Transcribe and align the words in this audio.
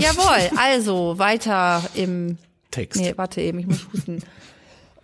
Jawohl, 0.00 0.50
also 0.58 1.18
weiter 1.18 1.82
im 1.94 2.38
Text. 2.70 3.00
Nee, 3.00 3.12
warte 3.16 3.40
eben, 3.40 3.58
ich 3.60 3.66
muss 3.66 3.86
husten. 3.92 4.22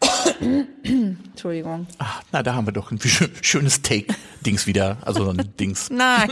Entschuldigung. 0.83 1.87
Ah, 1.99 2.21
na, 2.33 2.43
da 2.43 2.55
haben 2.55 2.67
wir 2.67 2.73
doch 2.73 2.91
ein 2.91 2.99
schö- 2.99 3.31
schönes 3.43 3.83
Take-Dings 3.83 4.67
wieder. 4.67 4.99
Also 5.03 5.25
so 5.25 5.31
ein 5.31 5.53
Dings. 5.59 5.91
Nein. 5.91 6.31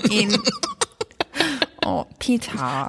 Oh, 1.85 2.05
Peter. 2.19 2.89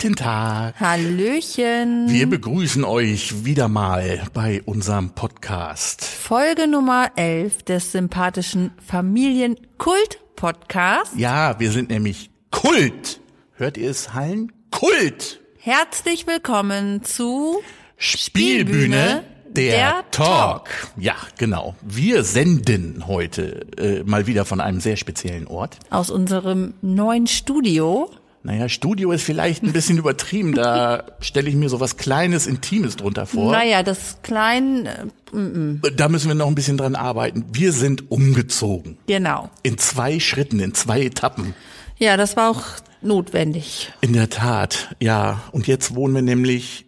Guten 0.00 0.14
Tag. 0.14 0.78
Hallöchen. 0.78 2.08
Wir 2.08 2.30
begrüßen 2.30 2.84
euch 2.84 3.44
wieder 3.44 3.66
mal 3.66 4.22
bei 4.32 4.62
unserem 4.64 5.10
Podcast. 5.10 6.04
Folge 6.04 6.68
Nummer 6.68 7.10
11 7.16 7.64
des 7.64 7.90
sympathischen 7.90 8.70
Familienkult-Podcasts. 8.86 11.14
Ja, 11.16 11.58
wir 11.58 11.72
sind 11.72 11.90
nämlich 11.90 12.30
Kult. 12.52 13.20
Hört 13.54 13.76
ihr 13.76 13.90
es 13.90 14.14
hallen? 14.14 14.52
Kult. 14.70 15.40
Herzlich 15.58 16.28
willkommen 16.28 17.02
zu 17.02 17.58
Spielbühne, 17.96 19.24
der, 19.48 19.72
der 19.72 20.04
Talk. 20.12 20.68
Ja, 20.96 21.16
genau. 21.38 21.74
Wir 21.82 22.22
senden 22.22 23.08
heute 23.08 23.66
äh, 23.76 24.04
mal 24.04 24.28
wieder 24.28 24.44
von 24.44 24.60
einem 24.60 24.78
sehr 24.78 24.96
speziellen 24.96 25.48
Ort. 25.48 25.80
aus 25.90 26.08
unserem 26.10 26.74
neuen 26.82 27.26
Studio. 27.26 28.08
Naja, 28.48 28.70
Studio 28.70 29.12
ist 29.12 29.24
vielleicht 29.24 29.62
ein 29.62 29.74
bisschen 29.74 29.98
übertrieben. 29.98 30.54
Da 30.54 31.04
stelle 31.20 31.50
ich 31.50 31.54
mir 31.54 31.68
so 31.68 31.80
was 31.80 31.98
Kleines, 31.98 32.46
Intimes 32.46 32.96
drunter 32.96 33.26
vor. 33.26 33.52
Naja, 33.52 33.82
das 33.82 34.16
klein, 34.22 34.86
äh, 34.86 35.90
Da 35.94 36.08
müssen 36.08 36.28
wir 36.28 36.34
noch 36.34 36.46
ein 36.46 36.54
bisschen 36.54 36.78
dran 36.78 36.94
arbeiten. 36.94 37.44
Wir 37.52 37.72
sind 37.74 38.10
umgezogen. 38.10 38.96
genau. 39.06 39.50
In 39.62 39.76
zwei 39.76 40.18
Schritten, 40.18 40.60
in 40.60 40.72
zwei 40.72 41.02
Etappen. 41.02 41.54
Ja, 41.98 42.16
das 42.16 42.36
war 42.38 42.48
auch 42.50 42.62
notwendig. 43.02 43.92
In 44.00 44.14
der 44.14 44.30
Tat, 44.30 44.96
ja. 44.98 45.42
Und 45.52 45.66
jetzt 45.66 45.94
wohnen 45.94 46.14
wir 46.14 46.22
nämlich 46.22 46.86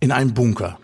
in 0.00 0.12
einem 0.12 0.32
Bunker. 0.32 0.78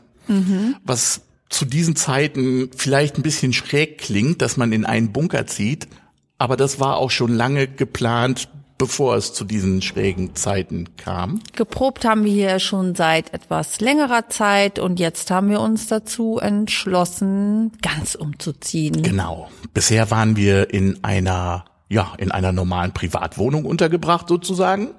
Was 0.85 1.23
zu 1.49 1.65
diesen 1.65 1.97
Zeiten 1.97 2.69
vielleicht 2.77 3.17
ein 3.17 3.23
bisschen 3.23 3.55
schräg 3.55 3.97
klingt, 3.97 4.43
dass 4.43 4.59
man 4.59 4.73
in 4.73 4.85
einen 4.85 5.11
Bunker 5.13 5.47
zieht. 5.47 5.89
Aber 6.37 6.59
das 6.59 6.81
war 6.81 6.99
auch 6.99 7.11
schon 7.11 7.33
lange 7.35 7.67
geplant, 7.67 8.51
bevor 8.79 9.17
es 9.17 9.35
zu 9.35 9.45
diesen 9.45 9.83
schrägen 9.83 10.37
Zeiten 10.37 10.97
kam. 10.97 11.43
Geprobt 11.55 12.05
haben 12.05 12.25
wir 12.25 12.33
hier 12.33 12.61
schon 12.61 12.95
seit 12.95 13.35
etwas 13.35 13.81
längerer 13.81 14.29
Zeit 14.29 14.79
und 14.79 15.01
jetzt 15.01 15.31
haben 15.31 15.51
wir 15.51 15.61
uns 15.61 15.89
dazu 15.89 16.39
entschlossen, 16.39 17.73
ganz 17.83 18.15
umzuziehen. 18.15 19.03
Genau. 19.03 19.51
Bisher 19.75 20.11
waren 20.13 20.37
wir 20.37 20.73
in 20.73 21.03
einer, 21.03 21.65
ja, 21.89 22.13
in 22.19 22.31
einer 22.31 22.53
normalen 22.53 22.93
Privatwohnung 22.93 23.65
untergebracht 23.65 24.29
sozusagen. 24.29 24.91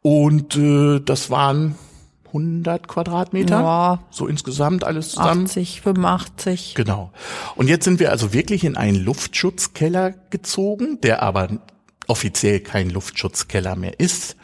Und 0.00 0.56
äh, 0.56 0.98
das 1.00 1.30
waren 1.30 1.76
100 2.32 2.88
Quadratmeter. 2.88 3.60
Ja. 3.60 3.98
So 4.10 4.26
insgesamt 4.26 4.84
alles 4.84 5.10
zusammen. 5.10 5.44
80, 5.44 5.82
85. 5.82 6.74
Genau. 6.74 7.12
Und 7.56 7.68
jetzt 7.68 7.84
sind 7.84 8.00
wir 8.00 8.10
also 8.10 8.32
wirklich 8.32 8.64
in 8.64 8.76
einen 8.76 8.96
Luftschutzkeller 8.96 10.14
gezogen, 10.30 10.98
der 11.02 11.22
aber 11.22 11.48
offiziell 12.08 12.60
kein 12.60 12.90
Luftschutzkeller 12.90 13.76
mehr 13.76 13.98
ist, 14.00 14.36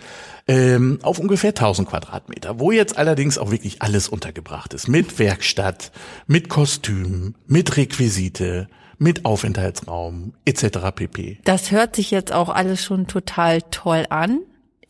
ähm, 0.47 0.99
auf 1.03 1.19
ungefähr 1.19 1.55
1000 1.55 1.89
Quadratmeter, 1.89 2.59
wo 2.59 2.73
jetzt 2.73 2.97
allerdings 2.97 3.37
auch 3.39 3.51
wirklich 3.51 3.83
alles 3.83 4.09
untergebracht 4.09 4.73
ist. 4.75 4.89
Mit 4.89 5.19
Werkstatt, 5.19 5.93
mit 6.27 6.49
Kostüm, 6.49 7.35
mit 7.47 7.77
Requisite, 7.77 8.69
mit 8.99 9.25
Aufenthaltsraum 9.25 10.33
etc. 10.45 10.79
pp. 10.95 11.39
Das 11.45 11.71
hört 11.71 11.95
sich 11.97 12.11
jetzt 12.11 12.33
auch 12.33 12.49
alles 12.49 12.83
schon 12.85 13.07
total 13.07 13.63
toll 13.71 14.07
an. 14.11 14.41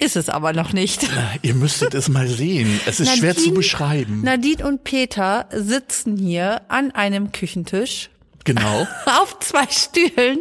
Ist 0.01 0.15
es 0.15 0.29
aber 0.29 0.53
noch 0.53 0.73
nicht. 0.73 1.09
Ihr 1.43 1.55
müsstet 1.55 1.93
es 1.93 2.09
mal 2.09 2.29
sehen. 2.29 2.81
Es 2.87 3.01
ist 3.01 3.19
schwer 3.19 3.35
zu 3.35 3.41
Nadine- 3.41 3.57
beschreiben. 3.57 4.21
Nadine 4.23 4.65
und 4.69 4.85
Peter 4.85 5.49
sitzen 5.53 6.17
hier 6.17 6.63
an 6.69 6.93
einem 6.93 7.33
Küchentisch 7.33 8.11
Genau. 8.49 8.87
auf 9.21 9.39
zwei 9.41 9.67
Stühlen 9.67 10.39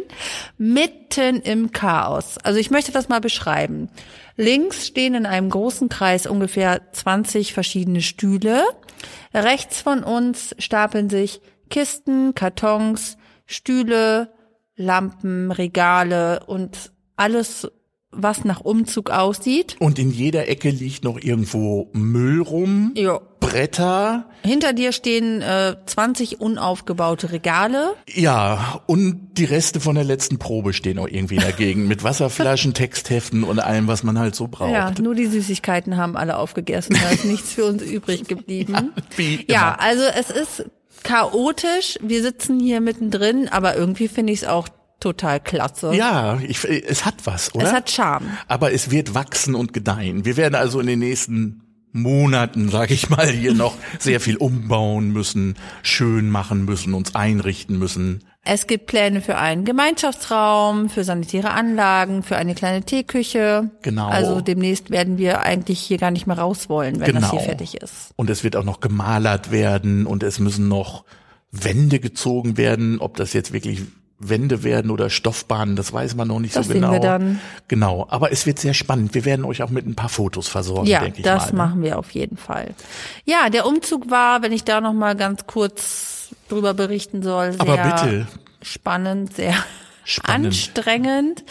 mitten 0.56 1.42
im 1.42 1.72
Chaos. 1.72 2.38
Also 2.38 2.58
ich 2.58 2.70
möchte 2.70 2.90
das 2.90 3.10
mal 3.10 3.20
beschreiben. 3.20 3.90
Links 4.34 4.86
stehen 4.86 5.14
in 5.14 5.26
einem 5.26 5.50
großen 5.50 5.90
Kreis 5.90 6.26
ungefähr 6.26 6.90
20 6.90 7.52
verschiedene 7.52 8.00
Stühle. 8.00 8.64
Rechts 9.34 9.82
von 9.82 10.02
uns 10.04 10.56
stapeln 10.58 11.10
sich 11.10 11.42
Kisten, 11.68 12.34
Kartons, 12.34 13.18
Stühle, 13.44 14.32
Lampen, 14.74 15.52
Regale 15.52 16.44
und 16.46 16.92
alles, 17.16 17.70
was 18.10 18.44
nach 18.44 18.60
Umzug 18.60 19.10
aussieht. 19.10 19.76
Und 19.80 19.98
in 19.98 20.10
jeder 20.10 20.48
Ecke 20.48 20.70
liegt 20.70 21.04
noch 21.04 21.18
irgendwo 21.20 21.90
Müll 21.92 22.40
rum, 22.40 22.92
Jo. 22.96 23.20
Bretter, 23.40 24.28
Hinter 24.44 24.72
dir 24.72 24.92
stehen 24.92 25.40
äh, 25.40 25.76
20 25.86 26.40
unaufgebaute 26.40 27.32
Regale. 27.32 27.94
Ja, 28.12 28.82
und 28.86 29.30
die 29.38 29.44
Reste 29.44 29.80
von 29.80 29.94
der 29.94 30.04
letzten 30.04 30.38
Probe 30.38 30.72
stehen 30.74 30.98
auch 30.98 31.08
irgendwie 31.08 31.36
dagegen 31.36 31.86
mit 31.88 32.02
Wasserflaschen, 32.04 32.74
Textheften 32.74 33.44
und 33.44 33.58
allem, 33.60 33.86
was 33.88 34.02
man 34.02 34.18
halt 34.18 34.34
so 34.34 34.48
braucht. 34.48 34.72
Ja, 34.72 34.92
nur 35.00 35.14
die 35.14 35.26
Süßigkeiten 35.26 35.96
haben 35.96 36.16
alle 36.16 36.36
aufgegessen. 36.36 36.96
Da 37.00 37.10
ist 37.10 37.24
nichts 37.24 37.52
für 37.54 37.64
uns 37.64 37.82
übrig 37.82 38.24
geblieben. 38.24 38.74
Ja, 39.48 39.68
immer. 39.74 39.80
also 39.80 40.02
es 40.04 40.30
ist 40.30 40.64
chaotisch. 41.02 41.98
Wir 42.02 42.22
sitzen 42.22 42.60
hier 42.60 42.80
mittendrin, 42.80 43.48
aber 43.48 43.76
irgendwie 43.76 44.08
finde 44.08 44.32
ich 44.32 44.42
es 44.42 44.48
auch 44.48 44.68
total 45.00 45.40
klasse. 45.40 45.94
Ja, 45.94 46.38
ich, 46.46 46.64
es 46.64 47.04
hat 47.04 47.14
was, 47.24 47.54
oder? 47.54 47.66
Es 47.66 47.72
hat 47.72 47.90
Charme. 47.90 48.26
Aber 48.48 48.72
es 48.72 48.90
wird 48.90 49.14
wachsen 49.14 49.54
und 49.54 49.72
gedeihen. 49.72 50.24
Wir 50.24 50.36
werden 50.36 50.54
also 50.54 50.80
in 50.80 50.86
den 50.86 50.98
nächsten 50.98 51.62
Monaten, 51.92 52.68
sage 52.68 52.94
ich 52.94 53.08
mal, 53.08 53.26
hier 53.28 53.54
noch 53.54 53.74
sehr 53.98 54.20
viel 54.20 54.36
umbauen 54.36 55.10
müssen, 55.10 55.56
schön 55.82 56.28
machen 56.30 56.64
müssen, 56.64 56.94
uns 56.94 57.14
einrichten 57.14 57.78
müssen. 57.78 58.24
Es 58.44 58.66
gibt 58.66 58.86
Pläne 58.86 59.20
für 59.20 59.36
einen 59.36 59.64
Gemeinschaftsraum, 59.64 60.88
für 60.88 61.04
sanitäre 61.04 61.50
Anlagen, 61.50 62.22
für 62.22 62.36
eine 62.36 62.54
kleine 62.54 62.82
Teeküche. 62.82 63.70
Genau. 63.82 64.08
Also 64.08 64.40
demnächst 64.40 64.90
werden 64.90 65.18
wir 65.18 65.40
eigentlich 65.42 65.80
hier 65.80 65.98
gar 65.98 66.10
nicht 66.10 66.26
mehr 66.26 66.38
raus 66.38 66.68
wollen, 66.68 67.00
wenn 67.00 67.14
das 67.14 67.30
hier 67.30 67.38
Genau. 67.40 67.44
fertig 67.50 67.74
ist. 67.82 68.10
Und 68.16 68.30
es 68.30 68.44
wird 68.44 68.56
auch 68.56 68.64
noch 68.64 68.80
gemalert 68.80 69.50
werden 69.50 70.06
und 70.06 70.22
es 70.22 70.38
müssen 70.38 70.68
noch 70.68 71.04
Wände 71.50 71.98
gezogen 72.00 72.56
werden. 72.56 72.98
Ob 73.00 73.16
das 73.16 73.32
jetzt 73.34 73.52
wirklich 73.52 73.82
Wände 74.20 74.64
werden 74.64 74.90
oder 74.90 75.10
Stoffbahnen, 75.10 75.76
das 75.76 75.92
weiß 75.92 76.16
man 76.16 76.26
noch 76.28 76.40
nicht 76.40 76.56
Das 76.56 76.66
so 76.66 76.72
sehen 76.72 76.80
genau. 76.82 76.92
wir 76.94 77.00
dann. 77.00 77.40
Genau, 77.68 78.06
aber 78.10 78.32
es 78.32 78.46
wird 78.46 78.58
sehr 78.58 78.74
spannend. 78.74 79.14
Wir 79.14 79.24
werden 79.24 79.44
euch 79.44 79.62
auch 79.62 79.70
mit 79.70 79.86
ein 79.86 79.94
paar 79.94 80.08
Fotos 80.08 80.48
versorgen, 80.48 80.88
Ja, 80.88 81.00
denke 81.00 81.18
ich 81.18 81.24
das 81.24 81.52
mal. 81.52 81.64
ne? 81.66 81.70
machen 81.70 81.82
wir 81.82 81.98
auf 81.98 82.10
jeden 82.10 82.36
Fall. 82.36 82.74
Ja, 83.24 83.48
der 83.48 83.64
Umzug 83.66 84.10
war, 84.10 84.42
wenn 84.42 84.50
ich 84.52 84.64
da 84.64 84.80
noch 84.80 84.92
mal 84.92 85.14
ganz 85.14 85.46
kurz 85.46 86.30
drüber 86.48 86.74
berichten 86.74 87.22
soll, 87.22 87.52
sehr 87.52 87.60
Aber 87.60 87.76
bitte. 87.76 88.26
spannend, 88.62 89.34
sehr 89.36 89.54
Spannend. 90.04 90.46
anstrengend. 90.48 91.44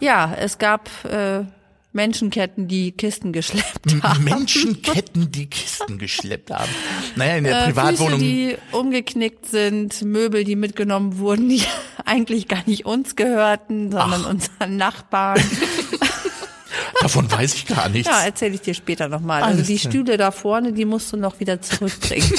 Ja. 0.00 0.34
es 0.34 0.58
gab 0.58 0.88
äh, 1.04 1.44
Menschenketten, 1.94 2.66
die 2.66 2.90
Kisten 2.92 3.32
geschleppt 3.32 4.02
haben. 4.02 4.24
Menschenketten, 4.24 5.30
die 5.30 5.46
Kisten 5.50 5.96
geschleppt 5.98 6.50
haben. 6.50 6.68
Naja, 7.14 7.36
in 7.36 7.44
der 7.44 7.62
Äh, 7.62 7.64
Privatwohnung. 7.66 8.18
Füße, 8.18 8.24
die 8.30 8.56
umgeknickt 8.72 9.46
sind, 9.46 10.02
Möbel, 10.02 10.42
die 10.44 10.56
mitgenommen 10.56 11.18
wurden, 11.18 11.48
die 11.48 11.62
eigentlich 12.04 12.48
gar 12.48 12.62
nicht 12.66 12.84
uns 12.84 13.14
gehörten, 13.14 13.92
sondern 13.92 14.24
unseren 14.24 14.76
Nachbarn. 14.76 15.40
davon 17.00 17.30
weiß 17.30 17.54
ich 17.54 17.66
gar 17.66 17.88
nichts. 17.88 18.08
Ja, 18.08 18.24
erzähle 18.24 18.54
ich 18.54 18.62
dir 18.62 18.74
später 18.74 19.08
nochmal. 19.08 19.42
Also 19.44 19.62
die. 19.62 19.78
Stühle 19.78 20.16
da 20.16 20.32
vorne, 20.32 20.72
die 20.72 20.84
musst 20.84 21.12
du 21.12 21.16
noch 21.16 21.38
wieder 21.38 21.60
zurückbringen. 21.62 22.32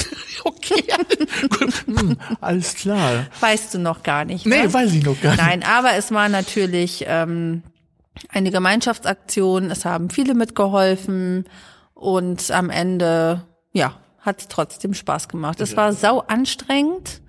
okay. 0.44 0.82
Hm, 1.86 2.16
alles 2.42 2.74
klar. 2.74 3.26
weißt 3.40 3.72
du 3.74 3.78
noch 3.78 4.02
gar 4.02 4.26
nicht. 4.26 4.44
Nee, 4.44 4.64
ne? 4.64 4.72
weiß 4.74 4.92
ich 4.92 5.02
noch 5.04 5.18
gar 5.20 5.30
nicht. 5.32 5.42
Nein, 5.42 5.62
aber 5.62 5.94
es 5.94 6.10
war 6.12 6.28
natürlich 6.28 7.04
ähm, 7.06 7.62
eine 8.28 8.50
Gemeinschaftsaktion. 8.50 9.70
Es 9.70 9.84
haben 9.84 10.10
viele 10.10 10.34
mitgeholfen 10.34 11.44
und 11.94 12.50
am 12.50 12.70
Ende, 12.70 13.42
ja, 13.72 13.94
hat 14.20 14.40
es 14.40 14.48
trotzdem 14.48 14.94
Spaß 14.94 15.28
gemacht. 15.28 15.60
Es 15.60 15.76
war 15.76 15.92
sau 15.92 16.20
anstrengend, 16.20 17.20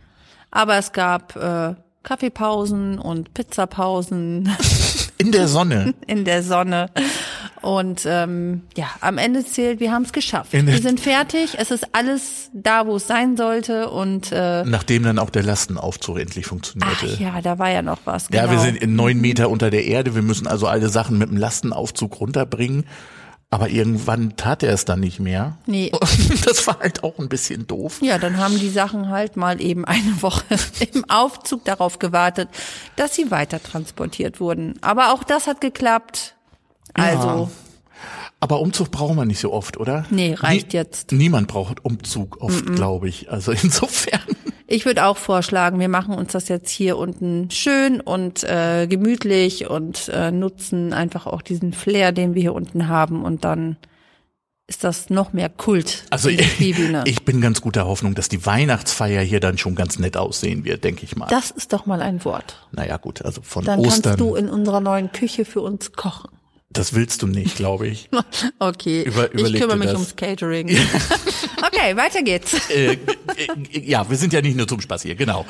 aber 0.51 0.77
es 0.77 0.91
gab 0.91 1.35
äh, 1.35 1.75
Kaffeepausen 2.03 2.99
und 2.99 3.33
Pizzapausen 3.33 4.49
In 5.17 5.31
der 5.31 5.47
Sonne. 5.47 5.93
in 6.07 6.25
der 6.25 6.43
Sonne. 6.43 6.89
Und 7.67 8.05
ähm, 8.05 8.61
ja, 8.77 8.85
am 9.01 9.17
Ende 9.17 9.45
zählt, 9.45 9.81
wir 9.81 9.91
haben 9.91 10.03
es 10.03 10.13
geschafft. 10.13 10.53
Wir 10.53 10.81
sind 10.81 11.01
fertig, 11.01 11.55
es 11.57 11.69
ist 11.69 11.93
alles 11.93 12.49
da, 12.53 12.87
wo 12.87 12.95
es 12.95 13.07
sein 13.07 13.35
sollte 13.35 13.89
und 13.89 14.31
äh, 14.31 14.63
Nachdem 14.63 15.03
dann 15.03 15.19
auch 15.19 15.29
der 15.29 15.43
Lastenaufzug 15.43 16.17
endlich 16.17 16.45
funktionierte. 16.45 17.09
ach 17.13 17.19
ja, 17.19 17.41
da 17.41 17.59
war 17.59 17.69
ja 17.69 17.81
noch 17.81 17.99
was. 18.05 18.29
Ja, 18.31 18.45
genau. 18.45 18.53
wir 18.53 18.59
sind 18.59 18.77
in 18.77 18.95
neun 18.95 19.19
Meter 19.19 19.49
unter 19.49 19.69
der 19.69 19.83
Erde. 19.83 20.15
Wir 20.15 20.21
müssen 20.21 20.47
also 20.47 20.65
alle 20.65 20.87
Sachen 20.87 21.17
mit 21.17 21.29
dem 21.29 21.35
Lastenaufzug 21.35 22.21
runterbringen. 22.21 22.85
Aber 23.49 23.67
irgendwann 23.69 24.37
tat 24.37 24.63
er 24.63 24.73
es 24.73 24.85
dann 24.85 25.01
nicht 25.01 25.19
mehr. 25.19 25.57
Nee. 25.65 25.91
Das 26.45 26.65
war 26.67 26.79
halt 26.79 27.03
auch 27.03 27.19
ein 27.19 27.27
bisschen 27.27 27.67
doof. 27.67 27.99
Ja, 28.01 28.17
dann 28.17 28.37
haben 28.37 28.57
die 28.57 28.69
Sachen 28.69 29.09
halt 29.09 29.35
mal 29.35 29.61
eben 29.61 29.83
eine 29.83 30.21
Woche 30.21 30.45
im 30.93 31.09
Aufzug 31.09 31.65
darauf 31.65 31.99
gewartet, 31.99 32.47
dass 32.95 33.13
sie 33.13 33.29
weiter 33.29 33.61
transportiert 33.61 34.39
wurden. 34.39 34.75
Aber 34.79 35.11
auch 35.11 35.25
das 35.25 35.47
hat 35.47 35.59
geklappt. 35.59 36.36
Also, 36.97 37.49
Aber 38.39 38.59
Umzug 38.59 38.91
brauchen 38.91 39.15
wir 39.15 39.25
nicht 39.25 39.39
so 39.39 39.51
oft, 39.53 39.77
oder? 39.77 40.05
Nee, 40.09 40.33
reicht 40.33 40.73
jetzt. 40.73 41.11
Niemand 41.11 41.47
braucht 41.47 41.83
Umzug 41.83 42.41
oft, 42.41 42.65
glaube 42.75 43.07
ich. 43.09 43.31
Also 43.31 43.51
insofern. 43.63 44.21
ich 44.67 44.85
würde 44.85 45.05
auch 45.05 45.17
vorschlagen, 45.17 45.79
wir 45.79 45.89
machen 45.89 46.13
uns 46.13 46.33
das 46.33 46.47
jetzt 46.47 46.69
hier 46.69 46.97
unten 46.97 47.49
schön 47.51 48.01
und 48.01 48.43
äh, 48.43 48.87
gemütlich 48.87 49.69
und 49.69 50.09
äh, 50.09 50.31
nutzen 50.31 50.93
einfach 50.93 51.25
auch 51.27 51.41
diesen 51.41 51.73
Flair, 51.73 52.11
den 52.11 52.35
wir 52.35 52.41
hier 52.41 52.53
unten 52.53 52.87
haben 52.87 53.23
und 53.23 53.43
dann 53.45 53.77
ist 54.69 54.83
das 54.83 55.09
noch 55.09 55.31
mehr 55.31 55.47
Kult. 55.47 56.03
Also 56.09 56.27
ich, 56.27 56.59
ich 56.59 57.23
bin 57.23 57.39
ganz 57.39 57.61
guter 57.61 57.87
Hoffnung, 57.87 58.15
dass 58.15 58.27
die 58.27 58.45
Weihnachtsfeier 58.45 59.21
hier 59.21 59.39
dann 59.39 59.57
schon 59.57 59.75
ganz 59.75 59.97
nett 59.97 60.17
aussehen 60.17 60.65
wird, 60.65 60.83
denke 60.83 61.05
ich 61.05 61.15
mal. 61.15 61.27
das 61.27 61.51
ist 61.51 61.71
doch 61.71 61.85
mal 61.85 62.01
ein 62.01 62.23
Wort. 62.25 62.67
naja, 62.73 62.97
gut, 62.97 63.23
also 63.23 63.41
von 63.41 63.63
Dann 63.63 63.79
Ostern. 63.79 64.01
kannst 64.01 64.19
du 64.19 64.35
in 64.35 64.49
unserer 64.49 64.81
neuen 64.81 65.11
Küche 65.13 65.45
für 65.45 65.61
uns 65.61 65.93
kochen. 65.93 66.29
Das 66.69 66.93
willst 66.93 67.21
du 67.21 67.27
nicht, 67.27 67.55
glaube 67.55 67.87
ich. 67.87 68.09
Okay, 68.59 69.03
Über- 69.03 69.33
ich 69.33 69.53
kümmere 69.53 69.77
mich 69.77 69.89
ums 69.93 70.15
Catering. 70.15 70.67
okay, 71.65 71.95
weiter 71.95 72.21
geht's. 72.23 72.69
äh, 72.69 72.93
äh, 72.93 72.97
ja, 73.71 74.09
wir 74.09 74.17
sind 74.17 74.33
ja 74.33 74.41
nicht 74.41 74.57
nur 74.57 74.67
zum 74.67 74.81
Spaß 74.81 75.03
hier, 75.03 75.15
genau. 75.15 75.45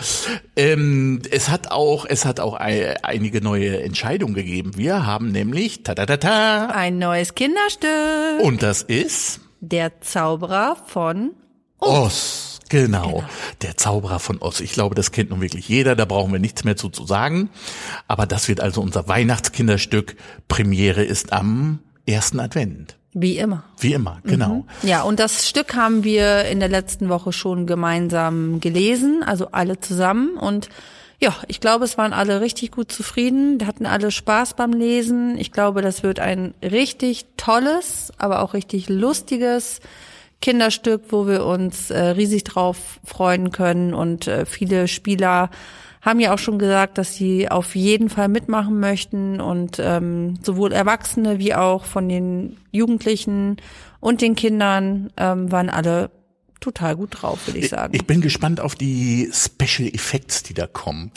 Ähm, 0.55 1.21
es 1.31 1.49
hat 1.49 1.71
auch, 1.71 2.05
es 2.07 2.25
hat 2.25 2.39
auch 2.39 2.59
ei- 2.59 2.95
einige 3.03 3.41
neue 3.41 3.81
Entscheidungen 3.81 4.33
gegeben. 4.35 4.71
Wir 4.77 5.05
haben 5.05 5.31
nämlich, 5.31 5.83
ta 5.83 5.95
ta 5.95 6.05
ta 6.05 6.17
ta, 6.17 6.67
Ein 6.67 6.97
neues 6.99 7.33
Kinderstück. 7.35 8.41
und 8.41 8.61
das 8.61 8.81
ist 8.83 9.39
Der 9.61 9.99
Zauberer 10.01 10.77
von 10.87 11.31
Oz. 11.79 12.46
Genau. 12.69 13.23
Der 13.61 13.77
Zauberer 13.77 14.19
von 14.19 14.39
Oz. 14.39 14.59
Ich 14.59 14.73
glaube, 14.73 14.95
das 14.95 15.11
kennt 15.11 15.29
nun 15.29 15.41
wirklich 15.41 15.69
jeder, 15.69 15.95
da 15.95 16.05
brauchen 16.05 16.31
wir 16.31 16.39
nichts 16.39 16.63
mehr 16.63 16.75
zu, 16.75 16.89
zu 16.89 17.05
sagen. 17.05 17.49
Aber 18.07 18.25
das 18.25 18.47
wird 18.47 18.59
also 18.61 18.81
unser 18.81 19.07
Weihnachtskinderstück. 19.07 20.15
Premiere 20.47 21.03
ist 21.03 21.33
am 21.33 21.79
ersten 22.05 22.39
Advent. 22.39 22.95
Wie 23.13 23.37
immer. 23.37 23.63
Wie 23.79 23.93
immer, 23.93 24.19
genau. 24.23 24.65
Ja, 24.83 25.01
und 25.01 25.19
das 25.19 25.49
Stück 25.49 25.75
haben 25.75 26.03
wir 26.03 26.45
in 26.45 26.59
der 26.59 26.69
letzten 26.69 27.09
Woche 27.09 27.33
schon 27.33 27.65
gemeinsam 27.65 28.59
gelesen, 28.59 29.23
also 29.25 29.47
alle 29.51 29.79
zusammen. 29.79 30.37
Und 30.37 30.69
ja, 31.19 31.35
ich 31.47 31.59
glaube, 31.59 31.85
es 31.85 31.97
waren 31.97 32.13
alle 32.13 32.41
richtig 32.41 32.71
gut 32.71 32.91
zufrieden, 32.91 33.65
hatten 33.65 33.87
alle 33.87 34.11
Spaß 34.11 34.53
beim 34.53 34.71
Lesen. 34.71 35.35
Ich 35.39 35.51
glaube, 35.51 35.81
das 35.81 36.03
wird 36.03 36.19
ein 36.19 36.53
richtig 36.61 37.25
tolles, 37.37 38.13
aber 38.19 38.41
auch 38.43 38.53
richtig 38.53 38.87
lustiges 38.87 39.79
Kinderstück, 40.41 41.03
wo 41.09 41.27
wir 41.27 41.45
uns 41.45 41.89
äh, 41.89 41.99
riesig 41.99 42.43
drauf 42.43 42.99
freuen 43.03 43.51
können. 43.51 43.93
Und 43.93 44.27
äh, 44.27 44.45
viele 44.45 44.87
Spieler 44.87 45.49
haben 46.01 46.19
ja 46.19 46.33
auch 46.33 46.39
schon 46.39 46.59
gesagt, 46.59 46.97
dass 46.97 47.15
sie 47.15 47.49
auf 47.49 47.75
jeden 47.75 48.09
Fall 48.09 48.29
mitmachen 48.29 48.79
möchten 48.79 49.41
und 49.41 49.77
ähm, 49.79 50.39
sowohl 50.41 50.71
Erwachsene 50.71 51.39
wie 51.39 51.53
auch 51.53 51.85
von 51.85 52.07
den 52.07 52.57
Jugendlichen 52.71 53.57
und 53.99 54.21
den 54.21 54.35
Kindern 54.35 55.11
ähm, 55.17 55.51
waren 55.51 55.69
alle 55.69 56.09
total 56.59 56.95
gut 56.95 57.21
drauf, 57.21 57.47
würde 57.47 57.59
ich 57.59 57.69
sagen. 57.69 57.93
Ich 57.95 58.05
bin 58.05 58.21
gespannt 58.21 58.59
auf 58.59 58.75
die 58.75 59.29
Special 59.33 59.87
Effects, 59.93 60.43
die 60.43 60.53
da 60.53 60.67
kommen. 60.67 61.11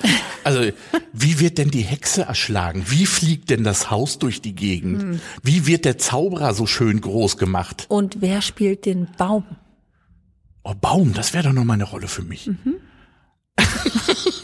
Also, 0.44 0.70
wie 1.12 1.38
wird 1.40 1.58
denn 1.58 1.70
die 1.70 1.82
Hexe 1.82 2.22
erschlagen? 2.22 2.84
Wie 2.88 3.06
fliegt 3.06 3.50
denn 3.50 3.64
das 3.64 3.90
Haus 3.90 4.18
durch 4.18 4.40
die 4.40 4.54
Gegend? 4.54 5.02
Hm. 5.02 5.20
Wie 5.42 5.66
wird 5.66 5.84
der 5.84 5.98
Zauberer 5.98 6.54
so 6.54 6.66
schön 6.66 7.00
groß 7.00 7.36
gemacht? 7.36 7.86
und 7.88 8.20
wer 8.20 8.40
spielt 8.42 8.86
den 8.86 9.08
Baum? 9.18 9.44
Oh, 10.62 10.74
Baum, 10.74 11.12
das 11.14 11.32
wäre 11.32 11.44
doch 11.44 11.52
noch 11.52 11.64
mal 11.64 11.74
eine 11.74 11.84
Rolle 11.84 12.08
für 12.08 12.22
mich. 12.22 12.46
Mhm. 12.46 12.76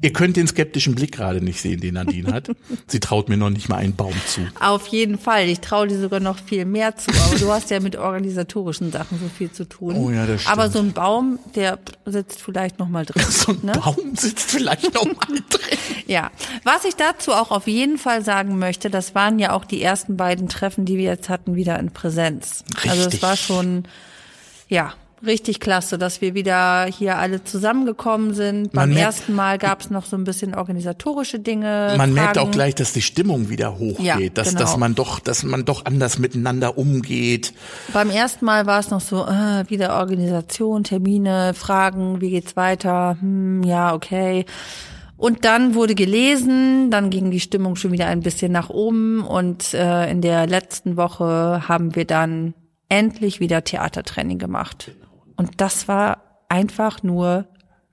Ihr 0.00 0.12
könnt 0.12 0.36
den 0.36 0.46
skeptischen 0.46 0.94
Blick 0.94 1.12
gerade 1.12 1.40
nicht 1.40 1.60
sehen, 1.60 1.80
den 1.80 1.94
Nadine 1.94 2.32
hat. 2.32 2.48
Sie 2.86 3.00
traut 3.00 3.28
mir 3.28 3.36
noch 3.36 3.50
nicht 3.50 3.68
mal 3.68 3.76
einen 3.76 3.94
Baum 3.94 4.14
zu. 4.26 4.42
Auf 4.60 4.86
jeden 4.88 5.18
Fall. 5.18 5.48
Ich 5.48 5.60
traue 5.60 5.88
dir 5.88 5.98
sogar 5.98 6.20
noch 6.20 6.38
viel 6.38 6.64
mehr 6.64 6.96
zu. 6.96 7.10
Aber 7.10 7.36
du 7.36 7.50
hast 7.50 7.70
ja 7.70 7.80
mit 7.80 7.96
organisatorischen 7.96 8.92
Sachen 8.92 9.18
so 9.18 9.28
viel 9.28 9.50
zu 9.50 9.68
tun. 9.68 9.96
Oh 9.96 10.10
ja, 10.10 10.26
das 10.26 10.42
stimmt. 10.42 10.52
Aber 10.52 10.70
so 10.70 10.78
ein 10.78 10.92
Baum, 10.92 11.38
der 11.54 11.78
sitzt 12.04 12.42
vielleicht 12.42 12.78
noch 12.78 12.88
mal 12.88 13.04
drin. 13.04 13.24
So 13.38 13.52
ein 13.52 13.60
ne? 13.62 13.72
Baum 13.72 14.16
sitzt 14.16 14.50
vielleicht 14.50 14.94
noch 14.94 15.04
mal 15.04 15.14
drin. 15.50 15.78
Ja, 16.06 16.30
was 16.64 16.84
ich 16.84 16.96
dazu 16.96 17.32
auch 17.32 17.50
auf 17.50 17.66
jeden 17.66 17.98
Fall 17.98 18.24
sagen 18.24 18.58
möchte, 18.58 18.90
das 18.90 19.14
waren 19.14 19.38
ja 19.38 19.52
auch 19.52 19.64
die 19.64 19.82
ersten 19.82 20.16
beiden 20.16 20.48
Treffen, 20.48 20.84
die 20.84 20.96
wir 20.96 21.04
jetzt 21.04 21.28
hatten, 21.28 21.54
wieder 21.54 21.78
in 21.78 21.90
Präsenz. 21.90 22.64
Also 22.82 23.00
es 23.00 23.06
Richtig. 23.06 23.22
war 23.22 23.36
schon, 23.36 23.84
ja, 24.68 24.94
richtig 25.26 25.60
klasse, 25.60 25.98
dass 25.98 26.20
wir 26.20 26.34
wieder 26.34 26.84
hier 26.86 27.18
alle 27.18 27.42
zusammengekommen 27.44 28.34
sind. 28.34 28.72
Beim 28.72 28.90
merkt- 28.90 29.02
ersten 29.04 29.34
Mal 29.34 29.58
gab 29.58 29.80
es 29.80 29.90
noch 29.90 30.04
so 30.06 30.16
ein 30.16 30.24
bisschen 30.24 30.54
organisatorische 30.54 31.38
Dinge. 31.38 31.94
Man 31.96 32.12
merkt 32.12 32.36
Fragen. 32.36 32.48
auch 32.48 32.52
gleich, 32.52 32.74
dass 32.74 32.92
die 32.92 33.02
Stimmung 33.02 33.48
wieder 33.48 33.78
hochgeht, 33.78 33.98
Ja, 34.04 34.16
dass, 34.32 34.48
genau. 34.50 34.60
dass 34.60 34.76
man 34.76 34.94
doch, 34.94 35.20
dass 35.20 35.42
man 35.42 35.64
doch 35.64 35.84
anders 35.84 36.18
miteinander 36.18 36.78
umgeht. 36.78 37.52
Beim 37.92 38.10
ersten 38.10 38.44
Mal 38.44 38.66
war 38.66 38.80
es 38.80 38.90
noch 38.90 39.00
so, 39.00 39.24
äh, 39.26 39.64
wieder 39.68 39.96
Organisation, 39.98 40.84
Termine, 40.84 41.52
Fragen, 41.54 42.20
wie 42.20 42.30
geht's 42.30 42.56
weiter? 42.56 43.16
Hm, 43.20 43.62
ja, 43.64 43.94
okay. 43.94 44.44
Und 45.16 45.44
dann 45.44 45.74
wurde 45.74 45.96
gelesen, 45.96 46.92
dann 46.92 47.10
ging 47.10 47.32
die 47.32 47.40
Stimmung 47.40 47.74
schon 47.74 47.90
wieder 47.90 48.06
ein 48.06 48.20
bisschen 48.20 48.52
nach 48.52 48.70
oben 48.70 49.22
und 49.24 49.74
äh, 49.74 50.08
in 50.08 50.20
der 50.22 50.46
letzten 50.46 50.96
Woche 50.96 51.62
haben 51.68 51.96
wir 51.96 52.04
dann 52.04 52.54
endlich 52.88 53.40
wieder 53.40 53.64
Theatertraining 53.64 54.38
gemacht. 54.38 54.92
Und 55.38 55.60
das 55.60 55.88
war 55.88 56.44
einfach 56.48 57.02
nur 57.02 57.46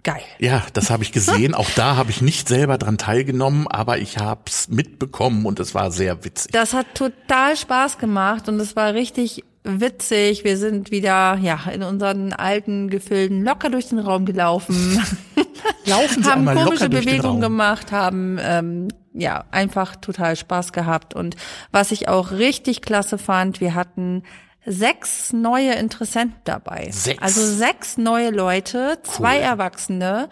geil. 0.04 0.22
Ja, 0.40 0.64
das 0.74 0.90
habe 0.90 1.04
ich 1.04 1.12
gesehen. 1.12 1.54
Auch 1.54 1.70
da 1.76 1.96
habe 1.96 2.10
ich 2.10 2.22
nicht 2.22 2.48
selber 2.48 2.78
dran 2.78 2.98
teilgenommen, 2.98 3.68
aber 3.68 4.00
ich 4.00 4.18
habe 4.18 4.42
es 4.48 4.68
mitbekommen 4.68 5.46
und 5.46 5.60
es 5.60 5.76
war 5.76 5.92
sehr 5.92 6.26
witzig. 6.26 6.52
Das 6.52 6.74
hat 6.74 6.96
total 6.96 7.56
Spaß 7.56 8.00
gemacht 8.00 8.50
und 8.50 8.60
es 8.60 8.76
war 8.76 8.94
richtig 8.94 9.44
witzig. 9.64 10.44
Wir 10.44 10.58
sind 10.58 10.90
wieder 10.90 11.38
ja 11.42 11.60
in 11.72 11.84
unseren 11.84 12.34
alten 12.34 12.90
Gefilden 12.90 13.44
locker 13.44 13.70
durch 13.70 13.90
den 13.90 14.00
Raum 14.00 14.26
gelaufen. 14.26 15.00
Laufen 15.86 16.24
Sie 16.24 16.30
haben 16.30 16.46
komische 16.46 16.90
Bewegungen 16.90 17.42
gemacht, 17.42 17.92
haben 17.92 18.40
ähm, 18.42 18.88
ja 19.14 19.46
einfach 19.52 19.96
total 19.96 20.36
Spaß 20.36 20.74
gehabt. 20.74 21.14
Und 21.14 21.36
was 21.72 21.92
ich 21.92 22.08
auch 22.08 22.32
richtig 22.32 22.82
klasse 22.82 23.20
fand, 23.20 23.62
wir 23.62 23.76
hatten 23.76 24.24
sechs 24.66 25.34
neue 25.34 25.74
Interessenten 25.74 26.40
dabei. 26.44 26.90
Sechs? 26.92 27.22
Also 27.22 27.42
sechs 27.42 27.98
neue 27.98 28.32
Leute, 28.32 29.00
zwei 29.04 29.38
Erwachsene, 29.38 30.30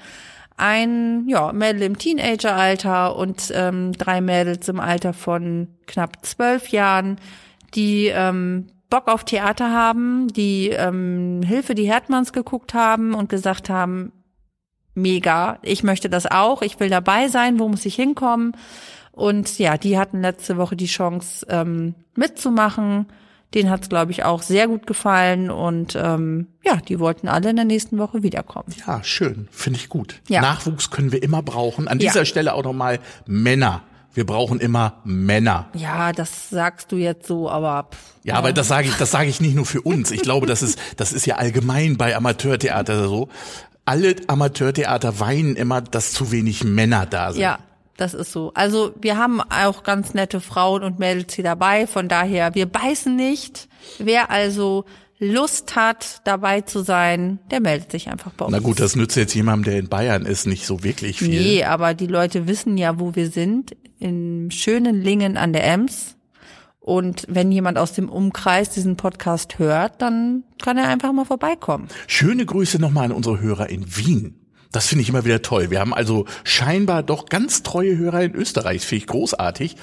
ein 0.57 1.27
ja, 1.27 1.51
Mädel 1.51 1.83
im 1.83 1.97
Teenageralter 1.97 3.15
und 3.15 3.51
ähm, 3.53 3.91
drei 3.93 4.21
Mädels 4.21 4.67
im 4.69 4.79
Alter 4.79 5.13
von 5.13 5.67
knapp 5.87 6.25
zwölf 6.25 6.69
Jahren, 6.69 7.17
die 7.75 8.07
ähm, 8.07 8.67
Bock 8.89 9.07
auf 9.07 9.23
Theater 9.23 9.71
haben, 9.71 10.27
die 10.27 10.69
ähm, 10.69 11.41
Hilfe 11.43 11.73
die 11.73 11.87
Herdmanns 11.87 12.33
geguckt 12.33 12.73
haben 12.75 13.15
und 13.15 13.29
gesagt 13.29 13.69
haben, 13.69 14.11
mega, 14.93 15.57
ich 15.63 15.83
möchte 15.83 16.09
das 16.09 16.27
auch, 16.27 16.61
ich 16.61 16.79
will 16.79 16.89
dabei 16.89 17.27
sein, 17.27 17.57
wo 17.57 17.67
muss 17.67 17.85
ich 17.85 17.95
hinkommen? 17.95 18.55
Und 19.11 19.57
ja, 19.59 19.77
die 19.77 19.97
hatten 19.97 20.21
letzte 20.21 20.57
Woche 20.57 20.75
die 20.75 20.85
Chance 20.85 21.45
ähm, 21.49 21.95
mitzumachen. 22.15 23.07
Denen 23.53 23.69
hat's, 23.69 23.89
glaube 23.89 24.11
ich, 24.11 24.23
auch 24.23 24.41
sehr 24.41 24.67
gut 24.67 24.87
gefallen 24.87 25.51
und 25.51 25.95
ähm, 25.95 26.47
ja, 26.65 26.77
die 26.77 26.99
wollten 26.99 27.27
alle 27.27 27.49
in 27.51 27.55
der 27.55 27.65
nächsten 27.65 27.97
Woche 27.99 28.23
wiederkommen. 28.23 28.73
Ja, 28.87 29.03
schön, 29.03 29.47
finde 29.51 29.79
ich 29.79 29.89
gut. 29.89 30.21
Ja. 30.27 30.41
Nachwuchs 30.41 30.89
können 30.89 31.11
wir 31.11 31.21
immer 31.21 31.41
brauchen. 31.43 31.87
An 31.87 31.99
Ja. 31.99 32.11
dieser 32.11 32.25
Stelle 32.25 32.53
auch 32.53 32.63
nochmal 32.63 32.99
Männer. 33.27 33.81
Wir 34.15 34.25
brauchen 34.27 34.59
immer 34.59 35.01
Männer. 35.05 35.67
Ja, 35.73 36.11
das 36.11 36.49
sagst 36.51 36.91
du 36.91 36.97
jetzt 36.97 37.27
so, 37.27 37.49
aber 37.49 37.89
pff, 37.91 37.97
Ja, 38.23 38.35
aber 38.35 38.53
das 38.53 38.67
sage 38.67 38.87
ich, 38.87 38.95
das 38.95 39.09
sage 39.11 39.27
ich 39.29 39.41
nicht 39.41 39.55
nur 39.55 39.65
für 39.65 39.81
uns. 39.81 40.11
Ich 40.11 40.21
glaube, 40.21 40.45
das 40.45 40.61
ist, 40.61 40.77
das 40.97 41.13
ist 41.13 41.25
ja 41.25 41.35
allgemein 41.37 41.97
bei 41.97 42.15
Amateurtheater 42.15 43.07
so. 43.07 43.29
Alle 43.85 44.15
Amateurtheater 44.27 45.19
weinen 45.19 45.55
immer, 45.55 45.81
dass 45.81 46.11
zu 46.13 46.31
wenig 46.31 46.63
Männer 46.63 47.05
da 47.05 47.31
sind. 47.33 47.41
ja, 47.41 47.57
das 47.97 48.13
ist 48.13 48.31
so. 48.31 48.51
Also 48.55 48.93
wir 48.99 49.17
haben 49.17 49.41
auch 49.41 49.83
ganz 49.83 50.13
nette 50.13 50.41
Frauen 50.41 50.83
und 50.83 50.99
Mädels 50.99 51.33
hier 51.33 51.43
dabei, 51.43 51.87
von 51.87 52.07
daher, 52.07 52.55
wir 52.55 52.65
beißen 52.65 53.15
nicht. 53.15 53.67
Wer 53.99 54.31
also 54.31 54.85
Lust 55.19 55.75
hat, 55.75 56.21
dabei 56.25 56.61
zu 56.61 56.81
sein, 56.83 57.39
der 57.51 57.61
meldet 57.61 57.91
sich 57.91 58.09
einfach 58.09 58.31
bei 58.31 58.45
uns. 58.45 58.51
Na 58.51 58.59
gut, 58.59 58.79
das 58.79 58.95
nützt 58.95 59.15
jetzt 59.15 59.33
jemandem, 59.33 59.71
der 59.71 59.79
in 59.79 59.89
Bayern 59.89 60.25
ist, 60.25 60.47
nicht 60.47 60.65
so 60.65 60.83
wirklich 60.83 61.19
viel. 61.19 61.29
Nee, 61.29 61.63
aber 61.63 61.93
die 61.93 62.07
Leute 62.07 62.47
wissen 62.47 62.77
ja, 62.77 62.99
wo 62.99 63.15
wir 63.15 63.29
sind. 63.29 63.75
In 63.99 64.51
schönen 64.51 65.01
Lingen 65.01 65.37
an 65.37 65.53
der 65.53 65.65
Ems. 65.65 66.17
Und 66.79 67.25
wenn 67.29 67.49
jemand 67.49 67.77
aus 67.77 67.93
dem 67.93 68.09
Umkreis 68.09 68.71
diesen 68.71 68.97
Podcast 68.97 69.57
hört, 69.57 70.01
dann 70.01 70.43
kann 70.61 70.77
er 70.77 70.89
einfach 70.89 71.13
mal 71.13 71.23
vorbeikommen. 71.23 71.87
Schöne 72.07 72.45
Grüße 72.45 72.77
nochmal 72.79 73.05
an 73.05 73.11
unsere 73.13 73.39
Hörer 73.39 73.69
in 73.69 73.95
Wien. 73.95 74.42
Das 74.73 74.87
finde 74.87 75.03
ich 75.03 75.09
immer 75.09 75.23
wieder 75.23 75.41
toll. 75.41 75.69
Wir 75.69 75.79
haben 75.79 75.93
also 75.93 76.25
scheinbar 76.43 77.03
doch 77.03 77.27
ganz 77.27 77.61
treue 77.63 77.95
Hörer 77.95 78.23
in 78.23 78.35
Österreich. 78.35 78.81
Finde 78.81 79.03
ich 79.03 79.07
großartig. 79.07 79.77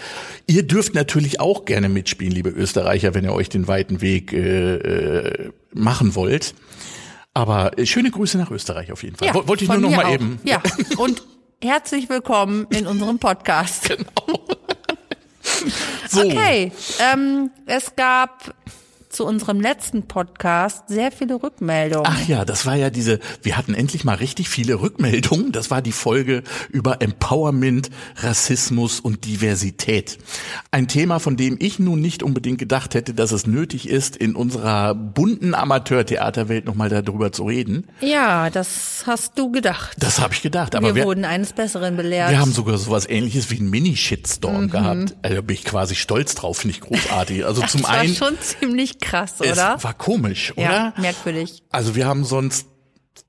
Ihr 0.46 0.64
dürft 0.64 0.94
natürlich 0.94 1.40
auch 1.40 1.64
gerne 1.64 1.88
mitspielen, 1.88 2.34
liebe 2.34 2.50
Österreicher, 2.50 3.14
wenn 3.14 3.24
ihr 3.24 3.32
euch 3.32 3.48
den 3.48 3.68
weiten 3.68 4.00
Weg 4.02 4.32
äh, 4.32 4.74
äh, 4.74 5.52
machen 5.72 6.16
wollt. 6.16 6.54
Aber 7.32 7.78
äh, 7.78 7.86
schöne 7.86 8.10
Grüße 8.10 8.36
nach 8.36 8.50
Österreich 8.50 8.90
auf 8.90 9.04
jeden 9.04 9.14
Fall. 9.14 9.28
Ja, 9.28 9.46
Wollte 9.46 9.62
ich 9.62 9.70
nur 9.70 9.78
noch 9.78 9.90
mal 9.90 10.06
auch. 10.06 10.12
eben. 10.12 10.40
Ja, 10.44 10.60
und 10.98 11.22
herzlich 11.62 12.08
willkommen 12.08 12.66
in 12.70 12.88
unserem 12.88 13.20
Podcast. 13.20 13.88
Genau. 13.88 14.40
so. 16.08 16.22
Okay, 16.22 16.72
ähm, 16.98 17.50
es 17.66 17.94
gab 17.94 18.54
zu 19.10 19.26
unserem 19.26 19.60
letzten 19.60 20.04
Podcast 20.04 20.84
sehr 20.88 21.10
viele 21.10 21.42
Rückmeldungen. 21.42 22.06
Ach 22.06 22.28
ja, 22.28 22.44
das 22.44 22.64
war 22.64 22.76
ja 22.76 22.90
diese, 22.90 23.18
wir 23.42 23.56
hatten 23.56 23.74
endlich 23.74 24.04
mal 24.04 24.14
richtig 24.14 24.48
viele 24.48 24.80
Rückmeldungen. 24.80 25.50
Das 25.50 25.70
war 25.70 25.82
die 25.82 25.92
Folge 25.92 26.44
über 26.70 27.02
Empowerment, 27.02 27.90
Rassismus 28.16 29.00
und 29.00 29.24
Diversität. 29.24 30.18
Ein 30.70 30.86
Thema, 30.86 31.18
von 31.18 31.36
dem 31.36 31.56
ich 31.58 31.80
nun 31.80 32.00
nicht 32.00 32.22
unbedingt 32.22 32.58
gedacht 32.58 32.94
hätte, 32.94 33.12
dass 33.12 33.32
es 33.32 33.48
nötig 33.48 33.88
ist, 33.88 34.16
in 34.16 34.36
unserer 34.36 34.94
bunten 34.94 35.54
Amateurtheaterwelt 35.54 36.64
nochmal 36.64 36.88
darüber 36.88 37.32
zu 37.32 37.44
reden. 37.44 37.88
Ja, 38.00 38.48
das 38.48 39.02
hast 39.06 39.36
du 39.36 39.50
gedacht. 39.50 39.96
Das 39.98 40.20
habe 40.20 40.34
ich 40.34 40.42
gedacht. 40.42 40.76
Aber 40.76 40.88
wir, 40.88 40.94
wir, 40.94 41.04
wurden 41.04 41.24
eines 41.24 41.52
Besseren 41.52 41.96
belehrt. 41.96 42.30
Wir 42.30 42.38
haben 42.38 42.52
sogar 42.52 42.78
sowas 42.78 43.08
ähnliches 43.08 43.50
wie 43.50 43.58
ein 43.58 43.70
Mini-Shitstorm 43.70 44.64
mhm. 44.64 44.70
gehabt. 44.70 45.16
Also 45.22 45.34
da 45.34 45.40
bin 45.42 45.54
ich 45.54 45.64
quasi 45.64 45.96
stolz 45.96 46.36
drauf, 46.36 46.58
finde 46.58 46.76
ich 46.76 46.80
großartig. 46.80 47.44
Also 47.44 47.62
das 47.62 47.72
zum 47.72 47.82
war 47.82 47.90
einen. 47.90 48.14
schon 48.14 48.38
ziemlich 48.40 48.99
krass, 49.00 49.40
oder? 49.40 49.76
Es 49.76 49.84
war 49.84 49.94
komisch, 49.94 50.52
oder? 50.56 50.62
Ja, 50.62 50.94
merkwürdig. 50.96 51.62
Also 51.70 51.94
wir 51.94 52.06
haben 52.06 52.24
sonst 52.24 52.66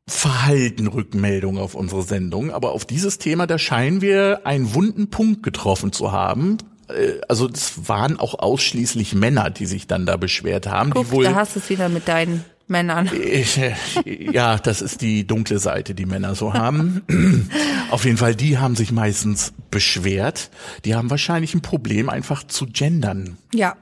verhalten 0.07 0.87
Rückmeldungen 0.87 1.61
auf 1.61 1.75
unsere 1.75 2.03
Sendung, 2.03 2.51
aber 2.51 2.71
auf 2.71 2.85
dieses 2.85 3.17
Thema, 3.17 3.47
da 3.47 3.57
scheinen 3.57 4.01
wir 4.01 4.41
einen 4.45 4.73
wunden 4.73 5.09
Punkt 5.09 5.43
getroffen 5.43 5.91
zu 5.91 6.11
haben. 6.11 6.57
Äh, 6.89 7.21
also 7.27 7.47
es 7.47 7.87
waren 7.87 8.19
auch 8.19 8.39
ausschließlich 8.39 9.15
Männer, 9.15 9.49
die 9.49 9.65
sich 9.65 9.87
dann 9.87 10.05
da 10.05 10.17
beschwert 10.17 10.67
haben. 10.67 10.91
Guck, 10.91 11.05
die 11.05 11.11
wohl, 11.11 11.23
da 11.23 11.35
hast 11.35 11.55
du 11.55 11.59
es 11.59 11.69
wieder 11.69 11.89
mit 11.89 12.07
deinen 12.07 12.43
Männern. 12.67 13.09
Ich, 13.13 13.59
ja, 14.05 14.57
das 14.57 14.81
ist 14.81 15.01
die 15.01 15.27
dunkle 15.27 15.59
Seite, 15.59 15.93
die 15.93 16.05
Männer 16.05 16.35
so 16.35 16.53
haben. 16.53 17.03
Auf 17.91 18.05
jeden 18.05 18.17
Fall, 18.17 18.35
die 18.35 18.57
haben 18.57 18.75
sich 18.75 18.91
meistens 18.91 19.53
beschwert. 19.69 20.49
Die 20.85 20.95
haben 20.95 21.09
wahrscheinlich 21.09 21.53
ein 21.53 21.61
Problem, 21.61 22.09
einfach 22.09 22.43
zu 22.45 22.65
gendern. 22.65 23.37
Ja. 23.53 23.75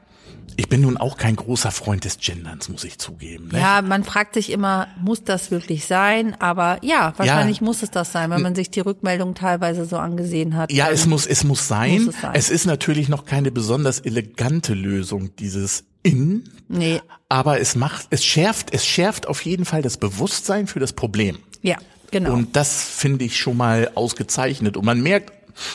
Ich 0.59 0.67
bin 0.67 0.81
nun 0.81 0.97
auch 0.97 1.15
kein 1.15 1.37
großer 1.37 1.71
Freund 1.71 2.03
des 2.03 2.17
Genderns, 2.17 2.67
muss 2.67 2.83
ich 2.83 2.97
zugeben. 2.97 3.47
Ne? 3.47 3.61
Ja, 3.61 3.81
man 3.81 4.03
fragt 4.03 4.33
sich 4.33 4.51
immer, 4.51 4.89
muss 5.01 5.23
das 5.23 5.51
wirklich 5.51 5.85
sein? 5.85 6.35
Aber 6.41 6.79
ja, 6.81 7.13
wahrscheinlich 7.15 7.59
ja. 7.59 7.63
muss 7.63 7.81
es 7.81 7.91
das 7.91 8.11
sein, 8.11 8.29
wenn 8.29 8.41
man 8.41 8.55
sich 8.55 8.69
die 8.69 8.81
Rückmeldung 8.81 9.35
teilweise 9.35 9.85
so 9.85 9.95
angesehen 9.95 10.57
hat. 10.57 10.69
Ja, 10.69 10.89
es 10.89 11.05
muss, 11.05 11.25
es 11.25 11.45
muss 11.45 11.69
sein. 11.69 12.03
Muss 12.03 12.15
es, 12.15 12.21
sein. 12.21 12.31
es 12.33 12.49
ist 12.49 12.65
natürlich 12.65 13.07
noch 13.07 13.23
keine 13.23 13.51
besonders 13.51 14.01
elegante 14.01 14.73
Lösung, 14.73 15.33
dieses 15.37 15.85
in. 16.03 16.43
Nee. 16.67 16.99
Aber 17.29 17.61
es 17.61 17.77
macht, 17.77 18.07
es 18.09 18.25
schärft, 18.25 18.73
es 18.73 18.85
schärft 18.85 19.29
auf 19.29 19.45
jeden 19.45 19.63
Fall 19.63 19.81
das 19.81 19.95
Bewusstsein 19.95 20.67
für 20.67 20.81
das 20.81 20.91
Problem. 20.91 21.39
Ja, 21.61 21.77
genau. 22.11 22.33
Und 22.33 22.57
das 22.57 22.83
finde 22.83 23.23
ich 23.23 23.37
schon 23.37 23.55
mal 23.55 23.91
ausgezeichnet. 23.95 24.75
Und 24.75 24.83
man 24.83 24.99
merkt 24.99 25.31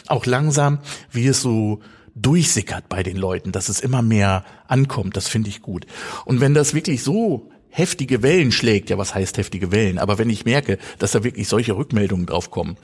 auch 0.08 0.26
langsam, 0.26 0.80
wie 1.10 1.26
es 1.26 1.40
so 1.40 1.80
durchsickert 2.14 2.88
bei 2.88 3.02
den 3.02 3.16
Leuten, 3.16 3.52
dass 3.52 3.68
es 3.68 3.80
immer 3.80 4.02
mehr 4.02 4.44
ankommt. 4.68 5.16
Das 5.16 5.28
finde 5.28 5.48
ich 5.50 5.62
gut. 5.62 5.86
Und 6.24 6.40
wenn 6.40 6.54
das 6.54 6.74
wirklich 6.74 7.02
so 7.02 7.50
heftige 7.68 8.22
Wellen 8.22 8.52
schlägt, 8.52 8.90
ja, 8.90 8.98
was 8.98 9.14
heißt 9.14 9.36
heftige 9.36 9.72
Wellen? 9.72 9.98
Aber 9.98 10.18
wenn 10.18 10.30
ich 10.30 10.44
merke, 10.44 10.78
dass 10.98 11.12
da 11.12 11.24
wirklich 11.24 11.48
solche 11.48 11.76
Rückmeldungen 11.76 12.26
drauf 12.26 12.50
kommen, 12.50 12.76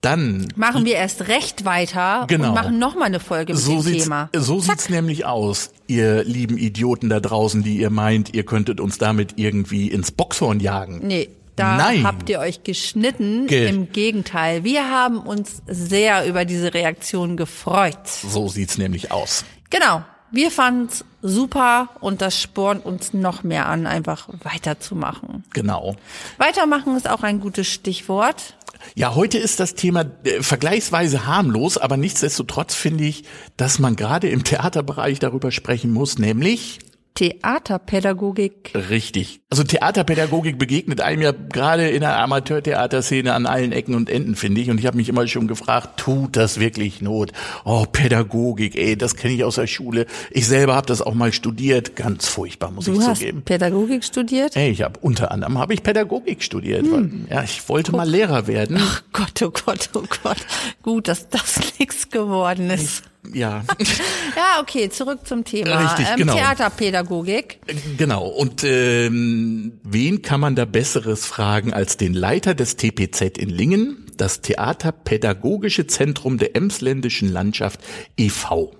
dann 0.00 0.48
machen 0.56 0.86
wir 0.86 0.94
erst 0.94 1.28
recht 1.28 1.66
weiter 1.66 2.24
genau. 2.26 2.48
und 2.48 2.54
machen 2.54 2.78
noch 2.78 2.94
mal 2.94 3.04
eine 3.04 3.20
Folge 3.20 3.52
mit 3.52 3.60
so 3.60 3.82
dem 3.82 3.98
Thema. 3.98 4.30
So 4.34 4.58
Zack. 4.58 4.78
sieht's 4.78 4.88
nämlich 4.88 5.26
aus, 5.26 5.72
ihr 5.88 6.24
lieben 6.24 6.56
Idioten 6.56 7.10
da 7.10 7.20
draußen, 7.20 7.62
die 7.62 7.76
ihr 7.76 7.90
meint, 7.90 8.32
ihr 8.32 8.44
könntet 8.44 8.80
uns 8.80 8.96
damit 8.96 9.34
irgendwie 9.36 9.88
ins 9.88 10.10
Boxhorn 10.10 10.58
jagen. 10.60 11.00
Nee, 11.02 11.28
da 11.60 11.76
Nein. 11.76 12.06
habt 12.06 12.28
ihr 12.30 12.40
euch 12.40 12.62
geschnitten. 12.64 13.46
Ge 13.46 13.68
Im 13.68 13.92
Gegenteil, 13.92 14.64
wir 14.64 14.90
haben 14.90 15.18
uns 15.18 15.62
sehr 15.66 16.26
über 16.26 16.44
diese 16.44 16.72
Reaktion 16.72 17.36
gefreut. 17.36 18.06
So 18.06 18.48
sieht's 18.48 18.78
nämlich 18.78 19.12
aus. 19.12 19.44
Genau. 19.68 20.02
Wir 20.32 20.50
fanden's 20.52 21.04
super 21.22 21.90
und 22.00 22.22
das 22.22 22.40
spornt 22.40 22.86
uns 22.86 23.12
noch 23.12 23.42
mehr 23.42 23.66
an, 23.66 23.86
einfach 23.86 24.28
weiterzumachen. 24.44 25.44
Genau. 25.52 25.96
Weitermachen 26.38 26.96
ist 26.96 27.10
auch 27.10 27.24
ein 27.24 27.40
gutes 27.40 27.66
Stichwort. 27.66 28.54
Ja, 28.94 29.14
heute 29.14 29.36
ist 29.38 29.60
das 29.60 29.74
Thema 29.74 30.06
äh, 30.24 30.40
vergleichsweise 30.42 31.26
harmlos, 31.26 31.76
aber 31.76 31.96
nichtsdestotrotz 31.96 32.74
finde 32.74 33.04
ich, 33.04 33.24
dass 33.56 33.78
man 33.78 33.96
gerade 33.96 34.28
im 34.28 34.44
Theaterbereich 34.44 35.18
darüber 35.18 35.50
sprechen 35.50 35.92
muss, 35.92 36.18
nämlich 36.18 36.78
Theaterpädagogik. 37.14 38.72
Richtig. 38.74 39.40
Also 39.50 39.64
Theaterpädagogik 39.64 40.58
begegnet 40.58 41.00
einem 41.00 41.22
ja 41.22 41.32
gerade 41.32 41.88
in 41.90 42.00
der 42.00 42.16
Amateurtheaterszene 42.18 43.34
an 43.34 43.46
allen 43.46 43.72
Ecken 43.72 43.94
und 43.94 44.08
Enden, 44.08 44.36
finde 44.36 44.60
ich. 44.60 44.70
Und 44.70 44.78
ich 44.78 44.86
habe 44.86 44.96
mich 44.96 45.08
immer 45.08 45.26
schon 45.26 45.48
gefragt, 45.48 45.98
tut 45.98 46.36
das 46.36 46.60
wirklich 46.60 47.02
Not? 47.02 47.32
Oh, 47.64 47.84
Pädagogik, 47.90 48.76
ey, 48.76 48.96
das 48.96 49.16
kenne 49.16 49.34
ich 49.34 49.44
aus 49.44 49.56
der 49.56 49.66
Schule. 49.66 50.06
Ich 50.30 50.46
selber 50.46 50.74
habe 50.74 50.86
das 50.86 51.02
auch 51.02 51.14
mal 51.14 51.32
studiert. 51.32 51.96
Ganz 51.96 52.28
furchtbar, 52.28 52.70
muss 52.70 52.86
du 52.86 52.92
ich 52.94 53.00
hast 53.00 53.18
zugeben. 53.18 53.42
Pädagogik 53.42 54.04
studiert? 54.04 54.56
Ey, 54.56 54.70
ich 54.70 54.82
habe 54.82 54.98
unter 55.00 55.30
anderem 55.30 55.58
habe 55.58 55.74
ich 55.74 55.82
Pädagogik 55.82 56.42
studiert. 56.42 56.86
Hm. 56.86 57.26
Weil, 57.28 57.36
ja, 57.36 57.42
ich 57.42 57.68
wollte 57.68 57.90
Guck. 57.90 57.98
mal 57.98 58.08
Lehrer 58.08 58.46
werden. 58.46 58.78
Ach 58.80 59.02
Gott, 59.12 59.42
oh 59.42 59.50
Gott, 59.50 59.90
oh 59.94 60.04
Gott. 60.22 60.38
Gut, 60.82 61.08
dass 61.08 61.28
das 61.28 61.60
nichts 61.78 62.08
geworden 62.08 62.70
ist 62.70 63.09
ja. 63.32 63.64
ja, 64.36 64.60
okay, 64.60 64.88
zurück 64.88 65.20
zum 65.24 65.44
Thema. 65.44 65.78
Richtig, 65.78 66.06
ähm, 66.10 66.16
genau. 66.16 66.34
Theaterpädagogik. 66.34 67.60
Genau. 67.96 68.26
Und 68.26 68.64
ähm, 68.64 69.80
wen 69.82 70.22
kann 70.22 70.40
man 70.40 70.56
da 70.56 70.64
Besseres 70.64 71.26
fragen 71.26 71.72
als 71.72 71.96
den 71.96 72.14
Leiter 72.14 72.54
des 72.54 72.76
TPZ 72.76 73.38
in 73.38 73.50
Lingen, 73.50 74.06
das 74.16 74.40
Theaterpädagogische 74.40 75.86
Zentrum 75.86 76.38
der 76.38 76.56
Emsländischen 76.56 77.30
Landschaft 77.30 77.80
e.V. 78.16 78.74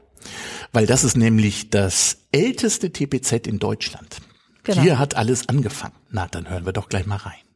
Weil 0.73 0.87
das 0.87 1.05
ist 1.05 1.17
nämlich 1.17 1.71
das 1.71 2.19
älteste 2.33 2.93
TPZ 2.93 3.47
in 3.47 3.59
Deutschland. 3.59 4.19
Genau. 4.63 4.83
Hier 4.83 4.99
hat 4.99 5.17
alles 5.17 5.49
angefangen. 5.49 5.95
Na, 6.11 6.29
dann 6.29 6.49
hören 6.49 6.67
wir 6.67 6.73
doch 6.73 6.89
gleich 6.89 7.07
mal 7.07 7.17
rein. 7.17 7.50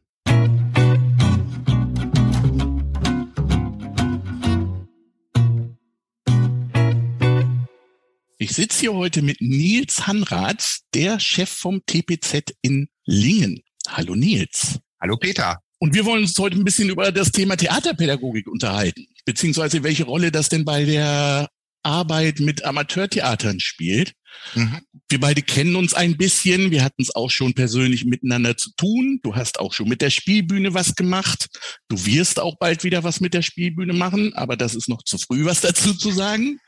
Ich 8.45 8.51
sitze 8.51 8.81
hier 8.81 8.93
heute 8.93 9.23
mit 9.23 9.41
Nils 9.41 10.05
Hanrath, 10.05 10.81
der 10.93 11.19
Chef 11.19 11.49
vom 11.49 11.81
TPZ 11.83 12.53
in 12.61 12.89
Lingen. 13.03 13.63
Hallo 13.87 14.13
Nils. 14.13 14.77
Hallo 15.01 15.17
Peter. 15.17 15.57
Und 15.79 15.95
wir 15.95 16.05
wollen 16.05 16.21
uns 16.21 16.37
heute 16.37 16.55
ein 16.55 16.63
bisschen 16.63 16.89
über 16.89 17.11
das 17.11 17.31
Thema 17.31 17.55
Theaterpädagogik 17.55 18.47
unterhalten, 18.47 19.07
beziehungsweise 19.25 19.81
welche 19.81 20.03
Rolle 20.03 20.31
das 20.31 20.49
denn 20.49 20.63
bei 20.63 20.85
der 20.85 21.49
Arbeit 21.85 22.39
mit 22.39 22.63
Amateurtheatern 22.65 23.59
spielt. 23.59 24.13
Mhm. 24.53 24.81
Wir 25.07 25.19
beide 25.19 25.41
kennen 25.41 25.75
uns 25.75 25.93
ein 25.93 26.17
bisschen. 26.17 26.71
Wir 26.71 26.83
hatten 26.83 27.01
es 27.01 27.15
auch 27.15 27.29
schon 27.29 27.53
persönlich 27.53 28.05
miteinander 28.05 28.57
zu 28.57 28.71
tun. 28.75 29.19
Du 29.23 29.35
hast 29.35 29.59
auch 29.59 29.73
schon 29.73 29.87
mit 29.87 30.01
der 30.01 30.09
Spielbühne 30.09 30.73
was 30.73 30.95
gemacht. 30.95 31.47
Du 31.87 32.05
wirst 32.05 32.39
auch 32.39 32.57
bald 32.57 32.83
wieder 32.83 33.03
was 33.03 33.21
mit 33.21 33.33
der 33.33 33.43
Spielbühne 33.43 33.93
machen, 33.93 34.33
aber 34.33 34.57
das 34.57 34.75
ist 34.75 34.89
noch 34.89 35.03
zu 35.03 35.17
früh, 35.17 35.45
was 35.45 35.61
dazu 35.61 35.93
zu 35.93 36.11
sagen. 36.11 36.59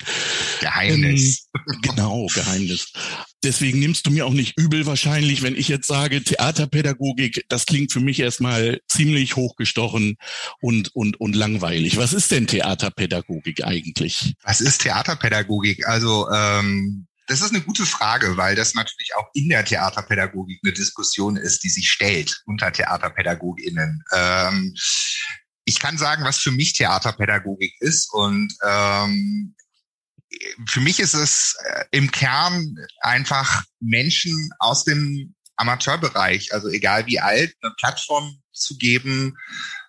Geheimnis. 0.61 1.49
Ähm, 1.53 1.81
genau, 1.81 2.27
Geheimnis. 2.27 2.91
Deswegen 3.47 3.79
nimmst 3.79 4.05
du 4.05 4.11
mir 4.11 4.25
auch 4.25 4.33
nicht 4.33 4.59
übel 4.59 4.85
wahrscheinlich, 4.85 5.41
wenn 5.41 5.55
ich 5.55 5.69
jetzt 5.69 5.87
sage, 5.87 6.21
Theaterpädagogik, 6.21 7.45
das 7.47 7.65
klingt 7.65 7.93
für 7.93 8.01
mich 8.01 8.19
erstmal 8.19 8.81
ziemlich 8.89 9.37
hochgestochen 9.37 10.17
und, 10.59 10.93
und, 10.93 11.21
und 11.21 11.33
langweilig. 11.33 11.95
Was 11.95 12.11
ist 12.11 12.29
denn 12.31 12.47
Theaterpädagogik 12.47 13.63
eigentlich? 13.63 14.35
Was 14.43 14.59
ist 14.59 14.81
Theaterpädagogik? 14.81 15.87
Also 15.87 16.29
ähm, 16.29 17.07
das 17.27 17.39
ist 17.39 17.53
eine 17.53 17.61
gute 17.61 17.85
Frage, 17.85 18.35
weil 18.35 18.57
das 18.57 18.73
natürlich 18.73 19.15
auch 19.15 19.29
in 19.33 19.47
der 19.47 19.63
Theaterpädagogik 19.63 20.59
eine 20.61 20.73
Diskussion 20.73 21.37
ist, 21.37 21.63
die 21.63 21.69
sich 21.69 21.87
stellt 21.89 22.43
unter 22.47 22.73
TheaterpädagogInnen. 22.73 24.03
Ähm, 24.13 24.75
ich 25.63 25.79
kann 25.79 25.97
sagen, 25.97 26.25
was 26.25 26.39
für 26.39 26.51
mich 26.51 26.73
Theaterpädagogik 26.73 27.75
ist 27.79 28.11
und 28.11 28.53
ähm, 28.61 29.55
für 30.67 30.81
mich 30.81 30.99
ist 30.99 31.13
es 31.13 31.55
äh, 31.63 31.85
im 31.91 32.11
Kern 32.11 32.75
einfach 33.01 33.63
Menschen 33.79 34.49
aus 34.59 34.83
dem 34.83 35.35
Amateurbereich, 35.55 36.53
also 36.53 36.69
egal 36.69 37.05
wie 37.07 37.19
alt, 37.19 37.53
eine 37.61 37.73
Plattform 37.79 38.41
zu 38.51 38.77
geben, 38.77 39.35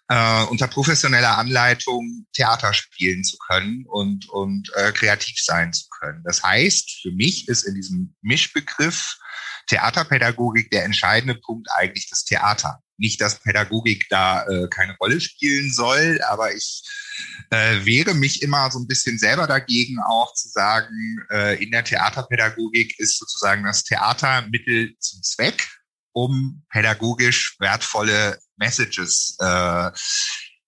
äh, 0.08 0.44
unter 0.44 0.66
professioneller 0.68 1.36
Anleitung 1.36 2.26
Theater 2.32 2.72
spielen 2.72 3.24
zu 3.24 3.36
können 3.38 3.84
und, 3.86 4.28
und 4.30 4.70
äh, 4.74 4.92
kreativ 4.92 5.36
sein 5.38 5.72
zu 5.72 5.86
können. 6.00 6.22
Das 6.24 6.42
heißt, 6.42 7.00
für 7.02 7.12
mich 7.12 7.48
ist 7.48 7.64
in 7.64 7.74
diesem 7.74 8.16
Mischbegriff 8.22 9.18
Theaterpädagogik 9.66 10.70
der 10.70 10.84
entscheidende 10.84 11.34
Punkt 11.34 11.68
eigentlich 11.74 12.08
das 12.08 12.24
Theater. 12.24 12.82
Nicht, 12.98 13.20
dass 13.20 13.40
Pädagogik 13.40 14.06
da 14.10 14.46
äh, 14.46 14.68
keine 14.68 14.96
Rolle 14.98 15.20
spielen 15.20 15.72
soll, 15.72 16.20
aber 16.28 16.54
ich 16.54 16.82
äh, 17.50 17.84
wehre 17.84 18.14
mich 18.14 18.42
immer 18.42 18.70
so 18.70 18.78
ein 18.78 18.86
bisschen 18.86 19.18
selber 19.18 19.46
dagegen, 19.46 19.98
auch 20.00 20.34
zu 20.34 20.48
sagen, 20.48 21.18
äh, 21.30 21.62
in 21.62 21.70
der 21.70 21.84
Theaterpädagogik 21.84 22.98
ist 22.98 23.18
sozusagen 23.18 23.64
das 23.64 23.84
Theater 23.84 24.46
Mittel 24.50 24.94
zum 24.98 25.22
Zweck, 25.22 25.68
um 26.12 26.64
pädagogisch 26.70 27.56
wertvolle 27.60 28.38
Messages 28.56 29.36
äh, 29.40 29.90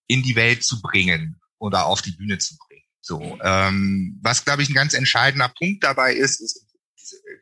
in 0.06 0.22
die 0.22 0.36
Welt 0.36 0.64
zu 0.64 0.80
bringen 0.80 1.40
oder 1.58 1.86
auf 1.86 2.02
die 2.02 2.12
Bühne 2.12 2.38
zu 2.38 2.56
bringen. 2.56 2.84
So, 3.00 3.38
ähm, 3.42 4.18
was 4.22 4.44
glaube 4.44 4.62
ich 4.62 4.68
ein 4.68 4.74
ganz 4.74 4.94
entscheidender 4.94 5.48
Punkt 5.48 5.82
dabei 5.82 6.14
ist, 6.14 6.40
ist 6.40 6.69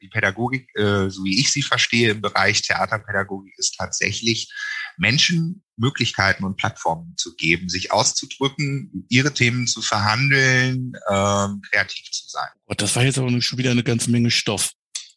die 0.03 0.09
Pädagogik, 0.09 0.69
äh, 0.77 1.11
so 1.11 1.25
wie 1.25 1.41
ich 1.41 1.53
sie 1.53 1.63
verstehe, 1.63 2.11
im 2.11 2.21
Bereich 2.21 2.63
Theaterpädagogik 2.63 3.55
ist 3.57 3.77
tatsächlich 3.77 4.53
Menschen 4.97 5.63
Möglichkeiten 5.77 6.45
und 6.45 6.57
Plattformen 6.57 7.15
zu 7.17 7.35
geben, 7.37 7.69
sich 7.69 7.93
auszudrücken, 7.93 9.07
ihre 9.09 9.33
Themen 9.33 9.67
zu 9.67 9.81
verhandeln, 9.81 10.93
ähm, 11.09 11.63
kreativ 11.71 12.11
zu 12.11 12.29
sein. 12.29 12.49
Gott, 12.67 12.83
das 12.83 12.97
war 12.97 13.05
jetzt 13.05 13.19
aber 13.19 13.41
schon 13.41 13.59
wieder 13.59 13.71
eine 13.71 13.85
ganze 13.85 14.11
Menge 14.11 14.31
Stoff. 14.31 14.73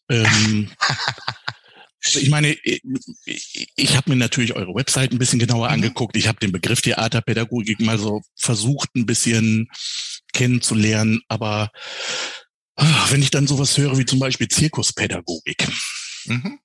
Ähm, 0.10 0.70
also 2.03 2.20
ich 2.20 2.29
meine, 2.29 2.53
ich, 2.63 3.72
ich 3.75 3.98
habe 3.98 4.12
mir 4.12 4.17
natürlich 4.17 4.53
eure 4.53 4.75
Website 4.75 5.12
ein 5.12 5.20
bisschen 5.20 5.39
genauer 5.39 5.67
mhm. 5.67 5.75
angeguckt. 5.75 6.15
Ich 6.15 6.27
habe 6.27 6.39
den 6.39 6.51
Begriff 6.51 6.81
Theaterpädagogik 6.81 7.79
mal 7.79 7.98
so 7.98 8.22
versucht, 8.36 8.96
ein 8.96 9.05
bisschen 9.05 9.70
kennenzulernen, 10.34 11.22
aber 11.27 11.72
wenn 13.09 13.21
ich 13.21 13.31
dann 13.31 13.47
sowas 13.47 13.77
höre 13.77 13.97
wie 13.97 14.05
zum 14.05 14.19
Beispiel 14.19 14.47
Zirkuspädagogik, 14.47 15.67
mhm 16.25 16.59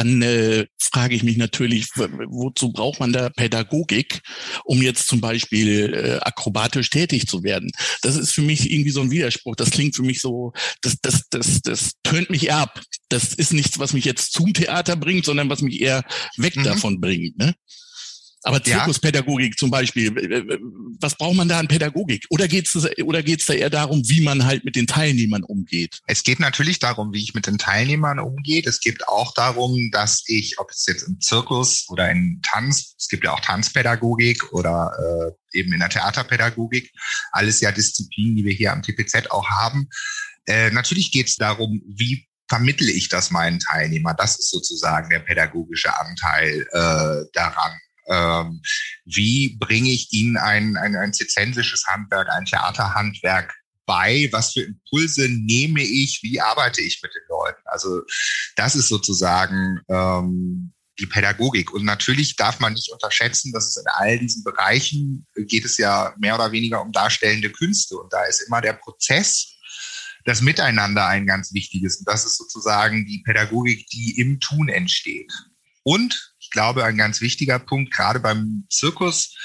dann 0.00 0.22
äh, 0.22 0.66
frage 0.78 1.14
ich 1.14 1.22
mich 1.22 1.36
natürlich, 1.36 1.88
wozu 1.94 2.72
braucht 2.72 3.00
man 3.00 3.12
da 3.12 3.28
Pädagogik, 3.28 4.20
um 4.64 4.80
jetzt 4.80 5.06
zum 5.08 5.20
Beispiel 5.20 5.92
äh, 5.92 6.18
akrobatisch 6.22 6.88
tätig 6.88 7.26
zu 7.26 7.42
werden? 7.42 7.70
Das 8.00 8.16
ist 8.16 8.32
für 8.32 8.40
mich 8.40 8.70
irgendwie 8.70 8.90
so 8.90 9.02
ein 9.02 9.10
Widerspruch. 9.10 9.56
Das 9.56 9.70
klingt 9.70 9.94
für 9.94 10.02
mich 10.02 10.22
so, 10.22 10.52
das, 10.80 10.96
das, 11.02 11.28
das, 11.28 11.60
das 11.60 11.92
tönt 12.02 12.30
mich 12.30 12.50
ab. 12.50 12.80
Das 13.10 13.34
ist 13.34 13.52
nichts, 13.52 13.78
was 13.78 13.92
mich 13.92 14.06
jetzt 14.06 14.32
zum 14.32 14.54
Theater 14.54 14.96
bringt, 14.96 15.26
sondern 15.26 15.50
was 15.50 15.60
mich 15.60 15.80
eher 15.80 16.02
weg 16.38 16.56
mhm. 16.56 16.64
davon 16.64 17.00
bringt. 17.00 17.36
Ne? 17.36 17.54
Aber 18.42 18.62
Zirkuspädagogik 18.62 19.52
ja. 19.52 19.56
zum 19.56 19.70
Beispiel, 19.70 20.14
was 21.00 21.14
braucht 21.14 21.36
man 21.36 21.48
da 21.48 21.58
an 21.58 21.68
Pädagogik? 21.68 22.24
Oder 22.30 22.48
geht's 22.48 22.74
oder 23.02 23.22
geht's 23.22 23.46
da 23.46 23.52
eher 23.52 23.68
darum, 23.68 24.02
wie 24.08 24.22
man 24.22 24.44
halt 24.44 24.64
mit 24.64 24.76
den 24.76 24.86
Teilnehmern 24.86 25.42
umgeht? 25.42 26.00
Es 26.06 26.22
geht 26.22 26.40
natürlich 26.40 26.78
darum, 26.78 27.12
wie 27.12 27.22
ich 27.22 27.34
mit 27.34 27.46
den 27.46 27.58
Teilnehmern 27.58 28.18
umgehe. 28.18 28.62
Es 28.64 28.80
geht 28.80 29.06
auch 29.08 29.34
darum, 29.34 29.90
dass 29.92 30.24
ich, 30.26 30.58
ob 30.58 30.70
es 30.70 30.86
jetzt 30.86 31.02
im 31.02 31.20
Zirkus 31.20 31.86
oder 31.90 32.10
in 32.10 32.40
Tanz, 32.42 32.94
es 32.98 33.08
gibt 33.08 33.24
ja 33.24 33.32
auch 33.32 33.40
Tanzpädagogik 33.40 34.52
oder 34.52 34.90
äh, 35.52 35.58
eben 35.58 35.72
in 35.72 35.80
der 35.80 35.90
Theaterpädagogik, 35.90 36.90
alles 37.32 37.60
ja 37.60 37.72
Disziplinen, 37.72 38.36
die 38.36 38.44
wir 38.44 38.54
hier 38.54 38.72
am 38.72 38.82
TPZ 38.82 39.30
auch 39.30 39.48
haben. 39.50 39.88
Äh, 40.46 40.70
natürlich 40.70 41.12
geht 41.12 41.28
es 41.28 41.36
darum, 41.36 41.82
wie 41.86 42.26
vermittle 42.48 42.90
ich 42.90 43.08
das 43.08 43.30
meinen 43.30 43.60
Teilnehmern? 43.60 44.16
Das 44.16 44.38
ist 44.38 44.50
sozusagen 44.50 45.10
der 45.10 45.20
pädagogische 45.20 45.96
Anteil 45.98 46.66
äh, 46.72 47.26
daran 47.34 47.78
ähm, 48.10 48.60
wie 49.04 49.56
bringe 49.58 49.90
ich 49.90 50.12
ihnen 50.12 50.36
ein, 50.36 50.76
ein, 50.76 50.96
ein 50.96 51.12
zizensisches 51.12 51.86
Handwerk, 51.86 52.28
ein 52.30 52.44
Theaterhandwerk 52.44 53.54
bei, 53.86 54.28
was 54.32 54.52
für 54.52 54.62
Impulse 54.62 55.28
nehme 55.28 55.82
ich, 55.82 56.20
wie 56.22 56.40
arbeite 56.40 56.80
ich 56.80 57.00
mit 57.02 57.12
den 57.14 57.22
Leuten. 57.28 57.62
Also 57.64 58.02
das 58.56 58.76
ist 58.76 58.88
sozusagen 58.88 59.80
ähm, 59.88 60.72
die 61.00 61.06
Pädagogik. 61.06 61.72
Und 61.72 61.84
natürlich 61.84 62.36
darf 62.36 62.60
man 62.60 62.74
nicht 62.74 62.92
unterschätzen, 62.92 63.52
dass 63.52 63.66
es 63.66 63.76
in 63.76 63.86
all 63.94 64.18
diesen 64.18 64.44
Bereichen 64.44 65.26
geht 65.34 65.64
es 65.64 65.76
ja 65.78 66.14
mehr 66.18 66.34
oder 66.34 66.52
weniger 66.52 66.82
um 66.82 66.92
darstellende 66.92 67.50
Künste. 67.50 67.96
Und 67.96 68.12
da 68.12 68.24
ist 68.24 68.40
immer 68.42 68.60
der 68.60 68.74
Prozess, 68.74 69.56
das 70.24 70.42
Miteinander 70.42 71.06
ein 71.06 71.26
ganz 71.26 71.52
wichtiges. 71.52 71.96
Und 71.96 72.08
das 72.08 72.24
ist 72.24 72.36
sozusagen 72.36 73.06
die 73.06 73.22
Pädagogik, 73.24 73.86
die 73.88 74.20
im 74.20 74.38
Tun 74.38 74.68
entsteht. 74.68 75.32
Und 75.82 76.29
ich 76.50 76.52
glaube, 76.52 76.84
ein 76.84 76.96
ganz 76.96 77.20
wichtiger 77.20 77.60
Punkt, 77.60 77.94
gerade 77.94 78.18
beim 78.18 78.64
Zirkus, 78.70 79.36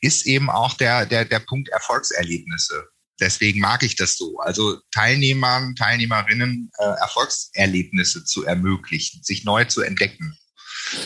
ist 0.00 0.26
eben 0.26 0.48
auch 0.48 0.74
der, 0.74 1.06
der, 1.06 1.24
der 1.24 1.40
Punkt 1.40 1.68
Erfolgserlebnisse. 1.70 2.84
Deswegen 3.18 3.58
mag 3.58 3.82
ich 3.82 3.96
das 3.96 4.16
so. 4.16 4.38
Also 4.38 4.78
Teilnehmern, 4.92 5.74
Teilnehmerinnen 5.74 6.70
äh, 6.78 6.84
Erfolgserlebnisse 6.84 8.24
zu 8.24 8.44
ermöglichen, 8.44 9.24
sich 9.24 9.42
neu 9.42 9.64
zu 9.64 9.82
entdecken. 9.82 10.38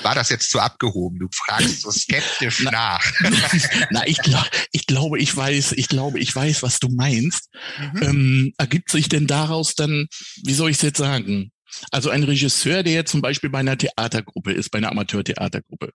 War 0.03 0.14
das 0.14 0.29
jetzt 0.29 0.51
zu 0.51 0.61
abgehoben? 0.61 1.21
Du 1.21 1.29
fragst 1.33 1.81
so 1.81 1.90
skeptisch 1.90 2.61
na, 2.64 2.71
nach. 2.71 3.12
Na, 3.90 4.07
ich, 4.07 4.19
glaub, 4.19 4.47
ich 4.73 4.87
glaube, 4.87 5.19
ich 5.19 5.35
weiß, 5.35 5.73
ich 5.73 5.88
glaube, 5.88 6.19
ich 6.19 6.37
weiß, 6.37 6.62
was 6.62 6.81
du 6.81 6.88
meinst. 6.88 7.49
Mhm. 7.79 8.03
Ähm, 8.03 8.55
ergibt 8.59 8.90
sich 8.90 9.09
denn 9.09 9.27
daraus 9.27 9.75
dann, 9.75 10.07
wie 10.45 10.55
soll 10.55 10.69
ich 10.69 10.77
es 10.77 10.83
jetzt 10.83 10.99
sagen? 10.99 11.51
Also 11.90 12.11
ein 12.11 12.22
Regisseur, 12.22 12.83
der 12.83 13.05
zum 13.07 13.20
Beispiel 13.20 13.50
bei 13.50 13.59
einer 13.59 13.79
Theatergruppe 13.79 14.52
ist, 14.52 14.70
bei 14.70 14.79
einer 14.79 14.90
Amateurtheatergruppe, 14.90 15.90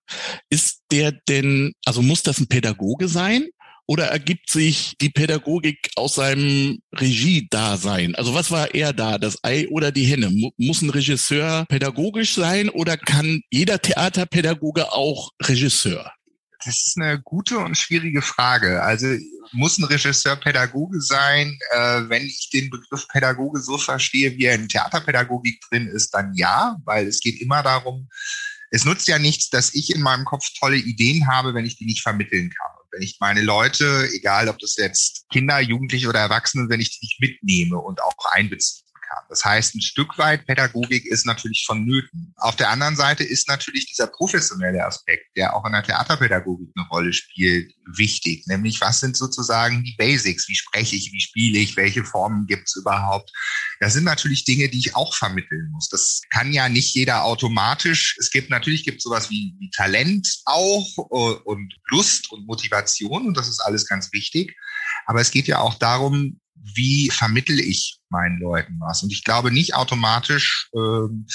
ist 0.50 0.82
der 0.90 1.12
denn, 1.12 1.72
also 1.84 2.02
muss 2.02 2.22
das 2.22 2.40
ein 2.40 2.48
Pädagoge 2.48 3.08
sein? 3.08 3.48
Oder 3.86 4.06
ergibt 4.06 4.48
sich 4.48 4.94
die 5.00 5.10
Pädagogik 5.10 5.90
aus 5.96 6.14
seinem 6.14 6.78
Regie-Dasein? 6.94 8.14
Also 8.14 8.32
was 8.32 8.50
war 8.52 8.74
er 8.74 8.92
da, 8.92 9.18
das 9.18 9.42
Ei 9.42 9.68
oder 9.68 9.90
die 9.90 10.04
Henne? 10.04 10.30
Muss 10.56 10.82
ein 10.82 10.90
Regisseur 10.90 11.66
pädagogisch 11.68 12.34
sein 12.34 12.68
oder 12.68 12.96
kann 12.96 13.42
jeder 13.50 13.82
Theaterpädagoge 13.82 14.92
auch 14.92 15.32
Regisseur? 15.42 16.12
Das 16.64 16.86
ist 16.86 16.96
eine 16.96 17.20
gute 17.20 17.58
und 17.58 17.76
schwierige 17.76 18.22
Frage. 18.22 18.82
Also 18.82 19.06
muss 19.52 19.78
ein 19.78 19.84
Regisseur 19.84 20.36
Pädagoge 20.36 21.00
sein? 21.00 21.58
Äh, 21.70 22.02
wenn 22.08 22.24
ich 22.24 22.50
den 22.52 22.70
Begriff 22.70 23.08
Pädagoge 23.08 23.60
so 23.60 23.78
verstehe, 23.78 24.36
wie 24.36 24.44
er 24.44 24.54
in 24.54 24.68
Theaterpädagogik 24.68 25.60
drin 25.68 25.88
ist, 25.88 26.10
dann 26.10 26.32
ja, 26.34 26.76
weil 26.84 27.06
es 27.06 27.20
geht 27.20 27.40
immer 27.40 27.62
darum, 27.62 28.08
es 28.70 28.84
nutzt 28.84 29.06
ja 29.06 29.18
nichts, 29.18 29.50
dass 29.50 29.74
ich 29.74 29.94
in 29.94 30.00
meinem 30.00 30.24
Kopf 30.24 30.46
tolle 30.58 30.78
Ideen 30.78 31.28
habe, 31.28 31.52
wenn 31.52 31.66
ich 31.66 31.76
die 31.76 31.84
nicht 31.84 32.02
vermitteln 32.02 32.48
kann. 32.48 32.72
Und 32.82 32.92
wenn 32.92 33.02
ich 33.02 33.18
meine 33.20 33.42
Leute, 33.42 34.08
egal 34.14 34.48
ob 34.48 34.58
das 34.60 34.76
jetzt 34.76 35.26
Kinder, 35.30 35.60
Jugendliche 35.60 36.08
oder 36.08 36.20
Erwachsene, 36.20 36.68
wenn 36.70 36.80
ich 36.80 36.98
die 36.98 37.04
nicht 37.04 37.20
mitnehme 37.20 37.76
und 37.76 38.02
auch 38.02 38.14
einbeziehe. 38.30 38.86
Das 39.32 39.46
heißt, 39.46 39.74
ein 39.74 39.80
Stück 39.80 40.18
weit 40.18 40.46
Pädagogik 40.46 41.06
ist 41.06 41.24
natürlich 41.24 41.64
vonnöten. 41.66 42.34
Auf 42.36 42.54
der 42.54 42.68
anderen 42.68 42.96
Seite 42.96 43.24
ist 43.24 43.48
natürlich 43.48 43.86
dieser 43.86 44.06
professionelle 44.06 44.84
Aspekt, 44.84 45.34
der 45.38 45.56
auch 45.56 45.64
in 45.64 45.72
der 45.72 45.82
Theaterpädagogik 45.82 46.68
eine 46.76 46.86
Rolle 46.88 47.14
spielt, 47.14 47.72
wichtig. 47.86 48.46
Nämlich, 48.46 48.82
was 48.82 49.00
sind 49.00 49.16
sozusagen 49.16 49.84
die 49.84 49.94
Basics? 49.96 50.50
Wie 50.50 50.54
spreche 50.54 50.96
ich? 50.96 51.12
Wie 51.14 51.20
spiele 51.20 51.60
ich? 51.60 51.78
Welche 51.78 52.04
Formen 52.04 52.46
gibt 52.46 52.68
es 52.68 52.76
überhaupt? 52.76 53.32
Das 53.80 53.94
sind 53.94 54.04
natürlich 54.04 54.44
Dinge, 54.44 54.68
die 54.68 54.80
ich 54.80 54.94
auch 54.96 55.14
vermitteln 55.14 55.70
muss. 55.72 55.88
Das 55.88 56.20
kann 56.28 56.52
ja 56.52 56.68
nicht 56.68 56.94
jeder 56.94 57.24
automatisch. 57.24 58.18
Es 58.20 58.30
gibt 58.30 58.50
natürlich 58.50 58.84
gibt 58.84 59.00
sowas 59.00 59.30
wie, 59.30 59.54
wie 59.58 59.70
Talent 59.70 60.28
auch 60.44 60.86
äh, 60.98 61.40
und 61.44 61.74
Lust 61.88 62.30
und 62.32 62.46
Motivation 62.46 63.26
und 63.26 63.34
das 63.34 63.48
ist 63.48 63.60
alles 63.60 63.86
ganz 63.86 64.12
wichtig. 64.12 64.54
Aber 65.06 65.22
es 65.22 65.30
geht 65.30 65.46
ja 65.46 65.60
auch 65.60 65.76
darum, 65.76 66.38
wie 66.54 67.10
vermittel 67.10 67.58
ich 67.58 67.98
meinen 68.12 68.38
Leuten 68.38 68.78
was? 68.78 69.02
Und 69.02 69.12
ich 69.12 69.24
glaube 69.24 69.50
nicht 69.50 69.74
automatisch, 69.74 70.70
ähm, 70.76 71.26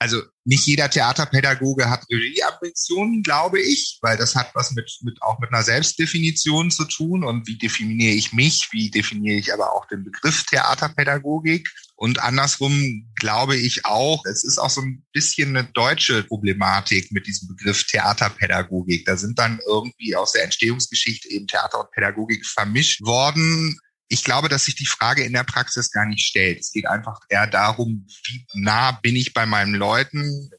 also 0.00 0.22
nicht 0.44 0.66
jeder 0.66 0.88
Theaterpädagoge 0.88 1.90
hat 1.90 2.04
Regieambitionen, 2.08 3.22
glaube 3.22 3.60
ich, 3.60 3.98
weil 4.00 4.16
das 4.16 4.36
hat 4.36 4.54
was 4.54 4.70
mit, 4.70 4.90
mit 5.02 5.20
auch 5.22 5.40
mit 5.40 5.52
einer 5.52 5.64
Selbstdefinition 5.64 6.70
zu 6.70 6.84
tun 6.84 7.24
und 7.24 7.48
wie 7.48 7.58
definiere 7.58 8.14
ich 8.14 8.32
mich, 8.32 8.68
wie 8.70 8.90
definiere 8.90 9.38
ich 9.38 9.52
aber 9.52 9.72
auch 9.72 9.86
den 9.88 10.04
Begriff 10.04 10.44
Theaterpädagogik. 10.44 11.68
Und 11.96 12.22
andersrum 12.22 13.10
glaube 13.16 13.56
ich 13.56 13.84
auch, 13.86 14.24
es 14.24 14.44
ist 14.44 14.58
auch 14.58 14.70
so 14.70 14.82
ein 14.82 15.04
bisschen 15.12 15.56
eine 15.56 15.68
deutsche 15.72 16.22
Problematik 16.22 17.10
mit 17.10 17.26
diesem 17.26 17.48
Begriff 17.48 17.84
Theaterpädagogik. 17.84 19.04
Da 19.04 19.16
sind 19.16 19.36
dann 19.40 19.58
irgendwie 19.66 20.14
aus 20.14 20.30
der 20.30 20.44
Entstehungsgeschichte 20.44 21.28
eben 21.28 21.48
Theater 21.48 21.80
und 21.80 21.90
Pädagogik 21.90 22.46
vermischt 22.46 23.02
worden 23.02 23.76
ich 24.08 24.24
glaube, 24.24 24.48
dass 24.48 24.64
sich 24.64 24.74
die 24.74 24.86
Frage 24.86 25.22
in 25.22 25.32
der 25.32 25.44
Praxis 25.44 25.90
gar 25.90 26.06
nicht 26.06 26.26
stellt. 26.26 26.60
Es 26.60 26.72
geht 26.72 26.86
einfach 26.86 27.20
eher 27.28 27.46
darum, 27.46 28.06
wie 28.26 28.46
nah 28.54 28.92
bin 28.92 29.16
ich 29.16 29.34
bei 29.34 29.46
meinen 29.46 29.74
Leuten, 29.74 30.50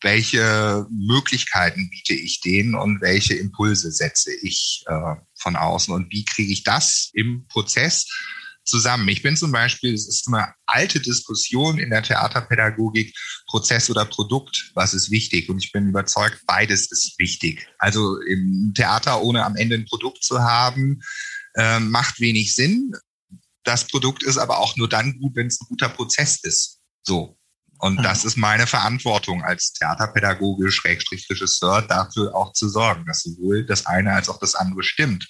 welche 0.00 0.86
Möglichkeiten 0.90 1.90
biete 1.90 2.14
ich 2.14 2.40
denen 2.40 2.74
und 2.74 3.00
welche 3.02 3.34
Impulse 3.34 3.90
setze 3.90 4.32
ich 4.42 4.84
äh, 4.86 5.14
von 5.38 5.56
außen 5.56 5.92
und 5.92 6.10
wie 6.10 6.24
kriege 6.24 6.52
ich 6.52 6.64
das 6.64 7.10
im 7.12 7.46
Prozess 7.48 8.06
zusammen. 8.66 9.08
Ich 9.08 9.22
bin 9.22 9.36
zum 9.36 9.52
Beispiel, 9.52 9.94
es 9.94 10.08
ist 10.08 10.26
eine 10.26 10.52
alte 10.66 11.00
Diskussion 11.00 11.78
in 11.78 11.90
der 11.90 12.02
Theaterpädagogik, 12.02 13.16
Prozess 13.46 13.88
oder 13.88 14.04
Produkt, 14.04 14.72
was 14.74 14.92
ist 14.92 15.10
wichtig? 15.10 15.48
Und 15.48 15.62
ich 15.62 15.72
bin 15.72 15.88
überzeugt, 15.88 16.40
beides 16.46 16.90
ist 16.90 17.14
wichtig. 17.18 17.66
Also 17.78 18.20
im 18.22 18.72
Theater, 18.74 19.22
ohne 19.22 19.44
am 19.44 19.56
Ende 19.56 19.76
ein 19.76 19.86
Produkt 19.86 20.24
zu 20.24 20.40
haben, 20.40 21.00
äh, 21.56 21.80
macht 21.80 22.20
wenig 22.20 22.54
Sinn. 22.54 22.92
Das 23.64 23.86
Produkt 23.86 24.22
ist 24.22 24.38
aber 24.38 24.58
auch 24.58 24.76
nur 24.76 24.88
dann 24.88 25.18
gut, 25.18 25.34
wenn 25.34 25.48
es 25.48 25.60
ein 25.60 25.66
guter 25.68 25.88
Prozess 25.88 26.38
ist. 26.42 26.80
So. 27.02 27.36
Und 27.78 27.98
ah. 27.98 28.02
das 28.02 28.24
ist 28.24 28.36
meine 28.36 28.66
Verantwortung 28.66 29.42
als 29.42 29.72
Theaterpädagoge, 29.72 30.70
Schrägstrich 30.70 31.28
Regisseur, 31.28 31.82
dafür 31.82 32.34
auch 32.34 32.52
zu 32.52 32.68
sorgen, 32.68 33.04
dass 33.06 33.22
sowohl 33.22 33.66
das 33.66 33.86
eine 33.86 34.12
als 34.14 34.28
auch 34.28 34.38
das 34.38 34.54
andere 34.54 34.82
stimmt. 34.82 35.28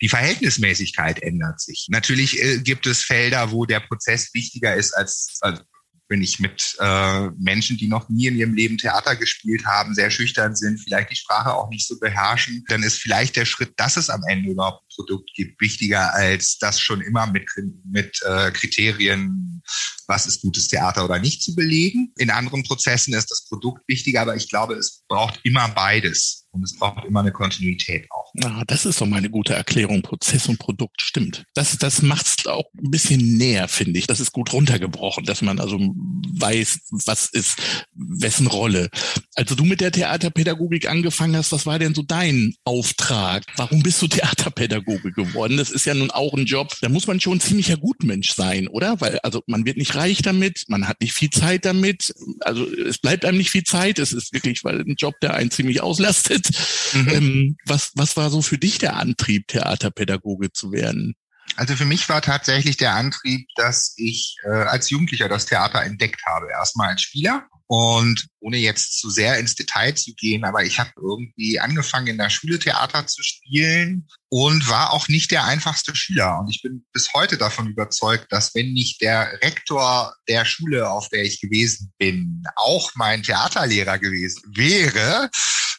Die 0.00 0.08
Verhältnismäßigkeit 0.08 1.22
ändert 1.22 1.60
sich. 1.60 1.86
Natürlich 1.90 2.40
äh, 2.42 2.58
gibt 2.58 2.86
es 2.86 3.02
Felder, 3.02 3.50
wo 3.50 3.66
der 3.66 3.80
Prozess 3.80 4.32
wichtiger 4.32 4.74
ist 4.74 4.92
als, 4.92 5.38
also 5.40 5.62
wenn 6.08 6.22
ich 6.22 6.38
mit 6.38 6.76
äh, 6.78 7.28
Menschen, 7.38 7.76
die 7.76 7.88
noch 7.88 8.08
nie 8.08 8.26
in 8.26 8.36
ihrem 8.36 8.54
Leben 8.54 8.78
Theater 8.78 9.16
gespielt 9.16 9.66
haben, 9.66 9.94
sehr 9.94 10.10
schüchtern 10.10 10.54
sind, 10.54 10.78
vielleicht 10.78 11.10
die 11.10 11.16
Sprache 11.16 11.54
auch 11.54 11.68
nicht 11.68 11.86
so 11.86 11.98
beherrschen, 11.98 12.64
dann 12.68 12.82
ist 12.82 12.98
vielleicht 12.98 13.36
der 13.36 13.44
Schritt, 13.44 13.72
dass 13.76 13.96
es 13.96 14.10
am 14.10 14.22
Ende 14.28 14.50
überhaupt 14.50 14.82
ein 14.84 14.94
Produkt 14.94 15.30
gibt, 15.34 15.60
wichtiger 15.60 16.14
als 16.14 16.58
das 16.58 16.80
schon 16.80 17.00
immer 17.00 17.26
mit, 17.26 17.48
mit 17.84 18.20
äh, 18.24 18.50
Kriterien, 18.52 19.62
was 20.06 20.26
ist 20.26 20.42
gutes 20.42 20.68
Theater 20.68 21.04
oder 21.04 21.18
nicht 21.18 21.42
zu 21.42 21.54
belegen. 21.54 22.12
In 22.16 22.30
anderen 22.30 22.62
Prozessen 22.62 23.14
ist 23.14 23.30
das 23.30 23.46
Produkt 23.48 23.82
wichtiger, 23.88 24.22
aber 24.22 24.36
ich 24.36 24.48
glaube, 24.48 24.74
es 24.74 25.02
braucht 25.08 25.40
immer 25.42 25.68
beides. 25.68 26.45
Und 26.56 26.62
es 26.62 26.74
braucht 26.74 27.04
immer 27.04 27.20
eine 27.20 27.32
Kontinuität 27.32 28.08
auch. 28.10 28.32
Ah, 28.42 28.64
das 28.66 28.86
ist 28.86 28.98
doch 29.00 29.06
mal 29.06 29.18
eine 29.18 29.28
gute 29.28 29.52
Erklärung. 29.52 30.00
Prozess 30.00 30.48
und 30.48 30.58
Produkt 30.58 31.02
stimmt. 31.02 31.44
Das, 31.52 31.76
das 31.76 32.00
macht 32.00 32.26
es 32.26 32.46
auch 32.46 32.64
ein 32.82 32.90
bisschen 32.90 33.36
näher, 33.36 33.68
finde 33.68 33.98
ich. 33.98 34.06
Das 34.06 34.20
ist 34.20 34.32
gut 34.32 34.54
runtergebrochen, 34.54 35.24
dass 35.24 35.42
man 35.42 35.60
also 35.60 35.78
weiß, 35.78 36.80
was 37.04 37.26
ist 37.26 37.58
wessen 37.94 38.46
Rolle. 38.46 38.88
Also 39.34 39.54
du 39.54 39.64
mit 39.64 39.82
der 39.82 39.92
Theaterpädagogik 39.92 40.88
angefangen 40.88 41.36
hast, 41.36 41.52
was 41.52 41.66
war 41.66 41.78
denn 41.78 41.94
so 41.94 42.02
dein 42.02 42.54
Auftrag? 42.64 43.44
Warum 43.56 43.82
bist 43.82 44.00
du 44.00 44.06
Theaterpädagoge 44.06 45.12
geworden? 45.12 45.58
Das 45.58 45.70
ist 45.70 45.84
ja 45.84 45.92
nun 45.92 46.10
auch 46.10 46.32
ein 46.32 46.46
Job. 46.46 46.74
Da 46.80 46.88
muss 46.88 47.06
man 47.06 47.20
schon 47.20 47.36
ein 47.36 47.40
ziemlicher 47.40 47.76
Gutmensch 47.76 48.32
sein, 48.32 48.66
oder? 48.66 48.98
Weil 49.02 49.18
also 49.22 49.42
man 49.46 49.66
wird 49.66 49.76
nicht 49.76 49.94
reich 49.94 50.22
damit, 50.22 50.64
man 50.68 50.88
hat 50.88 51.02
nicht 51.02 51.12
viel 51.12 51.28
Zeit 51.28 51.66
damit. 51.66 52.14
Also 52.40 52.66
es 52.66 52.96
bleibt 52.96 53.26
einem 53.26 53.36
nicht 53.36 53.50
viel 53.50 53.64
Zeit. 53.64 53.98
Es 53.98 54.14
ist 54.14 54.32
wirklich 54.32 54.64
weil 54.64 54.80
ein 54.80 54.96
Job, 54.96 55.14
der 55.20 55.34
einen 55.34 55.50
ziemlich 55.50 55.82
auslastet. 55.82 56.45
Mhm. 56.92 57.08
Ähm, 57.08 57.56
was, 57.66 57.92
was 57.94 58.16
war 58.16 58.30
so 58.30 58.42
für 58.42 58.58
dich 58.58 58.78
der 58.78 58.96
Antrieb, 58.96 59.48
Theaterpädagoge 59.48 60.52
zu 60.52 60.72
werden? 60.72 61.14
Also 61.54 61.76
für 61.76 61.84
mich 61.84 62.08
war 62.08 62.20
tatsächlich 62.22 62.76
der 62.76 62.94
Antrieb, 62.94 63.48
dass 63.56 63.94
ich 63.96 64.36
äh, 64.44 64.50
als 64.50 64.90
Jugendlicher 64.90 65.28
das 65.28 65.46
Theater 65.46 65.82
entdeckt 65.82 66.22
habe. 66.26 66.48
Erstmal 66.50 66.90
als 66.90 67.02
Spieler 67.02 67.46
und 67.68 68.28
ohne 68.38 68.58
jetzt 68.58 69.00
zu 69.00 69.10
sehr 69.10 69.38
ins 69.38 69.56
Detail 69.56 69.94
zu 69.94 70.14
gehen, 70.14 70.44
aber 70.44 70.64
ich 70.64 70.78
habe 70.78 70.90
irgendwie 70.96 71.58
angefangen 71.58 72.06
in 72.06 72.18
der 72.18 72.30
Schule 72.30 72.58
Theater 72.58 73.06
zu 73.06 73.22
spielen 73.22 74.06
und 74.28 74.68
war 74.68 74.92
auch 74.92 75.08
nicht 75.08 75.32
der 75.32 75.44
einfachste 75.44 75.96
Schüler. 75.96 76.38
Und 76.38 76.48
ich 76.48 76.62
bin 76.62 76.84
bis 76.92 77.12
heute 77.12 77.38
davon 77.38 77.66
überzeugt, 77.66 78.30
dass 78.30 78.54
wenn 78.54 78.72
nicht 78.72 79.00
der 79.00 79.40
Rektor 79.42 80.14
der 80.28 80.44
Schule, 80.44 80.88
auf 80.88 81.08
der 81.08 81.24
ich 81.24 81.40
gewesen 81.40 81.92
bin, 81.98 82.44
auch 82.54 82.92
mein 82.94 83.22
Theaterlehrer 83.22 83.98
gewesen 83.98 84.42
wäre, 84.54 85.30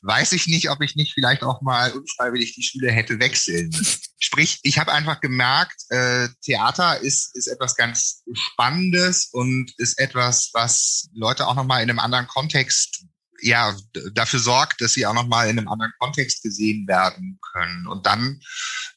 weiß 0.02 0.34
ich 0.34 0.48
nicht, 0.48 0.70
ob 0.70 0.82
ich 0.82 0.96
nicht 0.96 1.14
vielleicht 1.14 1.44
auch 1.44 1.62
mal 1.62 1.92
unfreiwillig 1.92 2.56
die 2.56 2.64
Schule 2.64 2.92
hätte 2.92 3.20
wechseln. 3.20 3.72
Sprich, 4.20 4.60
ich 4.64 4.80
habe 4.80 4.92
einfach 4.92 5.20
gemerkt, 5.20 5.84
äh, 5.90 6.30
Theater 6.42 7.00
ist, 7.00 7.36
ist 7.36 7.48
etwas 7.48 7.76
ganz 7.76 8.24
Spannendes 8.34 9.30
und 9.32 9.72
ist 9.78 10.00
etwas, 10.00 10.50
was 10.54 11.10
Leute 11.14 11.48
auch 11.48 11.56
nochmal 11.56 11.84
in 11.84 11.90
einem 11.90 12.00
anderen 12.00 12.28
Kontext 12.28 13.06
ja, 13.42 13.76
dafür 14.14 14.40
sorgt, 14.40 14.82
dass 14.82 14.94
sie 14.94 15.06
auch 15.06 15.14
nochmal 15.14 15.50
in 15.50 15.60
einem 15.60 15.68
anderen 15.68 15.94
Kontext 16.00 16.42
gesehen 16.42 16.88
werden 16.88 17.40
können. 17.54 17.88
Und 17.88 18.06
dann 18.08 18.42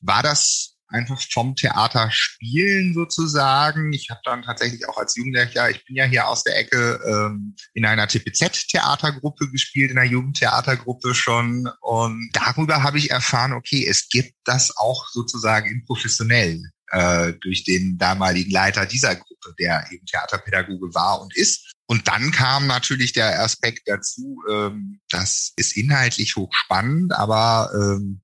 war 0.01 0.23
das 0.23 0.77
einfach 0.91 1.21
vom 1.33 1.55
Theater 1.55 2.11
spielen 2.13 2.95
sozusagen. 2.95 3.93
Ich 3.93 4.11
habe 4.11 4.21
dann 4.25 4.43
tatsächlich 4.43 4.87
auch 4.89 4.99
als 4.99 5.17
Jugendlicher, 5.17 5.71
ich 5.71 5.85
bin 5.85 5.97
ja 5.97 6.05
hier 6.05 6.29
aus 6.29 6.45
der 6.45 6.59
Ecke 6.59 7.01
ähm, 7.07 7.55
in 7.75 7.87
einer 7.87 8.07
TPZ-Theatergruppe 8.07 9.51
gespielt, 9.51 9.91
in 9.91 9.99
einer 9.99 10.11
Jugendtheatergruppe 10.11 11.15
schon. 11.15 11.69
Und 11.81 12.31
darüber 12.33 12.83
habe 12.83 12.99
ich 12.99 13.11
erfahren, 13.11 13.53
okay, 13.53 13.87
es 13.89 14.09
gibt 14.09 14.35
das 14.45 14.77
auch 14.77 15.07
sozusagen 15.09 15.71
im 15.71 15.85
professionell 15.85 16.61
äh, 16.91 17.33
durch 17.41 17.65
den 17.65 17.99
damaligen 17.99 18.51
Leiter 18.51 18.87
dieser 18.87 19.15
Gruppe, 19.15 19.55
der 19.59 19.87
eben 19.91 20.05
Theaterpädagoge 20.07 20.95
war 20.95 21.21
und 21.23 21.37
ist. 21.37 21.73
Und 21.87 22.07
dann 22.09 22.31
kam 22.31 22.67
natürlich 22.67 23.13
der 23.13 23.43
Aspekt 23.43 23.83
dazu, 23.87 24.43
ähm, 24.51 25.01
das 25.09 25.53
ist 25.57 25.77
inhaltlich 25.77 26.37
hochspannend, 26.37 27.13
aber 27.13 27.71
ähm, 27.75 28.21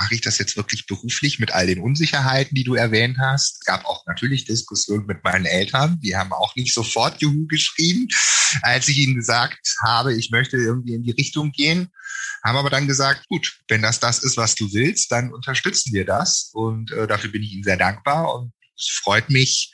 mache 0.00 0.14
ich 0.14 0.22
das 0.22 0.38
jetzt 0.38 0.56
wirklich 0.56 0.86
beruflich 0.86 1.38
mit 1.38 1.52
all 1.52 1.66
den 1.66 1.80
Unsicherheiten, 1.80 2.54
die 2.54 2.64
du 2.64 2.74
erwähnt 2.74 3.18
hast? 3.18 3.58
Es 3.60 3.64
gab 3.66 3.84
auch 3.84 4.06
natürlich 4.06 4.46
Diskussionen 4.46 5.04
mit 5.04 5.22
meinen 5.24 5.44
Eltern. 5.44 6.00
Die 6.00 6.16
haben 6.16 6.32
auch 6.32 6.56
nicht 6.56 6.72
sofort 6.72 7.20
Juhu 7.20 7.46
geschrieben, 7.46 8.08
als 8.62 8.88
ich 8.88 8.96
ihnen 8.96 9.14
gesagt 9.14 9.76
habe, 9.84 10.14
ich 10.14 10.30
möchte 10.30 10.56
irgendwie 10.56 10.94
in 10.94 11.02
die 11.02 11.10
Richtung 11.10 11.52
gehen. 11.52 11.90
Haben 12.42 12.56
aber 12.56 12.70
dann 12.70 12.86
gesagt, 12.86 13.28
gut, 13.28 13.60
wenn 13.68 13.82
das 13.82 14.00
das 14.00 14.20
ist, 14.20 14.38
was 14.38 14.54
du 14.54 14.72
willst, 14.72 15.12
dann 15.12 15.34
unterstützen 15.34 15.92
wir 15.92 16.06
das. 16.06 16.50
Und 16.54 16.90
äh, 16.92 17.06
dafür 17.06 17.30
bin 17.30 17.42
ich 17.42 17.52
ihnen 17.52 17.64
sehr 17.64 17.76
dankbar. 17.76 18.34
Und 18.34 18.52
es 18.78 18.88
freut 18.88 19.28
mich, 19.28 19.70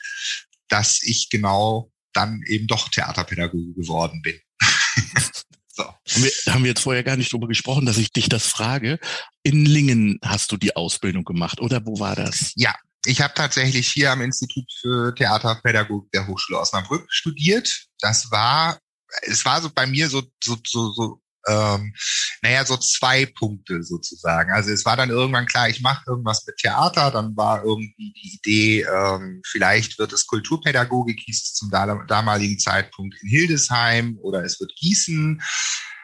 dass 0.67 1.01
ich 1.03 1.29
genau 1.29 1.89
dann 2.11 2.41
eben 2.47 2.67
doch 2.67 2.89
Theaterpädagoge 2.89 3.73
geworden 3.73 4.21
bin. 4.21 4.37
So. 5.77 5.83
Haben 5.83 6.23
wir, 6.23 6.53
haben 6.53 6.63
wir 6.63 6.69
jetzt 6.69 6.81
vorher 6.81 7.03
gar 7.03 7.17
nicht 7.17 7.31
drüber 7.31 7.47
gesprochen, 7.47 7.85
dass 7.85 7.99
ich 7.99 8.11
dich 8.11 8.29
das 8.29 8.47
frage. 8.47 8.99
In 9.43 9.63
Lingen 9.63 10.19
hast 10.23 10.51
du 10.51 10.57
die 10.57 10.75
Ausbildung 10.75 11.23
gemacht 11.23 11.61
oder 11.61 11.85
wo 11.85 11.99
war 11.99 12.15
das? 12.15 12.51
Ja, 12.55 12.73
ich 13.05 13.21
habe 13.21 13.35
tatsächlich 13.35 13.87
hier 13.87 14.11
am 14.11 14.21
Institut 14.21 14.65
für 14.81 15.13
Theaterpädagogik 15.13 16.11
der 16.11 16.25
Hochschule 16.25 16.59
Osnabrück 16.59 17.05
studiert. 17.09 17.85
Das 17.99 18.31
war, 18.31 18.79
es 19.21 19.45
war 19.45 19.61
so 19.61 19.69
bei 19.69 19.85
mir 19.85 20.09
so, 20.09 20.23
so, 20.43 20.57
so, 20.65 20.91
so 20.93 21.21
ähm, 21.47 21.93
naja, 22.41 22.65
so 22.65 22.77
zwei 22.77 23.25
Punkte 23.25 23.83
sozusagen. 23.83 24.51
Also 24.51 24.71
es 24.71 24.85
war 24.85 24.97
dann 24.97 25.09
irgendwann 25.09 25.45
klar, 25.45 25.69
ich 25.69 25.81
mache 25.81 26.03
irgendwas 26.07 26.45
mit 26.45 26.57
Theater, 26.57 27.11
dann 27.11 27.35
war 27.35 27.63
irgendwie 27.63 28.13
die 28.13 28.35
Idee, 28.35 28.81
ähm, 28.83 29.41
vielleicht 29.45 29.97
wird 29.99 30.13
es 30.13 30.27
Kulturpädagogik, 30.27 31.19
hieß 31.19 31.43
es 31.43 31.53
zum 31.53 31.69
damaligen 31.69 32.59
Zeitpunkt 32.59 33.15
in 33.21 33.29
Hildesheim 33.29 34.17
oder 34.21 34.43
es 34.43 34.59
wird 34.59 34.73
Gießen. 34.75 35.41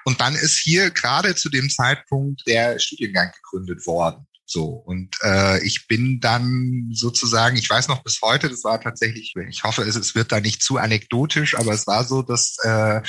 Und 0.06 0.19
dann 0.19 0.36
ist 0.36 0.58
hier 0.58 0.91
gerade 0.91 1.36
zu 1.36 1.49
dem 1.49 1.69
Zeitpunkt 1.69 2.45
der 2.47 2.79
Studiengang 2.79 3.32
gegründet 3.32 3.86
worden. 3.86 4.27
So, 4.45 4.65
und 4.65 5.15
äh, 5.23 5.63
ich 5.65 5.88
bin 5.88 6.19
dann 6.19 6.89
sozusagen, 6.93 7.56
ich 7.56 7.69
weiß 7.69 7.88
noch 7.88 8.03
bis 8.03 8.19
heute, 8.21 8.49
das 8.49 8.63
war 8.63 8.79
tatsächlich, 8.82 9.34
ich 9.49 9.63
hoffe, 9.63 9.84
es, 9.84 9.95
es 9.95 10.15
wird 10.15 10.32
da 10.32 10.41
nicht 10.41 10.62
zu 10.62 10.77
anekdotisch, 10.77 11.58
aber 11.58 11.73
es 11.73 11.88
war 11.88 12.03
so, 12.03 12.21
dass 12.21 12.58
äh, 12.63 13.01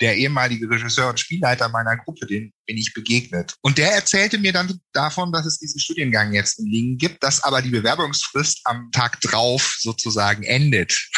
der 0.00 0.16
ehemalige 0.16 0.68
Regisseur 0.68 1.08
und 1.10 1.20
Spielleiter 1.20 1.68
meiner 1.68 1.96
Gruppe, 1.96 2.26
den 2.26 2.52
bin 2.66 2.76
ich 2.76 2.92
begegnet. 2.94 3.54
Und 3.62 3.78
der 3.78 3.92
erzählte 3.92 4.38
mir 4.38 4.52
dann 4.52 4.80
davon, 4.92 5.32
dass 5.32 5.46
es 5.46 5.58
diesen 5.58 5.78
Studiengang 5.78 6.32
jetzt 6.32 6.58
in 6.58 6.66
Lingen 6.66 6.98
gibt, 6.98 7.22
dass 7.22 7.42
aber 7.44 7.62
die 7.62 7.70
Bewerbungsfrist 7.70 8.62
am 8.64 8.90
Tag 8.90 9.20
drauf 9.20 9.76
sozusagen 9.78 10.42
endet. 10.42 11.08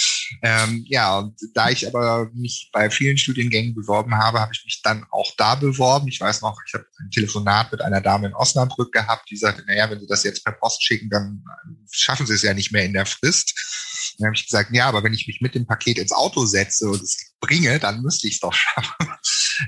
ähm, 0.41 0.83
ja, 0.87 1.29
da 1.53 1.69
ich 1.69 1.87
aber 1.87 2.29
mich 2.33 2.69
bei 2.71 2.89
vielen 2.89 3.17
Studiengängen 3.17 3.75
beworben 3.75 4.15
habe, 4.15 4.39
habe 4.39 4.51
ich 4.53 4.63
mich 4.65 4.81
dann 4.83 5.05
auch 5.11 5.31
da 5.37 5.55
beworben. 5.55 6.07
Ich 6.07 6.19
weiß 6.19 6.41
noch, 6.41 6.57
ich 6.65 6.73
habe 6.73 6.85
ein 6.99 7.11
Telefonat 7.11 7.71
mit 7.71 7.81
einer 7.81 8.01
Dame 8.01 8.27
in 8.27 8.33
Osnabrück 8.33 8.91
gehabt, 8.91 9.29
die 9.29 9.37
sagte, 9.37 9.63
naja, 9.65 9.89
wenn 9.89 9.99
Sie 9.99 10.07
das 10.07 10.23
jetzt 10.23 10.43
per 10.43 10.53
Post 10.53 10.83
schicken, 10.83 11.09
dann 11.09 11.43
schaffen 11.91 12.25
Sie 12.25 12.33
es 12.33 12.41
ja 12.41 12.53
nicht 12.53 12.71
mehr 12.71 12.85
in 12.85 12.93
der 12.93 13.05
Frist. 13.05 13.53
Dann 14.17 14.27
habe 14.27 14.35
ich 14.35 14.45
gesagt, 14.45 14.73
ja, 14.73 14.87
aber 14.87 15.03
wenn 15.03 15.13
ich 15.13 15.27
mich 15.27 15.41
mit 15.41 15.55
dem 15.55 15.65
Paket 15.65 15.97
ins 15.97 16.11
Auto 16.11 16.45
setze 16.45 16.89
und 16.89 17.01
es 17.01 17.33
bringe, 17.39 17.79
dann 17.79 18.01
müsste 18.01 18.27
ich 18.27 18.35
es 18.35 18.39
doch 18.39 18.53
schaffen. 18.53 18.93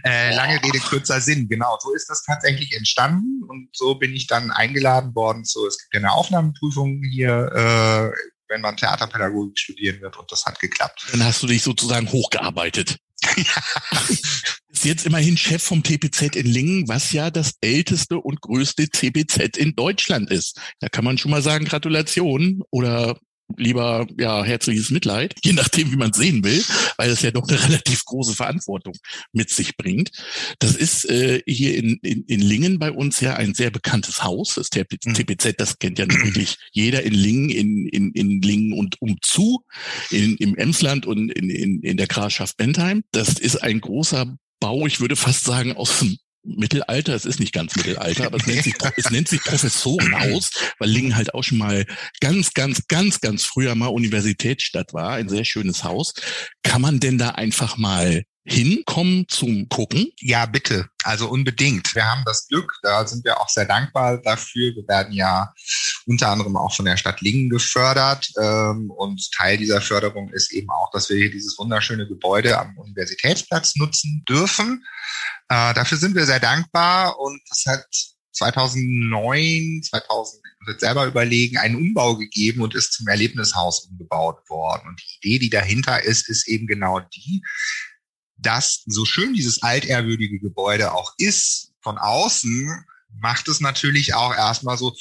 äh, 0.03 0.35
lange 0.35 0.61
Rede, 0.63 0.79
kurzer 0.79 1.21
Sinn. 1.21 1.47
Genau, 1.47 1.77
so 1.81 1.93
ist 1.93 2.09
das 2.09 2.23
tatsächlich 2.23 2.75
entstanden 2.75 3.43
und 3.47 3.69
so 3.73 3.95
bin 3.95 4.13
ich 4.13 4.27
dann 4.27 4.51
eingeladen 4.51 5.13
worden. 5.15 5.43
So, 5.45 5.67
es 5.67 5.77
gibt 5.77 5.93
ja 5.93 5.99
eine 5.99 6.11
Aufnahmeprüfung 6.13 7.03
hier, 7.03 7.51
äh, 7.53 8.32
wenn 8.53 8.61
man 8.61 8.77
Theaterpädagogik 8.77 9.57
studieren 9.57 9.99
wird 10.01 10.17
und 10.17 10.31
das 10.31 10.45
hat 10.45 10.59
geklappt. 10.59 11.07
Dann 11.11 11.23
hast 11.23 11.41
du 11.41 11.47
dich 11.47 11.63
sozusagen 11.63 12.11
hochgearbeitet. 12.11 12.97
ja. 13.35 14.03
Ist 14.69 14.85
jetzt 14.85 15.05
immerhin 15.05 15.37
Chef 15.37 15.63
vom 15.63 15.81
TPZ 15.81 16.35
in 16.35 16.45
Lingen, 16.45 16.87
was 16.87 17.11
ja 17.13 17.31
das 17.31 17.53
älteste 17.61 18.17
und 18.19 18.41
größte 18.41 18.89
TPZ 18.89 19.57
in 19.57 19.75
Deutschland 19.75 20.29
ist. 20.29 20.59
Da 20.79 20.89
kann 20.89 21.03
man 21.03 21.17
schon 21.17 21.31
mal 21.31 21.41
sagen, 21.41 21.65
Gratulation 21.65 22.61
oder 22.69 23.17
lieber 23.57 24.07
ja 24.19 24.43
herzliches 24.43 24.89
Mitleid, 24.89 25.35
je 25.43 25.53
nachdem, 25.53 25.91
wie 25.91 25.97
man 25.97 26.13
sehen 26.13 26.43
will, 26.43 26.63
weil 26.97 27.09
das 27.09 27.21
ja 27.21 27.31
doch 27.31 27.47
eine 27.47 27.61
relativ 27.63 28.05
große 28.05 28.35
Verantwortung 28.35 28.93
mit 29.31 29.49
sich 29.49 29.77
bringt. 29.77 30.11
Das 30.59 30.75
ist 30.75 31.05
äh, 31.09 31.41
hier 31.45 31.75
in, 31.77 31.97
in, 32.01 32.23
in 32.25 32.41
Lingen 32.41 32.79
bei 32.79 32.91
uns 32.91 33.19
ja 33.19 33.35
ein 33.35 33.53
sehr 33.53 33.71
bekanntes 33.71 34.23
Haus. 34.23 34.55
Das 34.55 34.69
TPZ, 34.69 35.45
mhm. 35.45 35.53
das 35.57 35.79
kennt 35.79 35.99
ja 35.99 36.07
wirklich 36.07 36.57
jeder 36.71 37.03
in 37.03 37.13
Lingen, 37.13 37.49
in, 37.49 37.87
in, 37.87 38.11
in 38.11 38.41
Lingen 38.41 38.73
und 38.73 39.01
umzu, 39.01 39.63
in, 40.09 40.37
im 40.37 40.55
Emsland 40.55 41.05
und 41.05 41.29
in, 41.31 41.49
in, 41.49 41.81
in 41.81 41.97
der 41.97 42.07
Grafschaft 42.07 42.57
Bentheim. 42.57 43.03
Das 43.11 43.33
ist 43.39 43.57
ein 43.57 43.81
großer 43.81 44.35
Bau, 44.59 44.85
ich 44.85 45.01
würde 45.01 45.17
fast 45.17 45.43
sagen, 45.43 45.73
aus 45.73 45.99
dem 45.99 46.17
Mittelalter, 46.43 47.15
es 47.15 47.25
ist 47.25 47.39
nicht 47.39 47.53
ganz 47.53 47.75
Mittelalter, 47.75 48.25
aber 48.25 48.37
es 48.37 48.45
nennt 48.45 48.63
sich, 48.63 48.75
es 48.97 49.09
nennt 49.11 49.27
sich 49.27 49.41
Professorenhaus, 49.43 50.51
weil 50.79 50.89
Lingen 50.89 51.15
halt 51.15 51.33
auch 51.33 51.43
schon 51.43 51.57
mal 51.57 51.85
ganz, 52.19 52.53
ganz, 52.53 52.87
ganz, 52.87 53.21
ganz 53.21 53.43
früher 53.43 53.75
mal 53.75 53.87
Universitätsstadt 53.87 54.93
war, 54.93 55.11
ein 55.11 55.29
sehr 55.29 55.45
schönes 55.45 55.83
Haus. 55.83 56.13
Kann 56.63 56.81
man 56.81 56.99
denn 56.99 57.17
da 57.17 57.29
einfach 57.29 57.77
mal 57.77 58.23
hinkommen 58.45 59.25
zum 59.29 59.69
Gucken? 59.69 60.11
Ja, 60.19 60.45
bitte. 60.45 60.87
Also 61.03 61.29
unbedingt. 61.29 61.95
Wir 61.95 62.05
haben 62.05 62.23
das 62.25 62.47
Glück, 62.47 62.73
da 62.81 63.07
sind 63.07 63.23
wir 63.23 63.39
auch 63.39 63.49
sehr 63.49 63.65
dankbar 63.65 64.17
dafür. 64.21 64.75
Wir 64.75 64.87
werden 64.87 65.13
ja 65.13 65.53
unter 66.05 66.29
anderem 66.29 66.55
auch 66.57 66.73
von 66.73 66.85
der 66.85 66.97
Stadt 66.97 67.21
Lingen 67.21 67.49
gefördert. 67.49 68.27
Ähm, 68.41 68.91
und 68.91 69.31
Teil 69.31 69.57
dieser 69.57 69.81
Förderung 69.81 70.29
ist 70.29 70.51
eben 70.51 70.69
auch, 70.69 70.89
dass 70.91 71.09
wir 71.09 71.17
hier 71.17 71.31
dieses 71.31 71.57
wunderschöne 71.57 72.07
Gebäude 72.07 72.59
am 72.59 72.77
Universitätsplatz 72.77 73.75
nutzen 73.75 74.23
dürfen. 74.27 74.85
Äh, 75.49 75.73
dafür 75.73 75.97
sind 75.97 76.15
wir 76.15 76.25
sehr 76.25 76.39
dankbar 76.39 77.19
und 77.19 77.41
das 77.49 77.63
hat 77.67 77.85
2009, 78.33 79.83
2000, 79.83 80.43
ich 80.43 80.67
muss 80.67 80.79
selber 80.79 81.05
überlegen, 81.05 81.57
einen 81.57 81.75
Umbau 81.75 82.17
gegeben 82.17 82.61
und 82.61 82.73
ist 82.73 82.93
zum 82.93 83.07
Erlebnishaus 83.07 83.87
umgebaut 83.89 84.49
worden. 84.49 84.87
Und 84.87 85.01
die 85.01 85.27
Idee, 85.27 85.39
die 85.39 85.49
dahinter 85.49 86.03
ist, 86.03 86.29
ist 86.29 86.47
eben 86.47 86.65
genau 86.65 86.99
die, 86.99 87.43
dass 88.37 88.83
so 88.85 89.05
schön 89.05 89.33
dieses 89.33 89.61
altehrwürdige 89.61 90.39
Gebäude 90.39 90.93
auch 90.93 91.13
ist, 91.17 91.71
von 91.81 91.97
außen 91.97 92.85
macht 93.19 93.47
es 93.47 93.59
natürlich 93.59 94.15
auch 94.15 94.33
erstmal 94.33 94.77
so, 94.77 94.95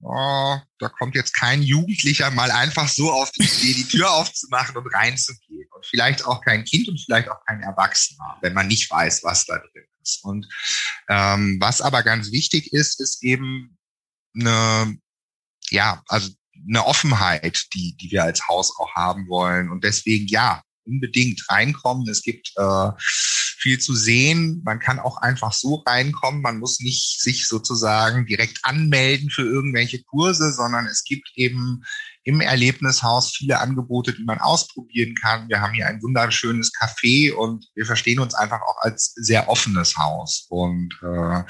oh, 0.00 0.58
da 0.78 0.88
kommt 0.88 1.14
jetzt 1.14 1.34
kein 1.34 1.62
Jugendlicher 1.62 2.30
mal 2.30 2.50
einfach 2.50 2.88
so 2.88 3.10
auf 3.12 3.30
die 3.32 3.44
Idee, 3.44 3.74
die 3.74 3.88
Tür 3.88 4.10
aufzumachen 4.12 4.76
und 4.76 4.86
reinzugehen. 4.94 5.68
Und 5.74 5.86
vielleicht 5.86 6.24
auch 6.24 6.40
kein 6.42 6.64
Kind 6.64 6.88
und 6.88 7.00
vielleicht 7.00 7.28
auch 7.28 7.44
kein 7.46 7.62
Erwachsener, 7.62 8.38
wenn 8.40 8.54
man 8.54 8.68
nicht 8.68 8.90
weiß, 8.90 9.22
was 9.24 9.44
da 9.46 9.58
drin 9.58 9.86
ist. 10.02 10.24
Und 10.24 10.48
ähm, 11.08 11.58
was 11.60 11.80
aber 11.80 12.02
ganz 12.02 12.32
wichtig 12.32 12.72
ist, 12.72 13.00
ist 13.00 13.22
eben 13.22 13.76
eine, 14.38 14.98
ja, 15.70 16.02
also 16.08 16.30
eine 16.68 16.86
Offenheit, 16.86 17.66
die, 17.74 17.96
die 17.96 18.10
wir 18.10 18.24
als 18.24 18.48
Haus 18.48 18.72
auch 18.78 18.94
haben 18.94 19.28
wollen. 19.28 19.70
Und 19.70 19.84
deswegen, 19.84 20.26
ja, 20.28 20.62
unbedingt 20.86 21.42
reinkommen. 21.50 22.08
Es 22.08 22.22
gibt 22.22 22.52
äh, 22.56 22.90
viel 23.58 23.78
zu 23.78 23.94
sehen. 23.94 24.62
Man 24.64 24.78
kann 24.78 24.98
auch 24.98 25.16
einfach 25.18 25.52
so 25.52 25.82
reinkommen. 25.86 26.42
Man 26.42 26.58
muss 26.58 26.80
nicht 26.80 27.20
sich 27.20 27.48
sozusagen 27.48 28.26
direkt 28.26 28.60
anmelden 28.62 29.30
für 29.30 29.42
irgendwelche 29.42 30.02
Kurse, 30.02 30.52
sondern 30.52 30.86
es 30.86 31.04
gibt 31.04 31.30
eben 31.34 31.82
im 32.24 32.40
Erlebnishaus 32.40 33.30
viele 33.30 33.60
Angebote, 33.60 34.12
die 34.12 34.24
man 34.24 34.40
ausprobieren 34.40 35.14
kann. 35.14 35.48
Wir 35.48 35.60
haben 35.60 35.74
hier 35.74 35.86
ein 35.86 36.02
wunderschönes 36.02 36.72
Café 36.72 37.32
und 37.32 37.66
wir 37.74 37.86
verstehen 37.86 38.18
uns 38.18 38.34
einfach 38.34 38.60
auch 38.62 38.78
als 38.80 39.12
sehr 39.16 39.48
offenes 39.48 39.96
Haus. 39.96 40.46
Und 40.48 40.92
äh, 41.02 41.42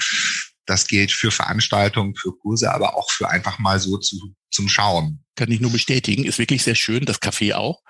das 0.66 0.86
gilt 0.86 1.12
für 1.12 1.30
Veranstaltungen, 1.30 2.14
für 2.14 2.36
Kurse, 2.36 2.72
aber 2.72 2.96
auch 2.96 3.10
für 3.10 3.28
einfach 3.30 3.58
mal 3.58 3.80
so 3.80 3.96
zu, 3.96 4.34
zum 4.50 4.68
Schauen. 4.68 5.24
Kann 5.34 5.50
ich 5.50 5.60
nur 5.60 5.72
bestätigen. 5.72 6.24
Ist 6.24 6.38
wirklich 6.38 6.62
sehr 6.62 6.74
schön. 6.74 7.04
Das 7.04 7.22
Café 7.22 7.54
auch 7.54 7.80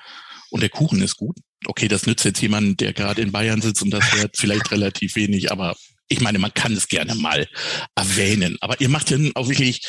und 0.50 0.62
der 0.62 0.70
Kuchen 0.70 1.02
ist 1.02 1.16
gut. 1.16 1.36
Okay, 1.66 1.88
das 1.88 2.06
nützt 2.06 2.24
jetzt 2.24 2.40
jemand, 2.40 2.80
der 2.80 2.92
gerade 2.92 3.22
in 3.22 3.32
Bayern 3.32 3.60
sitzt 3.60 3.82
und 3.82 3.90
das 3.90 4.12
hört 4.12 4.36
vielleicht 4.36 4.70
relativ 4.70 5.16
wenig, 5.16 5.50
aber 5.50 5.76
ich 6.08 6.20
meine, 6.20 6.38
man 6.38 6.54
kann 6.54 6.72
es 6.72 6.88
gerne 6.88 7.14
mal 7.14 7.48
erwähnen. 7.96 8.56
Aber 8.60 8.80
ihr 8.80 8.88
macht 8.88 9.10
dann 9.10 9.32
auch 9.34 9.48
wirklich, 9.48 9.82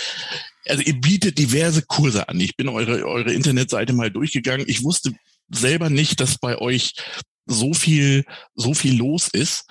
also 0.68 0.82
ihr 0.82 1.00
bietet 1.00 1.38
diverse 1.38 1.84
Kurse 1.84 2.28
an. 2.28 2.40
Ich 2.40 2.56
bin 2.56 2.70
eure, 2.70 3.06
eure 3.06 3.32
Internetseite 3.32 3.94
mal 3.94 4.10
durchgegangen. 4.10 4.66
Ich 4.68 4.84
wusste 4.84 5.13
selber 5.50 5.90
nicht, 5.90 6.20
dass 6.20 6.40
bei 6.40 6.58
euch 6.58 6.94
so 7.46 7.74
viel, 7.74 8.26
so 8.56 8.74
viel 8.74 8.98
los 8.98 9.28
ist 9.32 9.66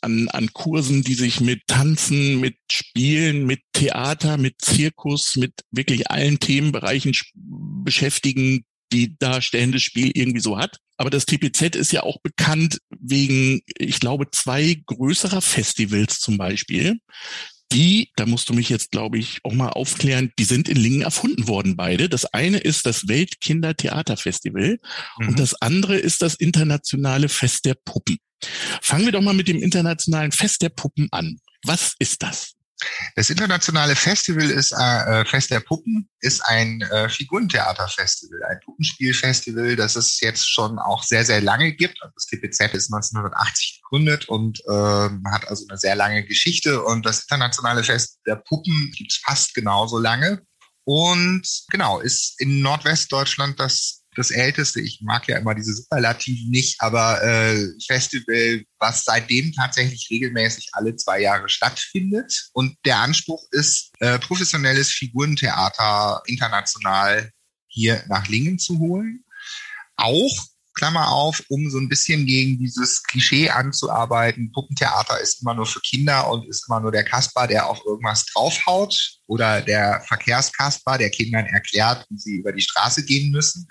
an, 0.00 0.28
an 0.28 0.52
Kursen, 0.52 1.02
die 1.02 1.14
sich 1.14 1.40
mit 1.40 1.62
Tanzen, 1.68 2.40
mit 2.40 2.56
Spielen, 2.70 3.46
mit 3.46 3.60
Theater, 3.72 4.36
mit 4.36 4.60
Zirkus, 4.60 5.36
mit 5.36 5.52
wirklich 5.70 6.10
allen 6.10 6.40
Themenbereichen 6.40 7.12
beschäftigen, 7.34 8.64
die 8.92 9.16
darstellendes 9.18 9.82
Spiel 9.82 10.10
irgendwie 10.14 10.40
so 10.40 10.58
hat. 10.58 10.78
Aber 10.96 11.10
das 11.10 11.26
TPZ 11.26 11.74
ist 11.76 11.92
ja 11.92 12.02
auch 12.02 12.18
bekannt 12.22 12.78
wegen, 12.90 13.62
ich 13.76 13.98
glaube, 13.98 14.30
zwei 14.30 14.80
größerer 14.86 15.40
Festivals 15.40 16.20
zum 16.20 16.38
Beispiel. 16.38 16.98
Die, 17.72 18.10
da 18.16 18.26
musst 18.26 18.50
du 18.50 18.52
mich 18.52 18.68
jetzt, 18.68 18.90
glaube 18.90 19.18
ich, 19.18 19.38
auch 19.44 19.54
mal 19.54 19.70
aufklären, 19.70 20.30
die 20.38 20.44
sind 20.44 20.68
in 20.68 20.76
Lingen 20.76 21.00
erfunden 21.00 21.48
worden, 21.48 21.74
beide. 21.74 22.10
Das 22.10 22.26
eine 22.26 22.58
ist 22.58 22.84
das 22.84 23.08
Weltkindertheaterfestival 23.08 24.78
mhm. 25.18 25.28
und 25.28 25.38
das 25.38 25.54
andere 25.62 25.96
ist 25.96 26.20
das 26.20 26.34
internationale 26.34 27.30
Fest 27.30 27.64
der 27.64 27.74
Puppen. 27.74 28.18
Fangen 28.82 29.06
wir 29.06 29.12
doch 29.12 29.22
mal 29.22 29.34
mit 29.34 29.48
dem 29.48 29.62
internationalen 29.62 30.32
Fest 30.32 30.60
der 30.60 30.68
Puppen 30.68 31.08
an. 31.12 31.38
Was 31.64 31.94
ist 31.98 32.22
das? 32.22 32.52
Das 33.16 33.30
internationale 33.30 33.96
Festival 33.96 34.50
ist 34.50 34.72
äh, 34.72 35.20
äh, 35.20 35.24
Fest 35.24 35.50
der 35.50 35.60
Puppen, 35.60 36.08
ist 36.20 36.40
ein 36.46 36.82
äh, 36.82 37.08
Figurentheaterfestival, 37.08 38.42
ein 38.44 38.60
Puppenspielfestival, 38.64 39.76
das 39.76 39.96
es 39.96 40.20
jetzt 40.20 40.48
schon 40.48 40.78
auch 40.78 41.02
sehr, 41.02 41.24
sehr 41.24 41.40
lange 41.40 41.72
gibt. 41.72 42.02
Also 42.02 42.12
das 42.14 42.26
TPZ 42.26 42.74
ist 42.74 42.92
1980 42.92 43.82
gegründet 43.82 44.28
und 44.28 44.60
äh, 44.66 45.08
hat 45.30 45.48
also 45.48 45.66
eine 45.68 45.78
sehr 45.78 45.96
lange 45.96 46.24
Geschichte. 46.24 46.82
Und 46.82 47.06
das 47.06 47.22
internationale 47.22 47.84
Fest 47.84 48.20
der 48.26 48.36
Puppen 48.36 48.92
gibt 48.96 49.12
es 49.12 49.20
fast 49.24 49.54
genauso 49.54 49.98
lange. 49.98 50.42
Und 50.84 51.46
genau, 51.70 52.00
ist 52.00 52.40
in 52.40 52.60
Nordwestdeutschland 52.60 53.60
das 53.60 54.01
das 54.14 54.30
älteste, 54.30 54.80
ich 54.80 55.00
mag 55.00 55.26
ja 55.26 55.38
immer 55.38 55.54
diese 55.54 55.74
Superlativen 55.74 56.50
nicht, 56.50 56.80
aber 56.80 57.22
äh, 57.22 57.68
Festival, 57.86 58.64
was 58.78 59.04
seitdem 59.04 59.52
tatsächlich 59.52 60.08
regelmäßig 60.10 60.68
alle 60.72 60.94
zwei 60.96 61.20
Jahre 61.20 61.48
stattfindet. 61.48 62.50
Und 62.52 62.76
der 62.84 62.98
Anspruch 62.98 63.42
ist, 63.52 63.90
äh, 64.00 64.18
professionelles 64.18 64.90
Figurentheater 64.90 66.22
international 66.26 67.30
hier 67.68 68.04
nach 68.08 68.28
Lingen 68.28 68.58
zu 68.58 68.78
holen. 68.78 69.24
Auch 69.96 70.46
Klammer 70.74 71.10
auf, 71.10 71.42
um 71.48 71.70
so 71.70 71.78
ein 71.78 71.88
bisschen 71.88 72.26
gegen 72.26 72.58
dieses 72.58 73.02
Klischee 73.02 73.50
anzuarbeiten. 73.50 74.52
Puppentheater 74.52 75.20
ist 75.20 75.42
immer 75.42 75.54
nur 75.54 75.66
für 75.66 75.80
Kinder 75.80 76.30
und 76.30 76.48
ist 76.48 76.66
immer 76.68 76.80
nur 76.80 76.92
der 76.92 77.04
Kasper, 77.04 77.46
der 77.46 77.68
auf 77.68 77.80
irgendwas 77.84 78.24
draufhaut 78.26 79.18
oder 79.26 79.60
der 79.60 80.02
Verkehrskasper, 80.06 80.98
der 80.98 81.10
Kindern 81.10 81.46
erklärt, 81.46 82.06
wie 82.08 82.18
sie 82.18 82.36
über 82.36 82.52
die 82.52 82.62
Straße 82.62 83.04
gehen 83.04 83.30
müssen, 83.30 83.66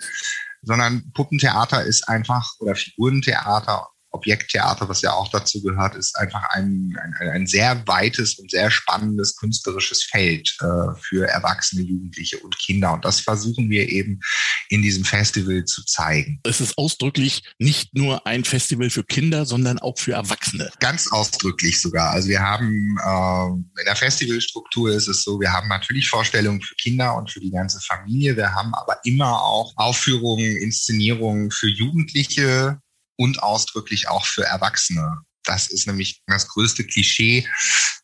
sondern 0.62 1.10
Puppentheater 1.12 1.84
ist 1.84 2.08
einfach 2.08 2.54
oder 2.60 2.74
Figurentheater 2.74 3.88
Objekttheater, 4.12 4.88
was 4.88 5.02
ja 5.02 5.12
auch 5.12 5.30
dazu 5.30 5.62
gehört, 5.62 5.94
ist 5.96 6.16
einfach 6.16 6.42
ein, 6.50 6.96
ein, 7.02 7.28
ein 7.28 7.46
sehr 7.46 7.82
weites 7.86 8.38
und 8.38 8.50
sehr 8.50 8.70
spannendes 8.70 9.36
künstlerisches 9.36 10.04
Feld 10.04 10.54
äh, 10.60 10.94
für 11.00 11.26
Erwachsene, 11.28 11.82
Jugendliche 11.82 12.38
und 12.38 12.56
Kinder. 12.58 12.92
Und 12.92 13.04
das 13.04 13.20
versuchen 13.20 13.70
wir 13.70 13.88
eben 13.88 14.20
in 14.68 14.82
diesem 14.82 15.04
Festival 15.04 15.64
zu 15.64 15.84
zeigen. 15.84 16.40
Es 16.44 16.60
ist 16.60 16.76
ausdrücklich 16.76 17.42
nicht 17.58 17.94
nur 17.94 18.26
ein 18.26 18.44
Festival 18.44 18.90
für 18.90 19.04
Kinder, 19.04 19.46
sondern 19.46 19.78
auch 19.78 19.98
für 19.98 20.12
Erwachsene. 20.12 20.70
Ganz 20.80 21.10
ausdrücklich 21.10 21.80
sogar. 21.80 22.10
Also 22.10 22.28
wir 22.28 22.40
haben 22.40 22.96
äh, 23.04 23.80
in 23.80 23.86
der 23.86 23.96
Festivalstruktur 23.96 24.90
ist 24.92 25.08
es 25.08 25.22
so, 25.22 25.40
wir 25.40 25.52
haben 25.52 25.68
natürlich 25.68 26.08
Vorstellungen 26.08 26.60
für 26.60 26.74
Kinder 26.74 27.16
und 27.16 27.30
für 27.30 27.40
die 27.40 27.50
ganze 27.50 27.80
Familie. 27.80 28.36
Wir 28.36 28.54
haben 28.54 28.74
aber 28.74 28.98
immer 29.04 29.42
auch 29.42 29.72
Aufführungen, 29.76 30.56
Inszenierungen 30.56 31.50
für 31.50 31.68
Jugendliche, 31.68 32.78
und 33.16 33.42
ausdrücklich 33.42 34.08
auch 34.08 34.26
für 34.26 34.44
Erwachsene. 34.44 35.18
Das 35.44 35.68
ist 35.68 35.86
nämlich 35.86 36.22
das 36.26 36.48
größte 36.48 36.84
Klischee. 36.84 37.48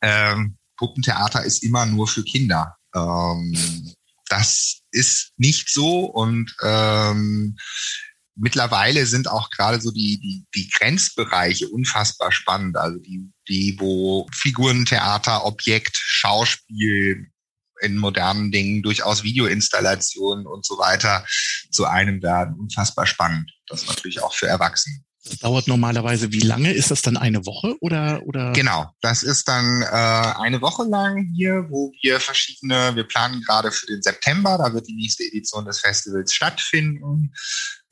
Ähm, 0.03 0.57
Puppentheater 0.77 1.45
ist 1.45 1.63
immer 1.63 1.87
nur 1.87 2.09
für 2.09 2.25
Kinder. 2.25 2.77
Ähm, 2.95 3.95
das 4.29 4.81
ist 4.91 5.33
nicht 5.37 5.71
so 5.71 6.05
und 6.05 6.55
ähm, 6.63 7.57
mittlerweile 8.39 9.07
sind 9.07 9.29
auch 9.29 9.51
gerade 9.51 9.81
so 9.81 9.91
die, 9.91 10.19
die, 10.21 10.45
die 10.55 10.71
Grenzbereiche 10.71 11.69
unfassbar 11.69 12.33
spannend. 12.33 12.77
Also 12.77 12.99
die, 12.99 13.29
die, 13.49 13.77
wo 13.79 14.29
Figurentheater, 14.33 15.45
Objekt, 15.45 15.97
Schauspiel, 15.97 17.31
in 17.81 17.97
modernen 17.97 18.51
Dingen 18.51 18.83
durchaus 18.83 19.23
Videoinstallationen 19.23 20.47
und 20.47 20.65
so 20.65 20.79
weiter 20.79 21.25
zu 21.71 21.87
einem 21.87 22.23
werden. 22.23 22.55
Unfassbar 22.59 23.07
spannend. 23.07 23.51
Das 23.69 23.87
natürlich 23.87 24.23
auch 24.23 24.35
für 24.35 24.47
Erwachsene. 24.47 24.97
Das 25.29 25.39
dauert 25.39 25.69
normalerweise 25.69 26.33
wie 26.33 26.41
lange? 26.41 26.73
Ist 26.73 26.91
das 26.91 27.03
dann 27.03 27.17
eine 27.17 27.45
Woche 27.45 27.77
oder 27.81 28.23
oder? 28.25 28.53
Genau, 28.53 28.91
das 29.01 29.23
ist 29.23 29.47
dann 29.49 29.83
äh, 29.83 29.87
eine 29.87 30.63
Woche 30.63 30.85
lang 30.85 31.29
hier, 31.35 31.67
wo 31.69 31.93
wir 32.03 32.19
verschiedene, 32.21 32.95
wir 32.95 33.05
planen 33.05 33.43
gerade 33.43 33.71
für 33.71 33.87
den 33.87 34.01
September, 34.01 34.57
da 34.57 34.73
wird 34.73 34.89
die 34.89 34.95
nächste 34.95 35.25
Edition 35.25 35.67
des 35.67 35.81
Festivals 35.81 36.33
stattfinden. 36.33 37.35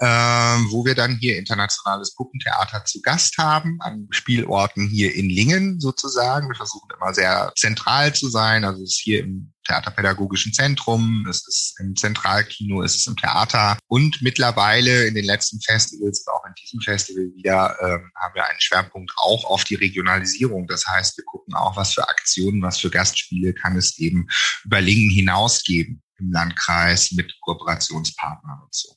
Ähm, 0.01 0.67
wo 0.71 0.85
wir 0.85 0.95
dann 0.95 1.17
hier 1.17 1.39
internationales 1.39 2.15
Puppentheater 2.15 2.85
zu 2.85 3.01
Gast 3.01 3.39
haben, 3.39 3.79
an 3.81 4.09
Spielorten 4.11 4.89
hier 4.89 5.15
in 5.15 5.31
Lingen 5.31 5.81
sozusagen. 5.81 6.49
Wir 6.49 6.55
versuchen 6.55 6.89
immer 6.95 7.15
sehr 7.15 7.53
zentral 7.57 8.15
zu 8.15 8.29
sein, 8.29 8.65
also 8.65 8.83
es 8.83 8.93
ist 8.93 9.01
hier 9.03 9.21
im 9.21 9.53
Theaterpädagogischen 9.67 10.53
Zentrum, 10.53 11.27
es 11.29 11.47
ist 11.49 11.81
im 11.81 11.97
Zentralkino, 11.97 12.83
es 12.83 12.95
ist 12.95 13.07
im 13.09 13.17
Theater 13.17 13.79
und 13.89 14.23
mittlerweile 14.23 15.07
in 15.07 15.15
den 15.15 15.25
letzten 15.25 15.61
Festivals, 15.61 16.25
auch 16.29 16.45
in 16.47 16.55
diesem 16.63 16.81
Festival 16.81 17.25
wieder, 17.35 17.77
ähm, 17.81 18.11
haben 18.15 18.35
wir 18.35 18.47
einen 18.47 18.61
Schwerpunkt 18.61 19.13
auch 19.17 19.45
auf 19.45 19.65
die 19.65 19.75
Regionalisierung. 19.75 20.67
Das 20.69 20.87
heißt, 20.87 21.17
wir 21.17 21.25
gucken 21.25 21.55
auch, 21.55 21.77
was 21.77 21.95
für 21.95 22.09
Aktionen, 22.09 22.63
was 22.63 22.79
für 22.79 22.91
Gastspiele 22.91 23.55
kann 23.55 23.77
es 23.77 23.99
eben 23.99 24.29
über 24.65 24.81
Lingen 24.81 25.11
hinaus 25.11 25.65
geben 25.65 26.03
im 26.19 26.31
Landkreis 26.33 27.13
mit 27.13 27.35
Kooperationspartnern 27.41 28.61
und 28.63 28.75
so. 28.75 28.97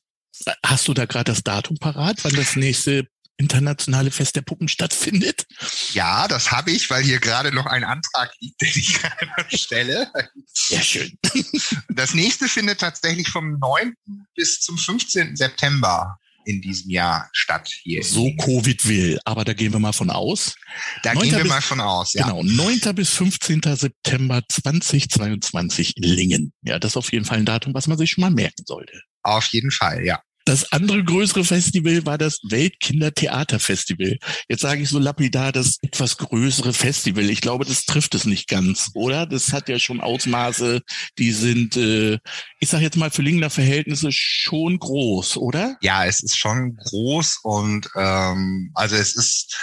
Hast 0.65 0.87
du 0.87 0.93
da 0.93 1.05
gerade 1.05 1.31
das 1.31 1.43
Datum 1.43 1.77
parat, 1.77 2.23
wann 2.23 2.33
das 2.33 2.55
nächste 2.55 3.07
internationale 3.39 4.11
Fest 4.11 4.35
der 4.35 4.41
Puppen 4.41 4.67
stattfindet? 4.67 5.45
Ja, 5.93 6.27
das 6.27 6.51
habe 6.51 6.71
ich, 6.71 6.89
weil 6.89 7.03
hier 7.03 7.19
gerade 7.19 7.51
noch 7.51 7.65
ein 7.65 7.83
Antrag 7.83 8.31
liegt, 8.39 8.61
den 8.61 8.71
ich 8.75 8.93
gerade 9.01 9.57
stelle. 9.57 10.11
Sehr 10.53 10.83
schön. 10.83 11.17
Das 11.89 12.13
nächste 12.13 12.47
findet 12.47 12.79
tatsächlich 12.79 13.29
vom 13.29 13.57
9. 13.59 13.93
bis 14.35 14.59
zum 14.59 14.77
15. 14.77 15.35
September 15.35 16.17
in 16.45 16.61
diesem 16.61 16.89
Jahr 16.89 17.29
statt 17.31 17.69
hier. 17.83 18.03
So 18.03 18.31
Covid 18.37 18.87
will, 18.87 19.19
aber 19.23 19.45
da 19.45 19.53
gehen 19.53 19.71
wir 19.71 19.79
mal 19.79 19.93
von 19.93 20.09
aus. 20.09 20.55
Da 21.03 21.13
gehen 21.13 21.31
wir 21.31 21.43
bis, 21.43 21.49
mal 21.49 21.61
von 21.61 21.79
aus, 21.79 22.13
ja. 22.13 22.23
Genau, 22.23 22.43
9. 22.43 22.95
bis 22.95 23.09
15. 23.11 23.61
September 23.75 24.41
2022 24.49 25.97
in 25.97 26.03
Lingen. 26.03 26.53
Ja, 26.63 26.79
das 26.79 26.93
ist 26.93 26.97
auf 26.97 27.11
jeden 27.11 27.25
Fall 27.25 27.37
ein 27.37 27.45
Datum, 27.45 27.73
was 27.73 27.87
man 27.87 27.97
sich 27.97 28.11
schon 28.11 28.21
mal 28.21 28.31
merken 28.31 28.63
sollte. 28.65 29.01
Auf 29.21 29.45
jeden 29.47 29.71
Fall, 29.71 30.03
ja. 30.03 30.21
Das 30.49 30.71
andere 30.71 31.03
größere 31.03 31.45
Festival 31.45 32.07
war 32.07 32.17
das 32.17 32.39
Weltkindertheaterfestival. 32.41 34.17
Jetzt 34.47 34.61
sage 34.61 34.81
ich 34.81 34.89
so 34.89 34.97
lapidar, 34.97 35.51
das 35.51 35.77
etwas 35.83 36.17
größere 36.17 36.73
Festival. 36.73 37.29
Ich 37.29 37.41
glaube, 37.41 37.65
das 37.65 37.85
trifft 37.85 38.15
es 38.15 38.25
nicht 38.25 38.47
ganz, 38.47 38.89
oder? 38.95 39.27
Das 39.27 39.53
hat 39.53 39.69
ja 39.69 39.77
schon 39.77 40.01
Ausmaße, 40.01 40.81
die 41.19 41.33
sind, 41.33 41.77
äh, 41.77 42.17
ich 42.59 42.67
sage 42.67 42.83
jetzt 42.83 42.97
mal 42.97 43.11
für 43.11 43.21
Lingener 43.21 43.51
Verhältnisse 43.51 44.07
schon 44.11 44.79
groß, 44.79 45.37
oder? 45.37 45.77
Ja, 45.81 46.07
es 46.07 46.23
ist 46.23 46.35
schon 46.35 46.75
groß 46.77 47.41
und 47.43 47.87
ähm, 47.95 48.71
also 48.73 48.95
es 48.95 49.15
ist 49.15 49.55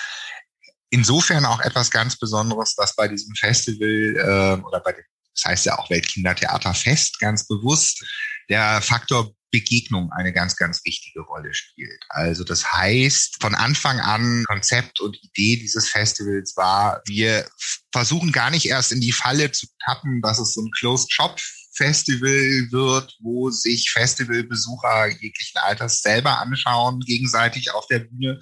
insofern 0.91 1.47
auch 1.47 1.63
etwas 1.63 1.91
ganz 1.91 2.17
Besonderes, 2.17 2.77
dass 2.77 2.95
bei 2.95 3.09
diesem 3.09 3.35
Festival 3.35 4.15
äh, 4.61 4.65
oder 4.65 4.79
bei 4.79 4.93
dem, 4.93 5.05
das 5.35 5.47
heißt 5.47 5.67
ja 5.67 5.81
auch 5.81 5.91
Weltkindertheaterfest 5.91 7.19
ganz 7.19 7.45
bewusst, 7.49 8.07
der 8.49 8.81
Faktor 8.83 9.33
Begegnung 9.51 10.11
eine 10.13 10.33
ganz, 10.33 10.57
ganz 10.57 10.85
wichtige 10.85 11.21
Rolle 11.21 11.55
spielt. 11.55 12.01
Also 12.09 12.45
das 12.45 12.73
heißt, 12.73 13.37
von 13.41 13.55
Anfang 13.55 14.01
an 14.01 14.45
Konzept 14.47 15.01
und 15.01 15.17
Idee 15.23 15.57
dieses 15.57 15.89
Festivals 15.89 16.57
war, 16.57 17.01
wir 17.07 17.49
versuchen 17.93 18.33
gar 18.33 18.51
nicht 18.51 18.67
erst 18.67 18.93
in 18.93 19.01
die 19.01 19.13
Falle 19.13 19.53
zu 19.53 19.67
tappen, 19.85 20.21
dass 20.21 20.39
es 20.39 20.53
so 20.53 20.63
ein 20.63 20.71
Closed 20.79 21.13
Shop 21.13 21.41
Festival 21.77 22.69
wird, 22.71 23.17
wo 23.21 23.51
sich 23.51 23.91
Festivalbesucher 23.91 25.09
jeglichen 25.09 25.59
Alters 25.59 26.01
selber 26.01 26.41
anschauen, 26.41 27.01
gegenseitig 27.01 27.71
auf 27.73 27.87
der 27.87 28.01
Bühne, 28.01 28.41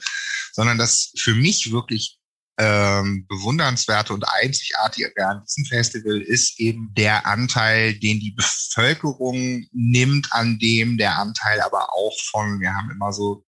sondern 0.52 0.78
das 0.78 1.12
für 1.18 1.34
mich 1.34 1.72
wirklich 1.72 2.18
ähm, 2.58 3.26
bewundernswerte 3.28 4.12
und 4.12 4.24
einzigartige 4.28 5.10
an 5.26 5.42
diesem 5.44 5.64
Festival 5.64 6.20
ist 6.20 6.60
eben 6.60 6.92
der 6.96 7.26
Anteil, 7.26 7.94
den 7.94 8.20
die 8.20 8.32
Bevölkerung 8.32 9.66
nimmt, 9.72 10.28
an 10.32 10.58
dem 10.58 10.96
der 10.96 11.18
Anteil 11.18 11.60
aber 11.60 11.92
auch 11.92 12.16
von, 12.30 12.60
wir 12.60 12.74
haben 12.74 12.90
immer 12.90 13.12
so 13.12 13.44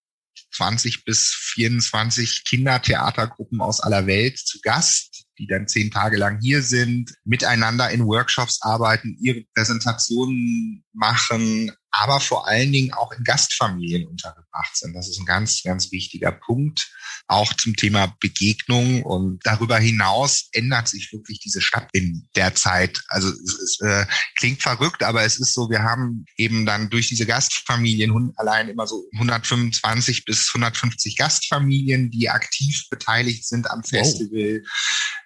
20 0.53 1.05
bis 1.05 1.33
24 1.53 2.43
Kindertheatergruppen 2.45 3.61
aus 3.61 3.79
aller 3.79 4.07
Welt 4.07 4.39
zu 4.39 4.59
Gast, 4.61 5.25
die 5.37 5.47
dann 5.47 5.67
zehn 5.67 5.91
Tage 5.91 6.17
lang 6.17 6.39
hier 6.41 6.61
sind, 6.61 7.13
miteinander 7.23 7.89
in 7.91 8.05
Workshops 8.05 8.61
arbeiten, 8.61 9.17
ihre 9.21 9.43
Präsentationen 9.53 10.83
machen, 10.97 11.71
aber 11.91 12.19
vor 12.19 12.47
allen 12.47 12.71
Dingen 12.71 12.93
auch 12.93 13.11
in 13.11 13.23
Gastfamilien 13.23 14.07
untergebracht 14.07 14.75
sind. 14.75 14.93
Das 14.93 15.07
ist 15.07 15.19
ein 15.19 15.25
ganz, 15.25 15.63
ganz 15.63 15.91
wichtiger 15.91 16.31
Punkt, 16.31 16.91
auch 17.27 17.53
zum 17.53 17.75
Thema 17.75 18.15
Begegnung. 18.19 19.03
Und 19.03 19.39
darüber 19.45 19.79
hinaus 19.79 20.49
ändert 20.51 20.87
sich 20.87 21.11
wirklich 21.11 21.39
diese 21.39 21.61
Stadt 21.61 21.89
in 21.93 22.27
der 22.35 22.53
Zeit. 22.55 23.01
Also 23.07 23.29
es 23.29 23.59
ist, 23.59 23.81
äh, 23.81 24.05
klingt 24.35 24.61
verrückt, 24.61 25.01
aber 25.01 25.23
es 25.23 25.39
ist 25.39 25.53
so, 25.53 25.69
wir 25.69 25.81
haben 25.81 26.25
eben 26.35 26.65
dann 26.65 26.89
durch 26.89 27.07
diese 27.07 27.25
Gastfamilien 27.25 28.33
allein 28.35 28.69
immer 28.69 28.85
so 28.85 29.05
125 29.13 30.25
bis 30.25 30.51
150 30.53 31.17
Gastfamilien, 31.17 32.11
die 32.11 32.29
aktiv 32.29 32.85
beteiligt 32.89 33.47
sind 33.47 33.69
am 33.71 33.83
Festival. 33.83 34.61
Wow. 34.61 34.67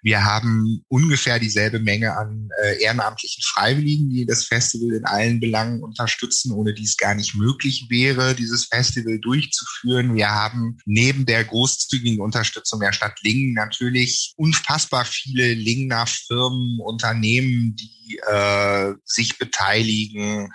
Wir 0.04 0.26
haben 0.26 0.84
ungefähr 0.88 1.38
dieselbe 1.38 1.80
Menge 1.80 2.16
an 2.18 2.50
äh, 2.64 2.82
ehrenamtlichen 2.82 3.44
Freiwilligen, 3.44 4.10
die 4.10 4.26
das 4.26 4.46
Festival 4.46 4.96
in 4.96 5.06
allen 5.06 5.40
Belangen 5.40 5.61
unterstützen 5.82 6.52
ohne 6.54 6.74
die 6.74 6.84
es 6.84 6.98
gar 6.98 7.16
nicht 7.16 7.36
möglich 7.36 7.88
wäre, 7.90 8.36
dieses 8.36 8.66
Festival 8.66 9.20
durchzuführen. 9.20 10.16
Wir 10.16 10.30
haben 10.30 10.78
neben 10.86 11.26
der 11.26 11.44
großzügigen 11.44 12.22
Unterstützung 12.22 12.80
der 12.80 12.94
Stadt 12.94 13.18
Lingen 13.22 13.54
natürlich 13.54 14.34
unfassbar 14.38 15.06
viele 15.06 15.54
Lingener 15.54 16.06
Firmen, 16.08 16.80
Unternehmen, 16.80 17.76
die 17.76 18.20
äh, 18.28 18.94
sich 19.06 19.38
beteiligen. 19.38 20.50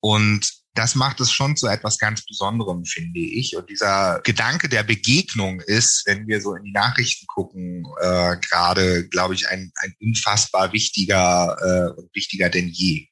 Und 0.00 0.58
das 0.78 0.94
macht 0.94 1.20
es 1.20 1.32
schon 1.32 1.56
zu 1.56 1.66
etwas 1.66 1.98
ganz 1.98 2.24
Besonderem, 2.24 2.84
finde 2.84 3.18
ich. 3.18 3.56
Und 3.56 3.68
dieser 3.68 4.20
Gedanke 4.22 4.68
der 4.68 4.84
Begegnung 4.84 5.60
ist, 5.60 6.04
wenn 6.06 6.28
wir 6.28 6.40
so 6.40 6.54
in 6.54 6.62
die 6.62 6.72
Nachrichten 6.72 7.26
gucken, 7.26 7.84
äh, 8.00 8.36
gerade, 8.36 9.08
glaube 9.08 9.34
ich, 9.34 9.48
ein, 9.48 9.72
ein 9.74 9.94
unfassbar 10.00 10.72
wichtiger 10.72 11.56
äh, 11.60 12.00
und 12.00 12.14
wichtiger 12.14 12.48
denn 12.48 12.68
je. 12.68 13.08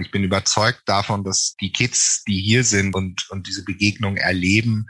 Ich 0.00 0.10
bin 0.10 0.24
überzeugt 0.24 0.82
davon, 0.86 1.24
dass 1.24 1.54
die 1.60 1.72
Kids, 1.72 2.22
die 2.26 2.40
hier 2.40 2.64
sind 2.64 2.94
und, 2.94 3.26
und 3.30 3.46
diese 3.46 3.64
Begegnung 3.64 4.16
erleben, 4.16 4.86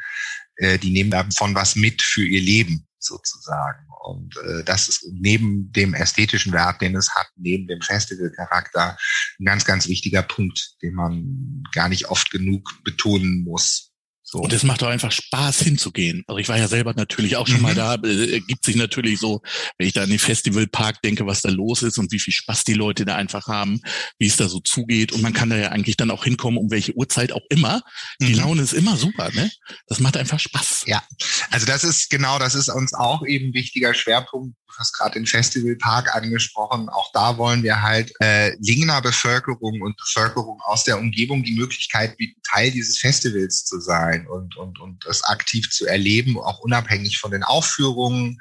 äh, 0.56 0.78
die 0.78 0.90
nehmen 0.90 1.10
davon 1.10 1.54
was 1.54 1.76
mit 1.76 2.02
für 2.02 2.24
ihr 2.24 2.40
Leben 2.40 2.86
sozusagen. 2.98 3.86
Und 4.04 4.36
äh, 4.36 4.64
das 4.64 4.88
ist 4.88 5.06
neben 5.12 5.70
dem 5.72 5.94
ästhetischen 5.94 6.52
Wert, 6.52 6.80
den 6.80 6.96
es 6.96 7.14
hat, 7.14 7.28
neben 7.36 7.66
dem 7.66 7.80
Festivalcharakter, 7.80 8.96
ein 9.38 9.44
ganz, 9.44 9.64
ganz 9.64 9.88
wichtiger 9.88 10.22
Punkt, 10.22 10.76
den 10.82 10.94
man 10.94 11.62
gar 11.72 11.88
nicht 11.88 12.08
oft 12.08 12.30
genug 12.30 12.68
betonen 12.84 13.44
muss. 13.44 13.91
So. 14.32 14.38
Und 14.38 14.50
es 14.54 14.62
macht 14.62 14.82
auch 14.82 14.88
einfach 14.88 15.12
Spaß 15.12 15.60
hinzugehen. 15.60 16.24
Also 16.26 16.38
ich 16.38 16.48
war 16.48 16.56
ja 16.56 16.66
selber 16.66 16.94
natürlich 16.94 17.36
auch 17.36 17.46
schon 17.46 17.58
mhm. 17.58 17.62
mal 17.64 17.74
da. 17.74 17.96
Äh, 17.96 18.40
gibt 18.40 18.64
sich 18.64 18.76
natürlich 18.76 19.20
so, 19.20 19.42
wenn 19.76 19.86
ich 19.86 19.92
da 19.92 20.04
an 20.04 20.08
den 20.08 20.18
Festivalpark 20.18 21.02
denke, 21.02 21.26
was 21.26 21.42
da 21.42 21.50
los 21.50 21.82
ist 21.82 21.98
und 21.98 22.10
wie 22.12 22.18
viel 22.18 22.32
Spaß 22.32 22.64
die 22.64 22.72
Leute 22.72 23.04
da 23.04 23.14
einfach 23.14 23.48
haben, 23.48 23.82
wie 24.18 24.26
es 24.26 24.38
da 24.38 24.48
so 24.48 24.60
zugeht. 24.60 25.12
Und 25.12 25.20
man 25.20 25.34
kann 25.34 25.50
da 25.50 25.56
ja 25.56 25.68
eigentlich 25.68 25.98
dann 25.98 26.10
auch 26.10 26.24
hinkommen, 26.24 26.58
um 26.58 26.70
welche 26.70 26.96
Uhrzeit 26.96 27.32
auch 27.32 27.44
immer. 27.50 27.82
Die 28.22 28.32
mhm. 28.32 28.38
Laune 28.38 28.62
ist 28.62 28.72
immer 28.72 28.96
super, 28.96 29.30
ne? 29.34 29.50
Das 29.86 30.00
macht 30.00 30.16
einfach 30.16 30.40
Spaß. 30.40 30.84
Ja, 30.86 31.02
also 31.50 31.66
das 31.66 31.84
ist 31.84 32.08
genau, 32.08 32.38
das 32.38 32.54
ist 32.54 32.70
uns 32.70 32.94
auch 32.94 33.26
eben 33.26 33.52
wichtiger 33.52 33.92
Schwerpunkt 33.92 34.56
du 34.72 34.78
hast 34.78 34.92
gerade 34.92 35.14
den 35.14 35.26
Festivalpark 35.26 36.14
angesprochen. 36.14 36.88
Auch 36.88 37.10
da 37.12 37.36
wollen 37.36 37.62
wir 37.62 37.82
halt 37.82 38.12
äh, 38.20 38.54
Lingener 38.60 39.00
Bevölkerung 39.02 39.82
und 39.82 39.96
Bevölkerung 39.96 40.60
aus 40.64 40.84
der 40.84 40.98
Umgebung 40.98 41.42
die 41.42 41.54
Möglichkeit 41.54 42.16
bieten, 42.16 42.40
Teil 42.50 42.70
dieses 42.70 42.98
Festivals 42.98 43.64
zu 43.64 43.80
sein 43.80 44.26
und, 44.26 44.56
und, 44.56 44.80
und 44.80 45.04
das 45.06 45.22
aktiv 45.24 45.68
zu 45.70 45.86
erleben, 45.86 46.38
auch 46.38 46.60
unabhängig 46.60 47.18
von 47.18 47.30
den 47.30 47.42
Aufführungen. 47.42 48.38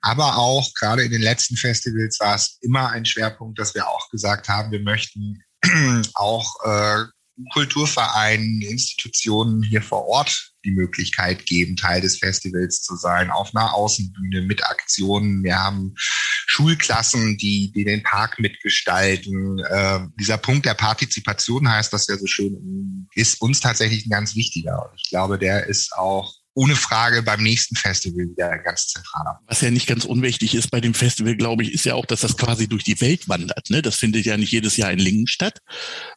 Aber 0.00 0.36
auch 0.36 0.72
gerade 0.74 1.02
in 1.02 1.12
den 1.12 1.22
letzten 1.22 1.56
Festivals 1.56 2.18
war 2.20 2.34
es 2.34 2.58
immer 2.60 2.90
ein 2.90 3.04
Schwerpunkt, 3.04 3.58
dass 3.58 3.74
wir 3.74 3.88
auch 3.88 4.08
gesagt 4.10 4.48
haben, 4.48 4.70
wir 4.72 4.80
möchten 4.80 5.42
auch 6.14 6.54
äh, 6.64 7.04
Kulturvereinen, 7.52 8.62
Institutionen 8.62 9.62
hier 9.62 9.82
vor 9.82 10.06
Ort 10.06 10.51
die 10.64 10.72
Möglichkeit 10.72 11.46
geben, 11.46 11.76
Teil 11.76 12.00
des 12.00 12.18
Festivals 12.18 12.82
zu 12.82 12.96
sein, 12.96 13.30
auf 13.30 13.54
einer 13.54 13.74
Außenbühne 13.74 14.42
mit 14.42 14.64
Aktionen. 14.64 15.42
Wir 15.42 15.58
haben 15.58 15.94
Schulklassen, 15.96 17.38
die, 17.38 17.72
die 17.74 17.84
den 17.84 18.02
Park 18.02 18.38
mitgestalten. 18.38 19.58
Äh, 19.58 20.00
dieser 20.18 20.38
Punkt 20.38 20.66
der 20.66 20.74
Partizipation 20.74 21.68
heißt 21.68 21.92
das 21.92 22.06
ja 22.06 22.16
so 22.16 22.26
schön, 22.26 23.08
ist 23.14 23.40
uns 23.40 23.60
tatsächlich 23.60 24.06
ein 24.06 24.10
ganz 24.10 24.36
wichtiger. 24.36 24.92
Ich 24.96 25.10
glaube, 25.10 25.38
der 25.38 25.66
ist 25.66 25.92
auch 25.94 26.41
ohne 26.54 26.76
Frage 26.76 27.22
beim 27.22 27.42
nächsten 27.42 27.76
Festival 27.76 28.26
wieder 28.28 28.58
ganz 28.58 28.88
zentraler. 28.88 29.38
Was 29.46 29.60
ja 29.60 29.70
nicht 29.70 29.86
ganz 29.86 30.04
unwichtig 30.04 30.54
ist 30.54 30.70
bei 30.70 30.80
dem 30.80 30.94
Festival, 30.94 31.36
glaube 31.36 31.62
ich, 31.62 31.72
ist 31.72 31.84
ja 31.84 31.94
auch, 31.94 32.06
dass 32.06 32.20
das 32.20 32.36
quasi 32.36 32.68
durch 32.68 32.84
die 32.84 33.00
Welt 33.00 33.28
wandert. 33.28 33.70
Ne? 33.70 33.82
Das 33.82 33.96
findet 33.96 34.26
ja 34.26 34.36
nicht 34.36 34.52
jedes 34.52 34.76
Jahr 34.76 34.90
in 34.90 34.98
Lingen 34.98 35.26
statt, 35.26 35.58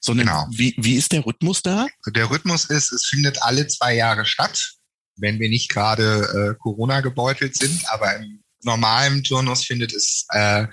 sondern 0.02 0.28
genau. 0.28 0.48
wie, 0.52 0.76
wie 0.78 0.96
ist 0.96 1.12
der 1.12 1.26
Rhythmus 1.26 1.62
da? 1.62 1.88
Der 2.08 2.30
Rhythmus 2.30 2.66
ist, 2.66 2.92
es 2.92 3.06
findet 3.06 3.42
alle 3.44 3.68
zwei 3.68 3.96
Jahre 3.96 4.26
statt, 4.26 4.74
wenn 5.18 5.40
wir 5.40 5.50
nicht 5.50 5.70
gerade 5.70 6.54
äh, 6.54 6.58
Corona 6.62 7.02
gebeutelt 7.02 7.58
sind, 7.58 7.84
aber 7.90 8.18
im 8.18 8.44
normalen 8.64 9.24
Turnus 9.24 9.64
findet 9.64 9.94
es 9.94 10.26
äh, 10.30 10.68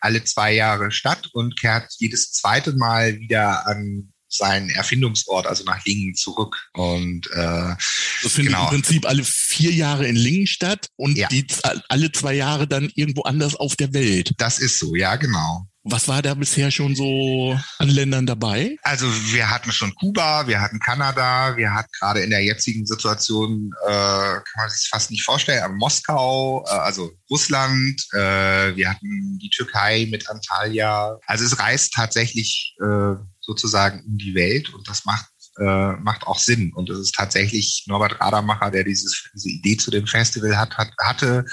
alle 0.00 0.22
zwei 0.24 0.52
Jahre 0.52 0.92
statt 0.92 1.28
und 1.32 1.58
kehrt 1.58 1.92
jedes 1.98 2.32
zweite 2.32 2.74
Mal 2.76 3.18
wieder 3.18 3.66
an 3.66 4.12
seinen 4.28 4.70
Erfindungsort, 4.70 5.46
also 5.46 5.64
nach 5.64 5.84
Lingen 5.84 6.14
zurück. 6.14 6.56
Und 6.74 7.26
äh, 7.32 7.74
das 8.22 8.32
findet 8.32 8.54
genau. 8.54 8.64
im 8.64 8.68
Prinzip 8.68 9.06
alle 9.06 9.24
vier 9.24 9.72
Jahre 9.72 10.06
in 10.06 10.16
Lingen 10.16 10.46
statt 10.46 10.88
und 10.96 11.16
ja. 11.16 11.28
die 11.28 11.46
alle 11.88 12.12
zwei 12.12 12.34
Jahre 12.34 12.66
dann 12.66 12.90
irgendwo 12.94 13.22
anders 13.22 13.54
auf 13.54 13.76
der 13.76 13.92
Welt. 13.92 14.32
Das 14.38 14.58
ist 14.58 14.78
so, 14.78 14.94
ja, 14.94 15.16
genau. 15.16 15.66
Was 15.90 16.06
war 16.06 16.20
da 16.20 16.34
bisher 16.34 16.70
schon 16.70 16.94
so 16.94 17.58
an 17.78 17.88
Ländern 17.88 18.26
dabei? 18.26 18.76
Also 18.82 19.06
wir 19.32 19.48
hatten 19.48 19.72
schon 19.72 19.94
Kuba, 19.94 20.46
wir 20.46 20.60
hatten 20.60 20.80
Kanada, 20.80 21.56
wir 21.56 21.72
hatten 21.72 21.88
gerade 21.98 22.20
in 22.20 22.28
der 22.28 22.44
jetzigen 22.44 22.84
Situation, 22.84 23.72
äh, 23.86 23.88
kann 23.88 24.44
man 24.56 24.70
sich 24.70 24.88
fast 24.90 25.10
nicht 25.10 25.22
vorstellen, 25.22 25.62
aber 25.62 25.72
Moskau, 25.74 26.62
äh, 26.66 26.72
also 26.72 27.10
Russland, 27.30 28.02
äh, 28.12 28.76
wir 28.76 28.90
hatten 28.90 29.38
die 29.38 29.48
Türkei 29.48 30.06
mit 30.10 30.28
Antalya. 30.28 31.16
Also 31.26 31.46
es 31.46 31.58
reist 31.58 31.94
tatsächlich 31.94 32.76
äh, 32.82 33.14
sozusagen 33.48 34.04
um 34.04 34.18
die 34.18 34.34
Welt 34.34 34.72
und 34.74 34.86
das 34.88 35.06
macht 35.06 35.26
äh, 35.58 35.92
macht 35.96 36.24
auch 36.24 36.38
Sinn. 36.38 36.72
Und 36.72 36.88
es 36.88 36.98
ist 37.00 37.14
tatsächlich 37.14 37.84
Norbert 37.88 38.20
Radermacher, 38.20 38.70
der 38.70 38.84
dieses, 38.84 39.28
diese 39.34 39.48
Idee 39.48 39.76
zu 39.76 39.90
dem 39.90 40.06
Festival 40.06 40.56
hat, 40.56 40.76
hat 40.76 40.92
hatte, 41.00 41.44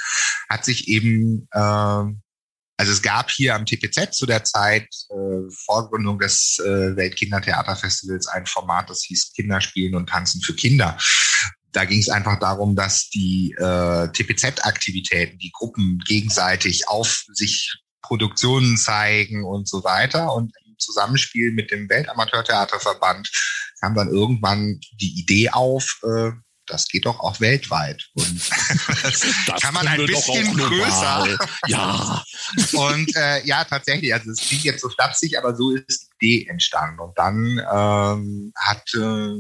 hat 0.48 0.64
sich 0.64 0.89
eben 0.89 1.48
äh, 1.52 2.04
also 2.78 2.91
es 2.91 3.02
gab 3.02 3.32
hier 3.32 3.56
am 3.56 3.66
TPZ 3.66 4.14
zu 4.14 4.26
der 4.26 4.43
Zeit 4.43 4.88
äh, 5.10 5.50
Vorgründung 5.66 6.20
des 6.20 6.60
äh, 6.60 6.96
Weltkindertheaterfestivals 6.96 8.28
ein 8.28 8.46
Format, 8.46 8.89
das 8.89 9.04
hieß 9.04 9.32
Kinderspielen 9.34 9.96
und 9.96 10.10
Tanzen 10.10 10.41
für 10.41 10.54
Kinder. 10.54 10.98
Da 11.72 11.86
ging 11.86 12.00
es 12.00 12.10
einfach 12.10 12.38
darum, 12.39 12.76
dass 12.76 13.10
die 13.10 13.56
äh, 13.58 14.10
TPZ-Aktivitäten, 14.10 15.38
die 15.38 15.52
Gruppen 15.54 16.00
gegenseitig 16.06 16.89
auf 16.89 17.24
sich 17.34 17.74
Produktionen 18.02 18.78
zeigen 18.78 19.46
und 19.46 19.68
so 19.68 19.84
weiter. 19.84 20.34
Und 20.34 20.54
im 20.76 20.80
Zusammenspiel 20.80 21.52
mit 21.52 21.72
dem 21.72 21.90
Weltamateurtheaterverband 21.90 23.30
kam 23.82 23.96
dann 23.96 24.10
irgendwann 24.10 24.80
die 25.00 25.20
Idee 25.20 25.50
auf, 25.50 26.00
äh, 26.04 26.32
das 26.68 26.88
geht 26.88 27.06
doch 27.06 27.20
auch 27.20 27.40
weltweit. 27.40 28.04
Und 28.14 28.42
das 29.48 29.62
kann 29.62 29.74
man 29.74 29.88
ein 29.88 30.06
bisschen 30.06 30.58
größer. 30.58 31.38
Ja. 31.68 32.24
Und 32.74 33.16
äh, 33.16 33.46
ja, 33.46 33.64
tatsächlich, 33.64 34.14
also 34.14 34.32
es 34.32 34.40
klingt 34.40 34.64
jetzt 34.64 34.82
so 34.82 34.90
flapsig, 34.90 35.38
aber 35.38 35.56
so 35.56 35.72
ist 35.72 36.10
die 36.22 36.42
Idee 36.42 36.50
entstanden. 36.50 37.00
Und 37.00 37.18
dann 37.18 37.62
ähm, 37.72 38.52
hat 38.56 38.84
äh, 38.96 39.36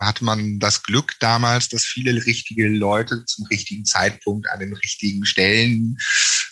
hatte 0.00 0.24
man 0.24 0.60
das 0.60 0.82
Glück 0.82 1.14
damals, 1.18 1.68
dass 1.68 1.84
viele 1.84 2.24
richtige 2.24 2.68
Leute 2.68 3.24
zum 3.24 3.46
richtigen 3.46 3.84
Zeitpunkt 3.84 4.48
an 4.48 4.60
den 4.60 4.72
richtigen 4.74 5.26
Stellen 5.26 5.98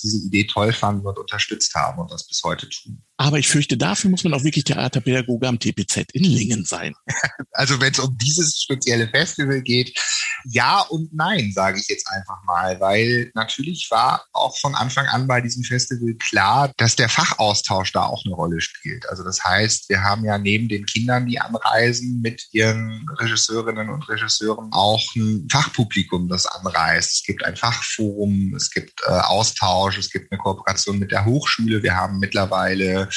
diese 0.07 0.27
Idee 0.27 0.47
toll 0.47 0.73
fanden 0.73 1.07
und 1.07 1.19
unterstützt 1.19 1.75
haben 1.75 2.01
und 2.01 2.11
das 2.11 2.27
bis 2.27 2.43
heute 2.45 2.69
tun. 2.69 3.03
Aber 3.19 3.39
ich 3.39 3.49
fürchte, 3.49 3.79
dafür 3.79 4.11
muss 4.11 4.25
man 4.25 4.35
auch 4.35 4.45
wirklich 4.45 4.65
Theaterpädagoge 4.65 5.49
am 5.49 5.59
TPZ 5.59 6.13
in 6.13 6.25
Lingen 6.25 6.65
sein. 6.65 6.95
Also 7.53 7.81
wenn 7.81 7.91
es 7.91 7.99
um 7.99 8.15
dieses 8.19 8.61
spezielle 8.61 9.09
Festival 9.09 9.63
geht, 9.63 9.99
ja 10.45 10.83
und 10.91 11.15
nein, 11.15 11.53
sage 11.55 11.81
ich 11.81 11.89
jetzt 11.89 12.07
einfach 12.07 12.43
mal, 12.45 12.79
weil 12.81 13.31
natürlich 13.35 13.89
war 13.91 14.27
auch 14.35 14.59
von 14.59 14.75
Anfang 14.75 15.07
an 15.07 15.27
bei 15.27 15.41
diesem 15.41 15.65
Festival 15.65 16.15
klar, 16.17 16.71
dass 16.77 16.97
der 16.97 17.09
Fachaustausch 17.09 17.93
da 17.93 18.05
auch 18.05 18.27
eine 18.27 18.35
Rolle 18.35 18.61
spielt. 18.61 19.09
Also 19.09 19.25
das 19.25 19.43
heißt, 19.43 19.89
wir 19.89 20.03
haben 20.03 20.23
ja 20.27 20.37
neben 20.37 20.69
den 20.69 20.85
Kindern, 20.85 21.25
die 21.25 21.41
anreisen, 21.41 22.21
mit 22.21 22.47
ihren 22.53 23.09
Regisseurinnen 23.19 23.89
und 23.89 24.07
Regisseuren 24.07 24.69
auch 24.73 25.03
ein 25.17 25.49
Fachpublikum, 25.51 26.29
das 26.29 26.45
anreist. 26.45 27.13
Es 27.13 27.23
gibt 27.23 27.43
ein 27.43 27.57
Fachforum, 27.57 28.55
es 28.55 28.71
gibt 28.71 29.01
äh, 29.07 29.13
Austausch, 29.13 29.96
es 29.99 30.11
gibt 30.11 30.31
eine 30.31 30.41
Kooperation 30.41 30.99
mit 30.99 31.11
der 31.11 31.25
Hochschule. 31.25 31.83
Wir 31.83 31.95
haben 31.95 32.19
mittlerweile 32.19 33.09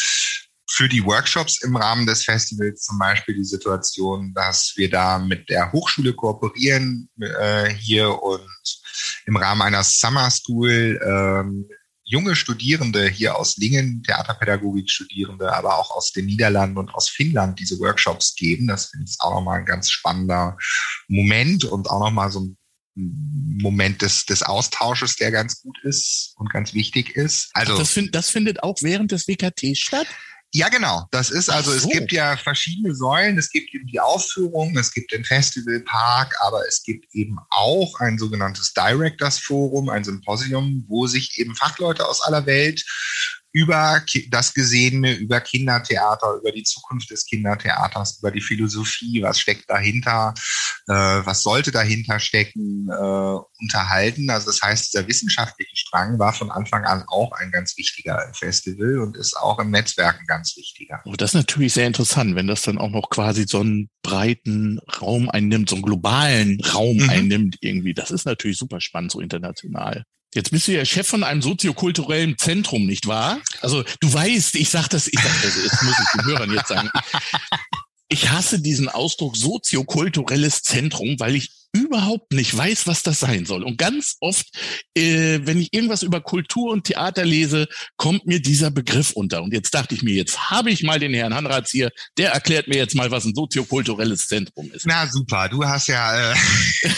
für 0.72 0.88
die 0.88 1.04
Workshops 1.04 1.62
im 1.64 1.76
Rahmen 1.76 2.06
des 2.06 2.24
Festivals 2.24 2.84
zum 2.84 3.00
Beispiel 3.00 3.36
die 3.36 3.44
Situation, 3.44 4.34
dass 4.34 4.74
wir 4.76 4.90
da 4.90 5.18
mit 5.20 5.50
der 5.50 5.72
Hochschule 5.72 6.14
kooperieren 6.14 7.10
äh, 7.20 7.70
hier 7.70 8.22
und 8.22 8.48
im 9.26 9.36
Rahmen 9.36 9.62
einer 9.62 9.84
Summer 9.84 10.30
School 10.30 11.00
ähm, 11.04 11.68
junge 12.10 12.36
Studierende 12.36 13.08
hier 13.08 13.36
aus 13.38 13.58
Lingen, 13.58 14.02
Theaterpädagogik 14.04 14.90
Studierende, 14.90 15.54
aber 15.54 15.78
auch 15.78 15.92
aus 15.92 16.12
den 16.12 16.26
Niederlanden 16.26 16.78
und 16.78 16.94
aus 16.96 17.10
Finnland 17.10 17.60
diese 17.60 17.80
Workshops 17.80 18.36
geben. 18.36 18.68
Das 18.68 18.88
finde 18.88 19.06
ich 19.08 19.16
auch 19.20 19.36
nochmal 19.36 19.60
ein 19.60 19.66
ganz 19.66 19.92
spannender 19.92 20.58
Moment 21.08 21.66
und 21.66 21.90
auch 21.90 22.00
nochmal 22.00 22.32
so 22.32 22.42
ein 22.42 22.58
Moment 23.62 24.02
des, 24.02 24.26
des 24.26 24.44
Austausches, 24.44 25.16
der 25.16 25.32
ganz 25.32 25.62
gut 25.62 25.78
ist 25.84 26.34
und 26.38 26.52
ganz 26.52 26.74
wichtig 26.74 27.16
ist. 27.16 27.50
Also 27.54 27.78
das, 27.78 27.92
find, 27.92 28.16
das 28.16 28.30
findet 28.30 28.64
auch 28.64 28.78
während 28.82 29.12
des 29.12 29.28
WKT 29.28 29.78
statt? 29.78 30.08
Ja, 30.52 30.70
genau. 30.70 31.08
Das 31.12 31.30
ist 31.30 31.50
also, 31.50 31.72
so. 31.72 31.78
es 31.78 31.90
gibt 31.90 32.12
ja 32.12 32.36
verschiedene 32.36 32.96
Säulen. 32.96 33.38
Es 33.38 33.52
gibt 33.52 33.74
eben 33.74 33.86
die 33.86 34.00
Aufführung, 34.00 34.76
es 34.78 34.92
gibt 34.92 35.12
den 35.12 35.24
Festivalpark, 35.24 36.36
aber 36.42 36.68
es 36.68 36.82
gibt 36.82 37.14
eben 37.14 37.38
auch 37.52 38.00
ein 38.00 38.18
sogenanntes 38.18 38.74
Directors 38.74 39.38
Forum, 39.38 39.90
ein 39.90 40.04
Symposium, 40.04 40.86
wo 40.88 41.06
sich 41.06 41.38
eben 41.38 41.56
Fachleute 41.56 42.08
aus 42.08 42.22
aller 42.22 42.48
Welt 42.48 42.84
über 43.52 44.04
das 44.30 44.54
Gesehene, 44.54 45.14
über 45.14 45.42
Kindertheater, 45.42 46.36
über 46.40 46.52
die 46.52 46.64
Zukunft 46.64 47.10
des 47.10 47.26
Kindertheaters, 47.26 48.20
über 48.20 48.32
die 48.32 48.42
Philosophie, 48.42 49.22
was 49.24 49.40
steckt 49.40 49.70
dahinter, 49.70 50.34
äh, 50.88 50.94
was 50.94 51.42
sollte 51.42 51.72
dahinter 51.72 52.20
stecken, 52.20 52.88
äh, 52.90 53.40
unterhalten. 53.62 54.30
Also 54.30 54.48
das 54.48 54.62
heißt, 54.62 54.94
dieser 54.94 55.08
wissenschaftliche 55.08 55.76
Strang 55.76 56.20
war 56.20 56.34
von 56.34 56.52
Anfang 56.52 56.86
an 56.86 57.04
auch 57.08 57.32
ein 57.34 57.52
ganz 57.52 57.76
wichtiger 57.78 58.24
im 58.28 58.34
Festival 58.34 59.00
und 59.00 59.18
ist 59.18 59.36
auch 59.36 59.60
im 59.60 59.72
Netzwerk 59.72 60.20
ein 60.20 60.28
ganz 60.28 60.56
wichtiger. 60.56 61.02
Oh, 61.06 61.14
das 61.14 61.32
ist 61.32 61.36
natürlich 61.36 61.74
sehr 61.74 61.88
interessant, 61.88 62.36
wenn 62.36 62.48
das 62.48 62.62
dann 62.62 62.78
auch 62.78 62.90
noch 62.90 63.10
quasi 63.10 63.46
so 63.48 63.62
einen 63.62 63.90
breiten 64.04 64.80
Raum 65.02 65.30
einnimmt, 65.30 65.70
so 65.70 65.76
einen 65.76 65.84
globalen 65.84 66.62
Raum 66.62 66.98
mhm. 66.98 67.10
einnimmt 67.10 67.58
irgendwie. 67.62 67.94
Das 67.94 68.12
ist 68.12 68.26
natürlich 68.26 68.58
super 68.58 68.80
spannend, 68.80 69.12
so 69.12 69.20
international. 69.20 70.06
Jetzt 70.36 70.52
bist 70.52 70.68
du 70.68 70.74
ja 70.74 70.86
Chef 70.86 71.08
von 71.08 71.24
einem 71.24 71.42
soziokulturellen 71.42 72.38
Zentrum, 72.38 72.86
nicht 72.86 73.08
wahr? 73.08 73.40
Also 73.62 73.84
du 74.00 74.14
weißt, 74.14 74.56
ich 74.56 74.70
sag 74.70 74.88
das, 74.90 75.08
ich 75.08 75.20
sag 75.20 75.42
das, 75.42 75.56
jetzt 75.56 75.82
muss 75.82 75.96
ich 76.00 76.22
den 76.22 76.26
Hörern 76.26 76.54
jetzt 76.54 76.68
sagen. 76.68 76.90
Ich 78.10 78.30
hasse 78.30 78.60
diesen 78.60 78.90
Ausdruck 78.90 79.38
soziokulturelles 79.38 80.64
Zentrum, 80.64 81.20
weil 81.20 81.36
ich 81.36 81.52
überhaupt 81.74 82.34
nicht 82.34 82.56
weiß, 82.56 82.88
was 82.88 83.04
das 83.04 83.20
sein 83.20 83.46
soll. 83.46 83.64
Und 83.64 83.78
ganz 83.78 84.18
oft, 84.20 84.48
äh, 84.96 85.40
wenn 85.44 85.62
ich 85.62 85.74
irgendwas 85.74 86.02
über 86.02 86.20
Kultur 86.20 86.72
und 86.72 86.86
Theater 86.86 87.26
lese, 87.26 87.68
kommt 87.98 88.26
mir 88.26 88.42
dieser 88.42 88.72
Begriff 88.72 89.12
unter. 89.12 89.44
Und 89.44 89.54
jetzt 89.54 89.74
dachte 89.76 89.94
ich 89.94 90.02
mir, 90.02 90.16
jetzt 90.16 90.50
habe 90.50 90.72
ich 90.72 90.82
mal 90.84 91.00
den 91.00 91.14
Herrn 91.14 91.36
Hanratz 91.36 91.70
hier, 91.70 91.92
der 92.18 92.32
erklärt 92.32 92.68
mir 92.68 92.78
jetzt 92.78 92.96
mal, 92.96 93.12
was 93.12 93.26
ein 93.26 93.36
soziokulturelles 93.36 94.28
Zentrum 94.28 94.72
ist. 94.72 94.88
Na 94.88 95.08
super, 95.08 95.48
du 95.50 95.64
hast 95.64 95.88
ja 95.88 96.32
äh, 96.32 96.36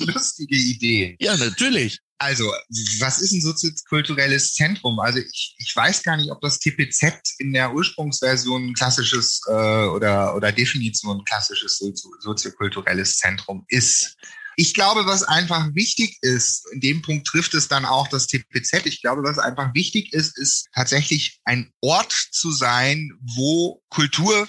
lustige 0.00 0.56
Ideen. 0.56 1.16
Ja, 1.18 1.36
natürlich. 1.36 2.00
Also, 2.22 2.52
was 3.00 3.20
ist 3.20 3.32
ein 3.32 3.40
soziokulturelles 3.40 4.54
Zentrum? 4.54 5.00
Also 5.00 5.18
ich, 5.18 5.56
ich 5.58 5.74
weiß 5.74 6.04
gar 6.04 6.16
nicht, 6.16 6.30
ob 6.30 6.40
das 6.40 6.60
TPZ 6.60 7.34
in 7.38 7.52
der 7.52 7.74
Ursprungsversion 7.74 8.68
ein 8.68 8.74
klassisches 8.74 9.40
äh, 9.48 9.86
oder, 9.86 10.36
oder 10.36 10.52
Definition 10.52 11.24
klassisches 11.24 11.82
soziokulturelles 12.20 13.16
Zentrum 13.16 13.64
ist. 13.66 14.16
Ich 14.54 14.72
glaube, 14.72 15.04
was 15.04 15.24
einfach 15.24 15.74
wichtig 15.74 16.18
ist, 16.20 16.64
in 16.72 16.80
dem 16.80 17.02
Punkt 17.02 17.26
trifft 17.26 17.54
es 17.54 17.66
dann 17.66 17.84
auch 17.84 18.06
das 18.06 18.28
TPZ. 18.28 18.86
Ich 18.86 19.02
glaube, 19.02 19.24
was 19.24 19.38
einfach 19.38 19.74
wichtig 19.74 20.12
ist, 20.12 20.38
ist 20.38 20.68
tatsächlich 20.72 21.40
ein 21.44 21.72
Ort 21.80 22.12
zu 22.30 22.52
sein, 22.52 23.10
wo 23.34 23.82
Kultur 23.88 24.46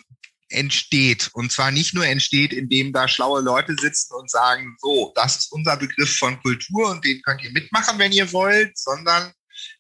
entsteht. 0.54 1.30
Und 1.34 1.52
zwar 1.52 1.72
nicht 1.72 1.94
nur 1.94 2.06
entsteht, 2.06 2.54
indem 2.54 2.94
da 2.94 3.08
schlaue 3.08 3.42
Leute 3.42 3.76
sitzen 3.80 4.14
und 4.14 4.30
sagen, 4.30 4.76
so, 4.80 5.12
das 5.16 5.38
ist 5.38 5.52
unser 5.52 5.78
Begriff 5.78 6.16
von 6.16 6.42
Kultur 6.42 6.92
und 6.92 7.04
den 7.04 7.22
könnt 7.22 7.44
ihr 7.44 7.52
mitmachen, 7.52 8.00
wenn 8.00 8.12
ihr 8.12 8.32
wollt, 8.32 8.78
sondern 8.78 9.34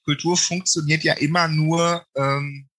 Kultur 0.03 0.37
funktioniert 0.37 1.03
ja 1.03 1.13
immer 1.13 1.47
nur 1.47 2.05
ähm, 2.15 2.69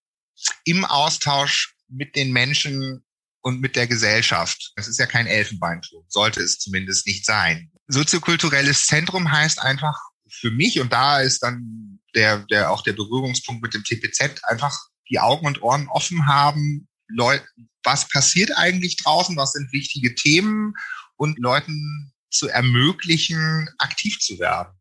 im 0.64 0.84
Austausch 0.84 1.74
mit 1.88 2.16
den 2.16 2.32
Menschen 2.32 3.05
und 3.40 3.61
mit 3.61 3.76
der 3.76 3.86
Gesellschaft. 3.86 4.72
Das 4.76 4.88
ist 4.88 4.99
ja 4.99 5.07
kein 5.07 5.26
Elfenbeinturm, 5.26 6.05
sollte 6.09 6.40
es 6.40 6.59
zumindest 6.59 7.07
nicht 7.07 7.24
sein. 7.24 7.70
Soziokulturelles 7.88 8.86
Zentrum 8.86 9.30
heißt 9.30 9.61
einfach 9.61 9.99
für 10.30 10.51
mich, 10.51 10.80
und 10.80 10.92
da 10.92 11.20
ist 11.20 11.42
dann 11.42 12.01
der, 12.14 12.38
der 12.47 12.70
auch 12.70 12.82
der 12.82 12.95
Berührungspunkt 12.95 13.62
mit 13.62 13.74
dem 13.74 13.84
TPZ, 13.84 14.45
einfach 14.45 14.78
die 15.11 15.20
Augen 15.20 15.47
und 15.47 15.62
Ohren 15.62 15.88
offen 15.88 16.26
haben, 16.26 16.88
Leute, 17.09 17.45
was 17.85 18.09
passiert 18.09 18.57
eigentlich 18.57 18.97
draußen, 18.97 19.37
was 19.37 19.53
sind 19.53 19.72
wichtige 19.72 20.14
Themen 20.14 20.74
und 21.16 21.39
Leuten 21.39 22.12
zu 22.30 22.49
ermöglichen, 22.49 23.68
aktiv 23.78 24.18
zu 24.18 24.39
werden. 24.39 24.72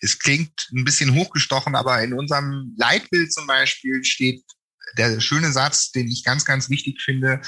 Es 0.00 0.18
klingt 0.18 0.68
ein 0.72 0.84
bisschen 0.84 1.14
hochgestochen, 1.14 1.74
aber 1.74 2.02
in 2.02 2.14
unserem 2.14 2.74
Leitbild 2.76 3.32
zum 3.32 3.46
Beispiel 3.46 4.02
steht 4.04 4.42
der 4.96 5.20
schöne 5.20 5.52
Satz, 5.52 5.90
den 5.90 6.08
ich 6.08 6.24
ganz, 6.24 6.44
ganz 6.44 6.70
wichtig 6.70 7.00
finde. 7.02 7.40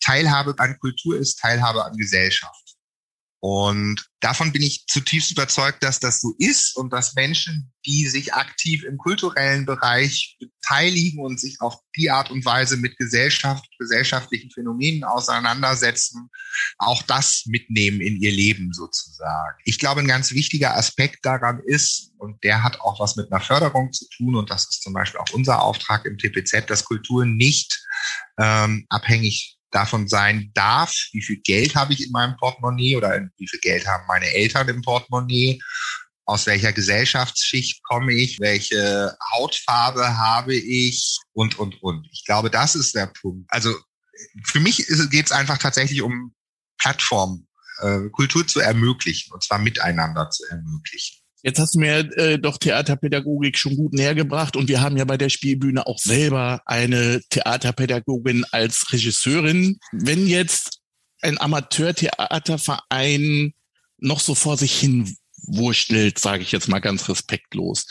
Teilhabe 0.00 0.54
an 0.58 0.78
Kultur 0.78 1.18
ist 1.18 1.38
Teilhabe 1.38 1.84
an 1.84 1.96
Gesellschaft. 1.96 2.69
Und 3.42 4.04
davon 4.20 4.52
bin 4.52 4.60
ich 4.60 4.84
zutiefst 4.86 5.30
überzeugt, 5.30 5.82
dass 5.82 5.98
das 5.98 6.20
so 6.20 6.34
ist 6.38 6.76
und 6.76 6.92
dass 6.92 7.14
Menschen, 7.14 7.72
die 7.86 8.06
sich 8.06 8.34
aktiv 8.34 8.84
im 8.84 8.98
kulturellen 8.98 9.64
Bereich 9.64 10.36
beteiligen 10.38 11.24
und 11.24 11.40
sich 11.40 11.58
auf 11.60 11.76
die 11.96 12.10
Art 12.10 12.30
und 12.30 12.44
Weise 12.44 12.76
mit 12.76 12.98
Gesellschaft, 12.98 13.64
gesellschaftlichen 13.78 14.50
Phänomenen 14.50 15.04
auseinandersetzen, 15.04 16.28
auch 16.76 17.02
das 17.04 17.44
mitnehmen 17.46 18.02
in 18.02 18.20
ihr 18.20 18.30
Leben 18.30 18.74
sozusagen. 18.74 19.56
Ich 19.64 19.78
glaube, 19.78 20.00
ein 20.00 20.08
ganz 20.08 20.32
wichtiger 20.32 20.76
Aspekt 20.76 21.24
daran 21.24 21.62
ist, 21.64 22.12
und 22.18 22.44
der 22.44 22.62
hat 22.62 22.78
auch 22.82 23.00
was 23.00 23.16
mit 23.16 23.32
einer 23.32 23.40
Förderung 23.40 23.90
zu 23.92 24.06
tun, 24.14 24.36
und 24.36 24.50
das 24.50 24.68
ist 24.68 24.82
zum 24.82 24.92
Beispiel 24.92 25.20
auch 25.20 25.32
unser 25.32 25.62
Auftrag 25.62 26.04
im 26.04 26.18
TPZ, 26.18 26.68
dass 26.68 26.84
Kultur 26.84 27.24
nicht 27.24 27.82
ähm, 28.38 28.84
abhängig 28.90 29.59
davon 29.70 30.08
sein 30.08 30.50
darf, 30.54 30.94
wie 31.12 31.22
viel 31.22 31.40
Geld 31.42 31.74
habe 31.74 31.92
ich 31.92 32.04
in 32.04 32.12
meinem 32.12 32.36
Portemonnaie 32.36 32.96
oder 32.96 33.28
wie 33.36 33.48
viel 33.48 33.60
Geld 33.60 33.86
haben 33.86 34.06
meine 34.06 34.26
Eltern 34.26 34.68
im 34.68 34.82
Portemonnaie, 34.82 35.60
aus 36.24 36.46
welcher 36.46 36.72
Gesellschaftsschicht 36.72 37.82
komme 37.84 38.12
ich, 38.12 38.38
welche 38.40 39.16
Hautfarbe 39.32 40.16
habe 40.16 40.54
ich 40.54 41.18
und, 41.32 41.58
und, 41.58 41.82
und. 41.82 42.06
Ich 42.12 42.24
glaube, 42.24 42.50
das 42.50 42.74
ist 42.74 42.94
der 42.94 43.06
Punkt. 43.06 43.46
Also 43.48 43.74
für 44.44 44.60
mich 44.60 44.86
geht 45.10 45.26
es 45.26 45.32
einfach 45.32 45.58
tatsächlich 45.58 46.02
um 46.02 46.34
Plattform, 46.78 47.46
äh, 47.80 48.08
Kultur 48.10 48.46
zu 48.46 48.60
ermöglichen 48.60 49.32
und 49.32 49.42
zwar 49.42 49.58
miteinander 49.58 50.30
zu 50.30 50.44
ermöglichen. 50.48 51.19
Jetzt 51.42 51.58
hast 51.58 51.74
du 51.74 51.80
mir 51.80 51.98
äh, 52.18 52.38
doch 52.38 52.58
Theaterpädagogik 52.58 53.58
schon 53.58 53.76
gut 53.76 53.94
näher 53.94 54.14
gebracht 54.14 54.56
und 54.56 54.68
wir 54.68 54.80
haben 54.80 54.96
ja 54.96 55.04
bei 55.04 55.16
der 55.16 55.30
Spielbühne 55.30 55.86
auch 55.86 55.98
selber 55.98 56.62
eine 56.66 57.20
Theaterpädagogin 57.30 58.44
als 58.50 58.92
Regisseurin. 58.92 59.78
Wenn 59.92 60.26
jetzt 60.26 60.80
ein 61.22 61.40
Amateurtheaterverein 61.40 63.54
noch 63.98 64.20
so 64.20 64.34
vor 64.34 64.56
sich 64.56 64.78
hin 64.78 65.14
wurstelt, 65.46 66.18
sage 66.18 66.42
ich 66.42 66.52
jetzt 66.52 66.68
mal 66.68 66.80
ganz 66.80 67.08
respektlos. 67.08 67.86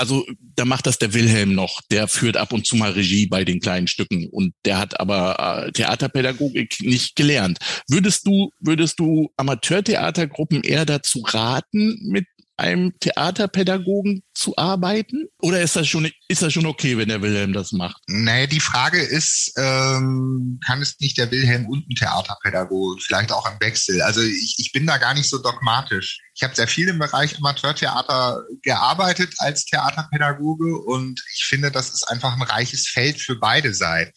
Also 0.00 0.24
da 0.56 0.64
macht 0.64 0.86
das 0.86 0.96
der 0.96 1.12
Wilhelm 1.12 1.54
noch, 1.54 1.82
der 1.90 2.08
führt 2.08 2.38
ab 2.38 2.54
und 2.54 2.66
zu 2.66 2.74
mal 2.74 2.92
Regie 2.92 3.26
bei 3.26 3.44
den 3.44 3.60
kleinen 3.60 3.86
Stücken 3.86 4.30
und 4.30 4.54
der 4.64 4.78
hat 4.78 4.98
aber 4.98 5.66
äh, 5.66 5.72
Theaterpädagogik 5.72 6.80
nicht 6.80 7.16
gelernt. 7.16 7.58
Würdest 7.86 8.26
du, 8.26 8.48
würdest 8.60 8.98
du 8.98 9.30
Amateurtheatergruppen 9.36 10.62
eher 10.62 10.86
dazu 10.86 11.20
raten, 11.20 11.98
mit 12.02 12.24
einem 12.60 12.92
Theaterpädagogen 13.00 14.22
zu 14.34 14.56
arbeiten? 14.56 15.26
Oder 15.40 15.60
ist 15.60 15.76
das 15.76 15.88
schon, 15.88 16.10
ist 16.28 16.42
das 16.42 16.52
schon 16.52 16.66
okay, 16.66 16.96
wenn 16.96 17.08
der 17.08 17.22
Wilhelm 17.22 17.52
das 17.52 17.72
macht? 17.72 18.00
Nee, 18.06 18.46
die 18.46 18.60
Frage 18.60 19.00
ist, 19.00 19.52
ähm, 19.56 20.60
kann 20.64 20.80
es 20.80 21.00
nicht 21.00 21.18
der 21.18 21.30
Wilhelm 21.30 21.66
und 21.66 21.88
ein 21.88 21.94
Theaterpädagoge, 21.94 23.00
vielleicht 23.00 23.32
auch 23.32 23.50
im 23.50 23.58
Wechsel? 23.60 24.00
Also 24.02 24.20
ich, 24.20 24.56
ich 24.58 24.72
bin 24.72 24.86
da 24.86 24.98
gar 24.98 25.14
nicht 25.14 25.28
so 25.28 25.38
dogmatisch. 25.38 26.20
Ich 26.34 26.42
habe 26.42 26.54
sehr 26.54 26.68
viel 26.68 26.88
im 26.88 26.98
Bereich 26.98 27.36
Amateurtheater 27.36 28.44
gearbeitet 28.62 29.34
als 29.38 29.64
Theaterpädagoge 29.64 30.78
und 30.78 31.20
ich 31.34 31.44
finde, 31.44 31.70
das 31.70 31.90
ist 31.90 32.04
einfach 32.04 32.34
ein 32.34 32.42
reiches 32.42 32.88
Feld 32.88 33.20
für 33.20 33.36
beide 33.36 33.74
Seiten 33.74 34.12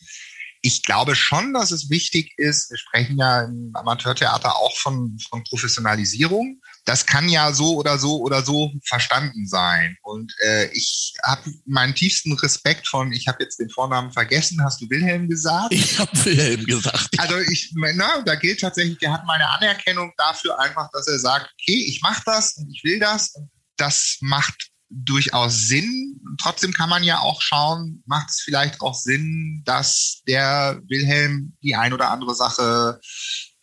ich 0.66 0.82
glaube 0.82 1.14
schon, 1.14 1.54
dass 1.54 1.72
es 1.72 1.90
wichtig 1.90 2.34
ist, 2.38 2.72
wir 2.72 2.78
sprechen 2.78 3.18
ja 3.18 3.44
im 3.44 3.72
Amateurtheater 3.74 4.56
auch 4.56 4.76
von, 4.78 5.18
von 5.30 5.44
Professionalisierung. 5.44 6.62
Das 6.86 7.06
kann 7.06 7.30
ja 7.30 7.54
so 7.54 7.76
oder 7.76 7.98
so 7.98 8.22
oder 8.22 8.44
so 8.44 8.72
verstanden 8.86 9.48
sein. 9.48 9.98
Und 10.02 10.34
äh, 10.46 10.70
ich 10.74 11.14
habe 11.24 11.52
meinen 11.66 11.96
tiefsten 11.96 12.34
Respekt 12.34 12.88
von, 12.88 13.12
ich 13.14 13.28
habe 13.28 13.42
jetzt 13.42 13.60
den 13.60 13.70
Vornamen 13.70 14.12
vergessen, 14.12 14.64
hast 14.64 14.82
du 14.82 14.90
Wilhelm 14.90 15.30
gesagt? 15.30 15.74
Ich 15.74 15.98
habe 15.98 16.12
Wilhelm 16.26 16.66
gesagt. 16.66 17.10
Ja. 17.16 17.24
Also 17.24 17.38
ich, 17.40 17.74
na, 17.76 18.22
da 18.26 18.36
gilt 18.36 18.60
tatsächlich, 18.60 18.98
der 18.98 19.14
hat 19.14 19.26
meine 19.26 19.50
Anerkennung 19.50 20.12
dafür 20.18 20.60
einfach, 20.60 20.90
dass 20.92 21.08
er 21.08 21.20
sagt, 21.20 21.54
okay, 21.60 21.86
ich 21.88 22.02
mache 22.02 22.24
das 22.26 22.58
und 22.58 22.70
ich 22.74 22.84
will 22.84 23.00
das. 23.00 23.34
Und 23.36 23.50
das 23.78 24.18
macht 24.22 24.72
durchaus 24.90 25.68
Sinn. 25.68 26.22
Trotzdem 26.42 26.74
kann 26.74 26.90
man 26.90 27.04
ja 27.04 27.20
auch 27.20 27.42
schauen, 27.42 28.04
macht 28.06 28.30
es 28.30 28.42
vielleicht 28.42 28.82
auch 28.82 28.94
Sinn, 28.94 29.62
dass 29.66 30.22
der 30.28 30.82
Wilhelm 30.88 31.58
die 31.64 31.76
ein 31.76 31.94
oder 31.94 32.12
andere 32.12 32.36
Sache 32.36 33.00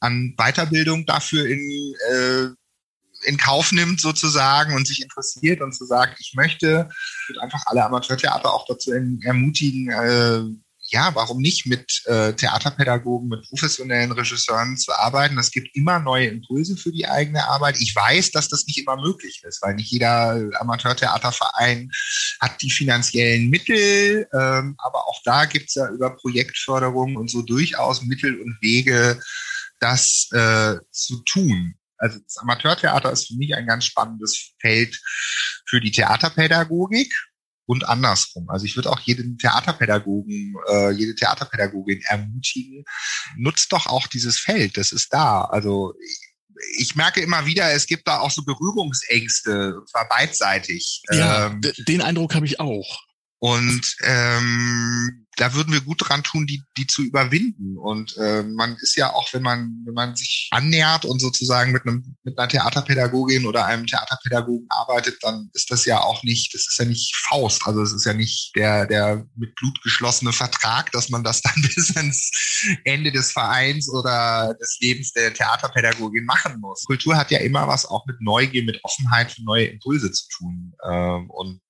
an 0.00 0.34
Weiterbildung 0.36 1.06
dafür 1.06 1.46
in, 1.46 1.94
äh, 2.10 2.48
in 3.22 3.36
Kauf 3.36 3.72
nimmt 3.72 4.00
sozusagen 4.00 4.74
und 4.74 4.86
sich 4.86 5.02
interessiert 5.02 5.60
und 5.60 5.74
so 5.74 5.84
sagt, 5.84 6.20
ich 6.20 6.32
möchte, 6.34 6.88
ich 7.30 7.40
einfach 7.40 7.62
alle 7.66 7.84
Amateurtheater 7.84 8.52
auch 8.52 8.66
dazu 8.66 8.92
ermutigen, 8.92 9.90
äh, 9.90 10.42
ja, 10.92 11.14
warum 11.14 11.40
nicht 11.40 11.66
mit 11.66 12.02
äh, 12.06 12.32
Theaterpädagogen, 12.32 13.28
mit 13.28 13.48
professionellen 13.48 14.10
Regisseuren 14.10 14.76
zu 14.76 14.92
arbeiten? 14.92 15.38
Es 15.38 15.52
gibt 15.52 15.74
immer 15.76 16.00
neue 16.00 16.26
Impulse 16.26 16.76
für 16.76 16.90
die 16.90 17.06
eigene 17.06 17.46
Arbeit. 17.48 17.80
Ich 17.80 17.94
weiß, 17.94 18.32
dass 18.32 18.48
das 18.48 18.66
nicht 18.66 18.78
immer 18.78 18.96
möglich 18.96 19.40
ist, 19.46 19.62
weil 19.62 19.76
nicht 19.76 19.90
jeder 19.90 20.50
Amateurtheaterverein 20.58 21.90
hat 22.40 22.60
die 22.60 22.72
finanziellen 22.72 23.50
Mittel. 23.50 24.26
Ähm, 24.32 24.74
aber 24.78 25.06
auch 25.06 25.20
da 25.24 25.44
gibt's 25.44 25.76
ja 25.76 25.88
über 25.90 26.16
Projektförderung 26.16 27.14
und 27.16 27.30
so 27.30 27.42
durchaus 27.42 28.02
Mittel 28.02 28.40
und 28.40 28.58
Wege, 28.60 29.20
das 29.78 30.28
äh, 30.32 30.76
zu 30.90 31.22
tun. 31.24 31.74
Also 32.00 32.18
das 32.18 32.38
Amateurtheater 32.38 33.12
ist 33.12 33.28
für 33.28 33.36
mich 33.36 33.54
ein 33.54 33.66
ganz 33.66 33.84
spannendes 33.84 34.52
Feld 34.58 34.98
für 35.66 35.80
die 35.80 35.90
Theaterpädagogik 35.90 37.12
und 37.66 37.88
andersrum. 37.88 38.48
Also 38.48 38.64
ich 38.64 38.74
würde 38.74 38.90
auch 38.90 39.00
jeden 39.00 39.38
Theaterpädagogen, 39.38 40.56
äh, 40.68 40.90
jede 40.90 41.14
Theaterpädagogin 41.14 42.02
ermutigen, 42.06 42.84
nutzt 43.36 43.72
doch 43.72 43.86
auch 43.86 44.06
dieses 44.08 44.38
Feld, 44.38 44.76
das 44.76 44.90
ist 44.90 45.12
da. 45.12 45.42
Also 45.42 45.94
ich, 46.78 46.96
merke 46.96 47.20
immer 47.20 47.46
wieder, 47.46 47.70
es 47.72 47.86
gibt 47.86 48.08
da 48.08 48.18
auch 48.18 48.30
so 48.30 48.42
Berührungsängste, 48.42 49.82
zwar 49.88 50.08
beidseitig. 50.08 51.02
Ja, 51.10 51.46
ähm, 51.46 51.60
den 51.86 52.02
Eindruck 52.02 52.34
habe 52.34 52.46
ich 52.46 52.58
auch. 52.58 53.04
Und 53.40 53.96
ähm, 54.02 55.26
da 55.36 55.54
würden 55.54 55.72
wir 55.72 55.80
gut 55.80 56.06
dran 56.06 56.22
tun, 56.22 56.46
die, 56.46 56.62
die 56.76 56.86
zu 56.86 57.00
überwinden. 57.02 57.78
Und 57.78 58.14
äh, 58.18 58.42
man 58.42 58.76
ist 58.76 58.96
ja 58.96 59.10
auch, 59.14 59.32
wenn 59.32 59.42
man, 59.42 59.82
wenn 59.86 59.94
man 59.94 60.14
sich 60.14 60.48
annähert 60.50 61.06
und 61.06 61.18
sozusagen 61.18 61.72
mit 61.72 61.86
einem 61.86 62.16
mit 62.22 62.38
einer 62.38 62.48
Theaterpädagogin 62.48 63.46
oder 63.46 63.64
einem 63.64 63.86
Theaterpädagogen 63.86 64.66
arbeitet, 64.68 65.16
dann 65.22 65.48
ist 65.54 65.70
das 65.70 65.86
ja 65.86 66.00
auch 66.00 66.22
nicht, 66.24 66.52
das 66.52 66.66
ist 66.68 66.78
ja 66.78 66.84
nicht 66.84 67.16
Faust. 67.16 67.62
Also 67.64 67.80
es 67.80 67.94
ist 67.94 68.04
ja 68.04 68.12
nicht 68.12 68.52
der, 68.54 68.86
der 68.86 69.24
mit 69.34 69.54
Blut 69.54 69.80
geschlossene 69.82 70.34
Vertrag, 70.34 70.92
dass 70.92 71.08
man 71.08 71.24
das 71.24 71.40
dann 71.40 71.54
bis 71.74 71.96
ans 71.96 72.30
Ende 72.84 73.10
des 73.10 73.32
Vereins 73.32 73.88
oder 73.88 74.54
des 74.60 74.76
Lebens 74.80 75.12
der 75.12 75.32
Theaterpädagogin 75.32 76.26
machen 76.26 76.60
muss. 76.60 76.84
Kultur 76.84 77.16
hat 77.16 77.30
ja 77.30 77.38
immer 77.38 77.66
was 77.66 77.86
auch 77.86 78.04
mit 78.04 78.20
Neugier, 78.20 78.64
mit 78.64 78.78
Offenheit 78.84 79.32
für 79.32 79.42
neue 79.44 79.64
Impulse 79.64 80.12
zu 80.12 80.28
tun. 80.36 80.74
Ähm, 80.86 81.30
und 81.30 81.62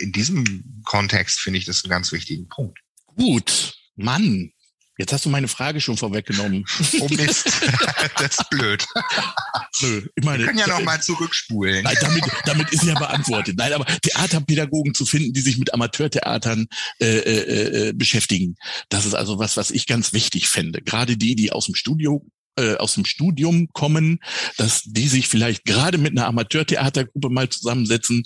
in 0.00 0.12
diesem 0.12 0.82
Kontext 0.84 1.40
finde 1.40 1.58
ich 1.58 1.64
das 1.64 1.84
einen 1.84 1.90
ganz 1.90 2.12
wichtigen 2.12 2.48
Punkt. 2.48 2.78
Gut, 3.06 3.74
Mann. 3.96 4.52
Jetzt 5.00 5.12
hast 5.12 5.24
du 5.24 5.28
meine 5.28 5.46
Frage 5.46 5.80
schon 5.80 5.96
vorweggenommen. 5.96 6.64
Oh 7.00 7.08
Mist, 7.10 7.46
das 8.18 8.38
ist 8.38 8.50
blöd. 8.50 8.84
Nö, 9.80 10.02
ich 10.16 10.24
meine, 10.24 10.38
Wir 10.38 10.46
können 10.46 10.58
ja 10.58 10.66
noch 10.66 10.82
mal 10.82 11.00
zurückspulen. 11.00 11.84
Nein, 11.84 11.96
damit, 12.00 12.24
damit 12.44 12.70
ist 12.70 12.82
ja 12.82 12.98
beantwortet. 12.98 13.56
Nein, 13.56 13.72
aber 13.72 13.84
Theaterpädagogen 13.84 14.94
zu 14.94 15.06
finden, 15.06 15.32
die 15.32 15.40
sich 15.40 15.58
mit 15.58 15.72
Amateurtheatern 15.72 16.66
äh, 17.00 17.06
äh, 17.06 17.88
äh, 17.88 17.92
beschäftigen, 17.92 18.56
das 18.88 19.06
ist 19.06 19.14
also 19.14 19.38
was, 19.38 19.56
was 19.56 19.70
ich 19.70 19.86
ganz 19.86 20.12
wichtig 20.12 20.48
fände. 20.48 20.82
Gerade 20.82 21.16
die, 21.16 21.36
die 21.36 21.52
aus 21.52 21.66
dem 21.66 21.76
Studio 21.76 22.26
äh, 22.58 22.76
aus 22.76 22.94
dem 22.94 23.04
Studium 23.04 23.68
kommen, 23.72 24.18
dass 24.56 24.82
die 24.84 25.06
sich 25.06 25.28
vielleicht 25.28 25.64
gerade 25.64 25.96
mit 25.96 26.12
einer 26.12 26.26
Amateurtheatergruppe 26.26 27.30
mal 27.30 27.48
zusammensetzen, 27.48 28.24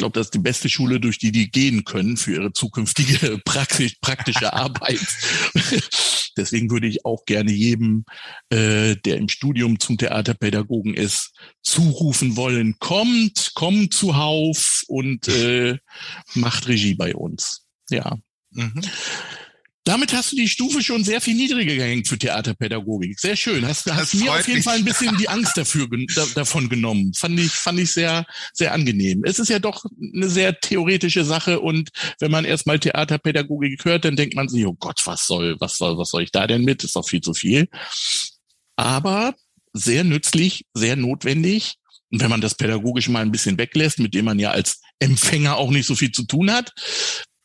glaube, 0.00 0.18
das 0.18 0.28
ist 0.28 0.34
die 0.34 0.38
beste 0.38 0.68
Schule, 0.68 0.98
durch 0.98 1.18
die 1.18 1.30
die 1.30 1.50
gehen 1.50 1.84
können 1.84 2.16
für 2.16 2.32
ihre 2.32 2.52
zukünftige 2.52 3.38
praktisch, 3.44 3.96
praktische 4.00 4.52
Arbeit. 4.54 5.06
Deswegen 6.36 6.70
würde 6.70 6.86
ich 6.86 7.04
auch 7.04 7.24
gerne 7.26 7.52
jedem, 7.52 8.04
äh, 8.48 8.96
der 8.96 9.18
im 9.18 9.28
Studium 9.28 9.78
zum 9.78 9.98
Theaterpädagogen 9.98 10.94
ist, 10.94 11.32
zurufen 11.62 12.36
wollen, 12.36 12.76
kommt, 12.78 13.52
kommt 13.54 13.92
zuhauf 13.92 14.82
und 14.88 15.28
äh, 15.28 15.76
macht 16.34 16.66
Regie 16.66 16.94
bei 16.94 17.14
uns. 17.14 17.66
Ja. 17.90 18.16
Mhm. 18.52 18.80
Damit 19.84 20.12
hast 20.12 20.32
du 20.32 20.36
die 20.36 20.48
Stufe 20.48 20.82
schon 20.82 21.04
sehr 21.04 21.22
viel 21.22 21.34
niedriger 21.34 21.74
gehängt 21.74 22.06
für 22.06 22.18
Theaterpädagogik. 22.18 23.18
Sehr 23.18 23.34
schön. 23.34 23.66
Hast, 23.66 23.90
hast 23.90 24.14
mir 24.14 24.30
auf 24.30 24.46
jeden 24.46 24.58
mich. 24.58 24.64
Fall 24.64 24.76
ein 24.76 24.84
bisschen 24.84 25.16
die 25.16 25.28
Angst 25.28 25.56
dafür 25.56 25.88
da, 26.14 26.26
davon 26.34 26.68
genommen. 26.68 27.14
Fand 27.14 27.40
ich, 27.40 27.50
fand 27.50 27.80
ich 27.80 27.92
sehr, 27.92 28.26
sehr 28.52 28.74
angenehm. 28.74 29.22
Es 29.24 29.38
ist 29.38 29.48
ja 29.48 29.58
doch 29.58 29.84
eine 30.14 30.28
sehr 30.28 30.60
theoretische 30.60 31.24
Sache 31.24 31.60
und 31.60 31.88
wenn 32.18 32.30
man 32.30 32.44
erstmal 32.44 32.78
Theaterpädagogik 32.78 33.84
hört, 33.86 34.04
dann 34.04 34.16
denkt 34.16 34.34
man 34.34 34.48
sich, 34.48 34.66
oh 34.66 34.74
Gott, 34.74 35.00
was 35.06 35.26
soll, 35.26 35.56
was 35.60 35.78
soll, 35.78 35.96
was 35.96 36.10
soll 36.10 36.22
ich 36.22 36.30
da 36.30 36.46
denn 36.46 36.62
mit? 36.62 36.84
Ist 36.84 36.96
doch 36.96 37.08
viel 37.08 37.22
zu 37.22 37.32
viel. 37.32 37.66
Aber 38.76 39.34
sehr 39.72 40.04
nützlich, 40.04 40.66
sehr 40.74 40.96
notwendig. 40.96 41.76
Und 42.10 42.20
wenn 42.20 42.30
man 42.30 42.40
das 42.42 42.54
pädagogisch 42.54 43.08
mal 43.08 43.22
ein 43.22 43.32
bisschen 43.32 43.56
weglässt, 43.56 43.98
mit 43.98 44.14
dem 44.14 44.26
man 44.26 44.38
ja 44.38 44.50
als 44.50 44.80
Empfänger 44.98 45.56
auch 45.56 45.70
nicht 45.70 45.86
so 45.86 45.94
viel 45.94 46.10
zu 46.10 46.24
tun 46.24 46.50
hat, 46.50 46.72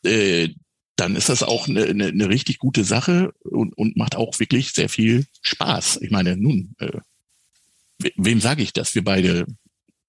äh, 0.04 0.50
dann 0.96 1.14
ist 1.14 1.28
das 1.28 1.42
auch 1.42 1.68
eine, 1.68 1.84
eine, 1.84 2.06
eine 2.06 2.28
richtig 2.28 2.58
gute 2.58 2.84
Sache 2.84 3.32
und, 3.44 3.76
und 3.76 3.96
macht 3.96 4.16
auch 4.16 4.38
wirklich 4.40 4.72
sehr 4.72 4.88
viel 4.88 5.26
Spaß. 5.42 6.00
Ich 6.02 6.10
meine, 6.10 6.36
nun, 6.36 6.74
äh, 6.78 7.00
We 7.98 8.12
wem 8.16 8.40
sage 8.40 8.62
ich 8.62 8.72
das? 8.72 8.94
Wir 8.94 9.04
beide 9.04 9.46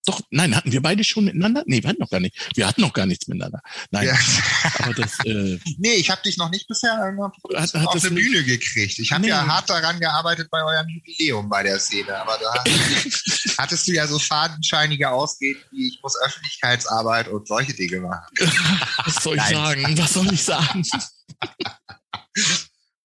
doch, 0.08 0.22
nein, 0.32 0.56
hatten 0.56 0.72
wir 0.72 0.82
beide 0.82 1.04
schon 1.04 1.26
miteinander? 1.26 1.64
Nee, 1.66 1.84
wir 1.84 1.90
hatten 1.90 2.00
noch 2.00 2.10
gar 2.10 2.22
nicht. 2.22 2.36
Wir 2.56 2.66
hatten 2.66 2.82
noch 2.82 2.94
gar 2.94 3.06
nichts 3.06 3.28
miteinander. 3.28 3.60
Nein. 3.92 4.08
Ja. 4.08 4.18
Aber 4.80 4.94
das, 4.94 5.20
äh, 5.26 5.60
nee, 5.78 5.96
ich 5.96 6.10
habe 6.10 6.22
dich 6.24 6.38
noch 6.38 6.50
nicht 6.50 6.68
bisher 6.68 6.94
hat, 6.94 7.74
hat 7.74 7.88
auf 7.88 8.06
eine 8.06 8.16
Bühne 8.16 8.44
gekriegt. 8.44 9.00
Ich 9.00 9.12
habe 9.12 9.22
nee. 9.22 9.30
ja 9.30 9.46
hart 9.46 9.70
daran 9.70 10.00
gearbeitet 10.00 10.50
bei 10.50 10.64
eurem 10.64 10.88
Jubiläum 10.88 11.50
bei 11.50 11.64
der 11.64 11.80
Szene, 11.80 12.16
aber 12.16 12.38
da 12.42 12.64
hattest 13.58 13.88
du 13.88 13.92
ja 13.92 14.08
so 14.08 14.18
fadenscheinige 14.18 15.10
Ausgehen 15.10 15.58
wie 15.72 15.88
ich 15.88 16.00
muss 16.02 16.16
Öffentlichkeitsarbeit 16.22 17.28
und 17.28 17.48
solche 17.48 17.74
Dinge 17.74 18.02
machen. 18.02 18.26
Was 19.06 19.24
soll 19.24 19.36
ich 19.36 19.42
nein. 19.42 19.54
sagen? 19.54 19.98
Was 19.98 20.14
soll 20.14 20.34
ich 20.34 20.44
sagen? 20.44 20.84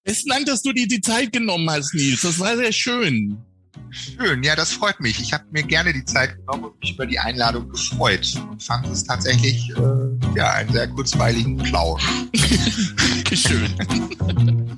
Besten 0.04 0.30
Dank, 0.30 0.46
dass 0.46 0.62
du 0.62 0.72
dir 0.72 0.86
die 0.86 1.00
Zeit 1.00 1.32
genommen 1.32 1.68
hast, 1.70 1.94
Nils. 1.94 2.22
Das 2.22 2.38
war 2.38 2.56
sehr 2.56 2.72
schön. 2.72 3.44
Schön, 3.90 4.42
ja, 4.42 4.56
das 4.56 4.72
freut 4.72 5.00
mich. 5.00 5.20
Ich 5.20 5.32
habe 5.32 5.44
mir 5.50 5.62
gerne 5.62 5.92
die 5.92 6.04
Zeit 6.04 6.36
genommen 6.36 6.64
und 6.64 6.80
mich 6.80 6.94
über 6.94 7.06
die 7.06 7.18
Einladung 7.18 7.68
gefreut 7.68 8.34
und 8.50 8.62
fand 8.62 8.86
es 8.86 9.04
tatsächlich 9.04 9.70
äh, 9.70 10.36
ja, 10.36 10.52
einen 10.52 10.72
sehr 10.72 10.88
kurzweiligen 10.88 11.56
Plausch. 11.58 12.06
Schön. 13.32 13.74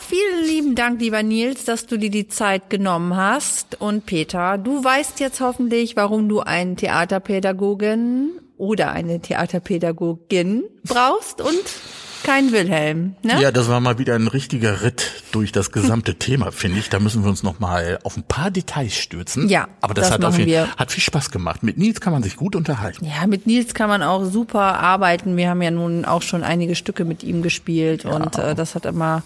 vielen 0.00 0.44
lieben 0.44 0.74
Dank, 0.74 1.00
lieber 1.00 1.22
Nils, 1.22 1.64
dass 1.64 1.86
du 1.86 1.98
dir 1.98 2.10
die 2.10 2.28
Zeit 2.28 2.70
genommen 2.70 3.16
hast. 3.16 3.80
Und 3.80 4.06
Peter, 4.06 4.58
du 4.58 4.82
weißt 4.82 5.20
jetzt 5.20 5.40
hoffentlich, 5.40 5.96
warum 5.96 6.28
du 6.28 6.40
einen 6.40 6.76
Theaterpädagogin 6.76 8.30
oder 8.56 8.92
eine 8.92 9.20
Theaterpädagogin 9.20 10.64
brauchst 10.84 11.40
und 11.40 11.62
kein 12.24 12.52
Wilhelm. 12.52 13.14
Ne? 13.22 13.40
Ja, 13.40 13.50
das 13.50 13.68
war 13.68 13.80
mal 13.80 13.98
wieder 13.98 14.14
ein 14.14 14.26
richtiger 14.26 14.82
Ritt 14.82 15.22
durch 15.32 15.52
das 15.52 15.72
gesamte 15.72 16.14
Thema, 16.18 16.52
finde 16.52 16.78
ich. 16.80 16.90
Da 16.90 16.98
müssen 16.98 17.22
wir 17.22 17.30
uns 17.30 17.42
noch 17.42 17.60
mal 17.60 17.98
auf 18.02 18.16
ein 18.16 18.22
paar 18.22 18.50
Details 18.50 18.94
stürzen. 18.94 19.48
Ja, 19.48 19.68
aber 19.80 19.94
das, 19.94 20.08
das 20.08 20.14
hat, 20.14 20.24
auf 20.24 20.38
jeden, 20.38 20.76
hat 20.76 20.92
viel 20.92 21.02
Spaß 21.02 21.30
gemacht. 21.30 21.62
Mit 21.62 21.78
Nils 21.78 22.00
kann 22.00 22.12
man 22.12 22.22
sich 22.22 22.36
gut 22.36 22.56
unterhalten. 22.56 23.06
Ja, 23.06 23.26
mit 23.26 23.46
Nils 23.46 23.74
kann 23.74 23.88
man 23.88 24.02
auch 24.02 24.24
super 24.24 24.78
arbeiten. 24.80 25.36
Wir 25.36 25.50
haben 25.50 25.62
ja 25.62 25.70
nun 25.70 26.04
auch 26.04 26.22
schon 26.22 26.42
einige 26.42 26.74
Stücke 26.74 27.04
mit 27.04 27.22
ihm 27.22 27.42
gespielt 27.42 28.04
ja. 28.04 28.10
und 28.10 28.36
äh, 28.36 28.54
das 28.54 28.74
hat 28.74 28.84
immer 28.84 29.22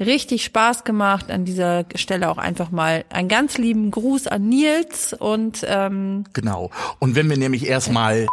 richtig 0.00 0.44
Spaß 0.44 0.84
gemacht. 0.84 1.30
An 1.30 1.44
dieser 1.44 1.84
Stelle 1.94 2.30
auch 2.30 2.38
einfach 2.38 2.70
mal 2.70 3.04
einen 3.10 3.28
ganz 3.28 3.58
lieben 3.58 3.90
Gruß 3.90 4.26
an 4.26 4.48
Nils 4.48 5.12
und 5.12 5.64
ähm, 5.68 6.24
genau. 6.32 6.70
Und 6.98 7.14
wenn 7.14 7.28
wir 7.30 7.36
nämlich 7.36 7.66
erstmal 7.66 8.26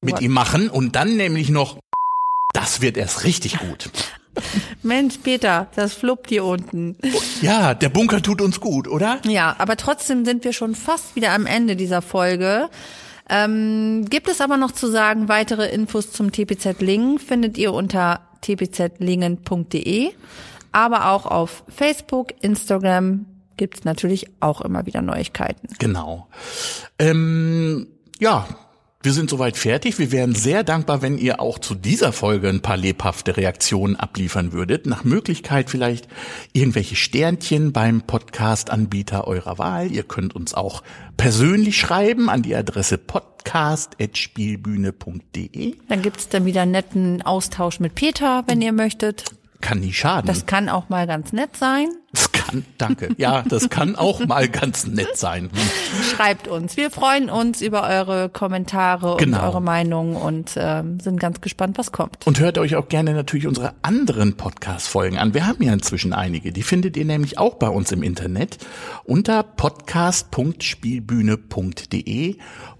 mit 0.00 0.14
What? 0.14 0.22
ihm 0.22 0.32
machen 0.32 0.70
und 0.70 0.96
dann 0.96 1.16
nämlich 1.16 1.50
noch, 1.50 1.78
das 2.52 2.80
wird 2.80 2.96
erst 2.96 3.24
richtig 3.24 3.58
gut. 3.58 3.90
Mensch, 4.82 5.18
Peter, 5.18 5.68
das 5.74 5.94
fluppt 5.94 6.28
hier 6.28 6.44
unten. 6.44 6.96
Ja, 7.42 7.74
der 7.74 7.88
Bunker 7.88 8.22
tut 8.22 8.40
uns 8.40 8.60
gut, 8.60 8.88
oder? 8.88 9.18
Ja, 9.26 9.56
aber 9.58 9.76
trotzdem 9.76 10.24
sind 10.24 10.44
wir 10.44 10.52
schon 10.52 10.74
fast 10.74 11.16
wieder 11.16 11.32
am 11.32 11.46
Ende 11.46 11.76
dieser 11.76 12.00
Folge. 12.00 12.70
Ähm, 13.28 14.06
gibt 14.08 14.28
es 14.28 14.40
aber 14.40 14.56
noch 14.56 14.72
zu 14.72 14.88
sagen, 14.88 15.28
weitere 15.28 15.68
Infos 15.68 16.12
zum 16.12 16.32
TPZ 16.32 16.80
Lingen 16.80 17.18
findet 17.18 17.58
ihr 17.58 17.72
unter 17.72 18.20
tpzlingen.de 18.40 20.10
aber 20.72 21.10
auch 21.10 21.26
auf 21.26 21.64
Facebook, 21.68 22.32
Instagram 22.40 23.26
gibt's 23.56 23.84
natürlich 23.84 24.26
auch 24.40 24.62
immer 24.62 24.86
wieder 24.86 25.02
Neuigkeiten. 25.02 25.68
Genau. 25.78 26.28
Ähm, 26.98 27.88
ja, 28.18 28.48
wir 29.02 29.14
sind 29.14 29.30
soweit 29.30 29.56
fertig. 29.56 29.98
Wir 29.98 30.12
wären 30.12 30.34
sehr 30.34 30.62
dankbar, 30.62 31.00
wenn 31.00 31.16
ihr 31.16 31.40
auch 31.40 31.58
zu 31.58 31.74
dieser 31.74 32.12
Folge 32.12 32.50
ein 32.50 32.60
paar 32.60 32.76
lebhafte 32.76 33.38
Reaktionen 33.38 33.96
abliefern 33.96 34.52
würdet. 34.52 34.84
Nach 34.84 35.04
Möglichkeit 35.04 35.70
vielleicht 35.70 36.06
irgendwelche 36.52 36.96
Sternchen 36.96 37.72
beim 37.72 38.02
Podcast-Anbieter 38.02 39.26
eurer 39.26 39.56
Wahl. 39.56 39.90
Ihr 39.90 40.02
könnt 40.02 40.36
uns 40.36 40.52
auch 40.52 40.82
persönlich 41.16 41.78
schreiben 41.78 42.28
an 42.28 42.42
die 42.42 42.54
Adresse 42.54 42.98
podcast.spielbühne.de. 42.98 45.76
Dann 45.88 46.02
gibt's 46.02 46.28
dann 46.28 46.44
wieder 46.44 46.60
einen 46.60 46.72
netten 46.72 47.22
Austausch 47.22 47.80
mit 47.80 47.94
Peter, 47.94 48.44
wenn 48.48 48.60
ihr 48.60 48.72
möchtet 48.72 49.24
kann 49.60 49.80
nie 49.80 49.92
schaden. 49.92 50.26
Das 50.26 50.46
kann 50.46 50.68
auch 50.68 50.88
mal 50.88 51.06
ganz 51.06 51.32
nett 51.32 51.56
sein. 51.56 51.88
Das 52.12 52.32
kann, 52.32 52.64
danke. 52.78 53.14
Ja, 53.18 53.42
das 53.42 53.70
kann 53.70 53.94
auch 53.94 54.26
mal 54.26 54.48
ganz 54.48 54.84
nett 54.86 55.16
sein. 55.16 55.48
Schreibt 56.12 56.48
uns. 56.48 56.76
Wir 56.76 56.90
freuen 56.90 57.30
uns 57.30 57.62
über 57.62 57.88
eure 57.88 58.28
Kommentare 58.28 59.16
genau. 59.18 59.38
und 59.38 59.44
eure 59.44 59.62
Meinungen 59.62 60.16
und 60.16 60.54
ähm, 60.56 60.98
sind 60.98 61.20
ganz 61.20 61.40
gespannt, 61.40 61.78
was 61.78 61.92
kommt. 61.92 62.26
Und 62.26 62.40
hört 62.40 62.58
euch 62.58 62.74
auch 62.76 62.88
gerne 62.88 63.14
natürlich 63.14 63.46
unsere 63.46 63.74
anderen 63.82 64.36
Podcast-Folgen 64.36 65.18
an. 65.18 65.34
Wir 65.34 65.46
haben 65.46 65.62
ja 65.62 65.72
inzwischen 65.72 66.12
einige. 66.12 66.50
Die 66.52 66.62
findet 66.62 66.96
ihr 66.96 67.04
nämlich 67.04 67.38
auch 67.38 67.54
bei 67.54 67.68
uns 67.68 67.92
im 67.92 68.02
Internet 68.02 68.58
unter 69.04 69.44
podcast.spielbühne.de 69.44 72.36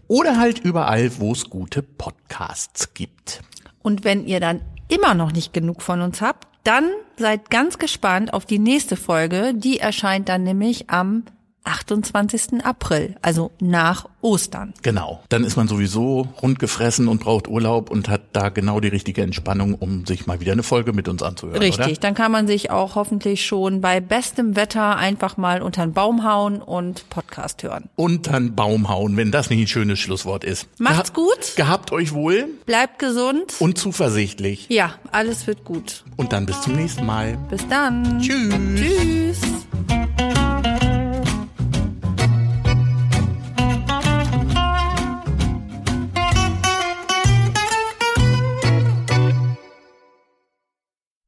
oder 0.08 0.38
halt 0.38 0.58
überall, 0.58 1.12
wo 1.18 1.30
es 1.32 1.48
gute 1.48 1.82
Podcasts 1.82 2.92
gibt. 2.94 3.42
Und 3.82 4.02
wenn 4.02 4.26
ihr 4.26 4.40
dann 4.40 4.62
immer 4.91 5.14
noch 5.14 5.32
nicht 5.32 5.53
genug 5.53 5.82
von 5.82 6.03
uns 6.03 6.20
habt, 6.20 6.47
dann 6.64 6.91
seid 7.16 7.51
ganz 7.51 7.78
gespannt 7.78 8.34
auf 8.34 8.45
die 8.45 8.59
nächste 8.59 8.97
Folge. 8.97 9.53
Die 9.55 9.78
erscheint 9.78 10.28
dann 10.28 10.43
nämlich 10.43 10.91
am 10.91 11.24
28. 11.64 12.64
April, 12.64 13.16
also 13.22 13.50
nach 13.61 14.06
Ostern. 14.22 14.74
Genau. 14.82 15.22
Dann 15.28 15.44
ist 15.44 15.56
man 15.56 15.68
sowieso 15.68 16.28
rundgefressen 16.42 17.08
und 17.08 17.20
braucht 17.20 17.48
Urlaub 17.48 17.90
und 17.90 18.08
hat 18.08 18.22
da 18.32 18.48
genau 18.48 18.80
die 18.80 18.88
richtige 18.88 19.22
Entspannung, 19.22 19.74
um 19.74 20.06
sich 20.06 20.26
mal 20.26 20.40
wieder 20.40 20.52
eine 20.52 20.62
Folge 20.62 20.92
mit 20.92 21.08
uns 21.08 21.22
anzuhören. 21.22 21.58
Richtig. 21.58 21.86
Oder? 21.86 21.96
Dann 21.96 22.14
kann 22.14 22.32
man 22.32 22.46
sich 22.46 22.70
auch 22.70 22.94
hoffentlich 22.94 23.44
schon 23.44 23.80
bei 23.80 24.00
bestem 24.00 24.56
Wetter 24.56 24.96
einfach 24.96 25.36
mal 25.36 25.62
unter 25.62 25.86
den 25.86 25.92
Baum 25.92 26.24
hauen 26.24 26.62
und 26.62 27.08
Podcast 27.11 27.62
hören. 27.62 27.88
Unter 27.96 28.32
den 28.32 28.54
Baum 28.54 28.88
hauen, 28.88 29.16
wenn 29.16 29.30
das 29.30 29.50
nicht 29.50 29.61
ein 29.61 29.66
schönes 29.66 29.98
Schlusswort 29.98 30.44
ist. 30.44 30.68
Macht's 30.78 31.12
Geha 31.12 31.24
gut. 31.24 31.56
Gehabt 31.56 31.92
euch 31.92 32.12
wohl. 32.12 32.48
Bleibt 32.66 32.98
gesund. 32.98 33.54
Und 33.58 33.78
zuversichtlich. 33.78 34.66
Ja, 34.68 34.94
alles 35.12 35.46
wird 35.46 35.64
gut. 35.64 36.04
Und 36.16 36.32
dann 36.32 36.46
bis 36.46 36.61
zum 36.62 36.74
nächsten 36.74 37.06
Mal. 37.06 37.38
Bis 37.50 37.66
dann. 37.68 38.20
Tschüss. 38.20 38.54
Tschüss. 38.74 39.40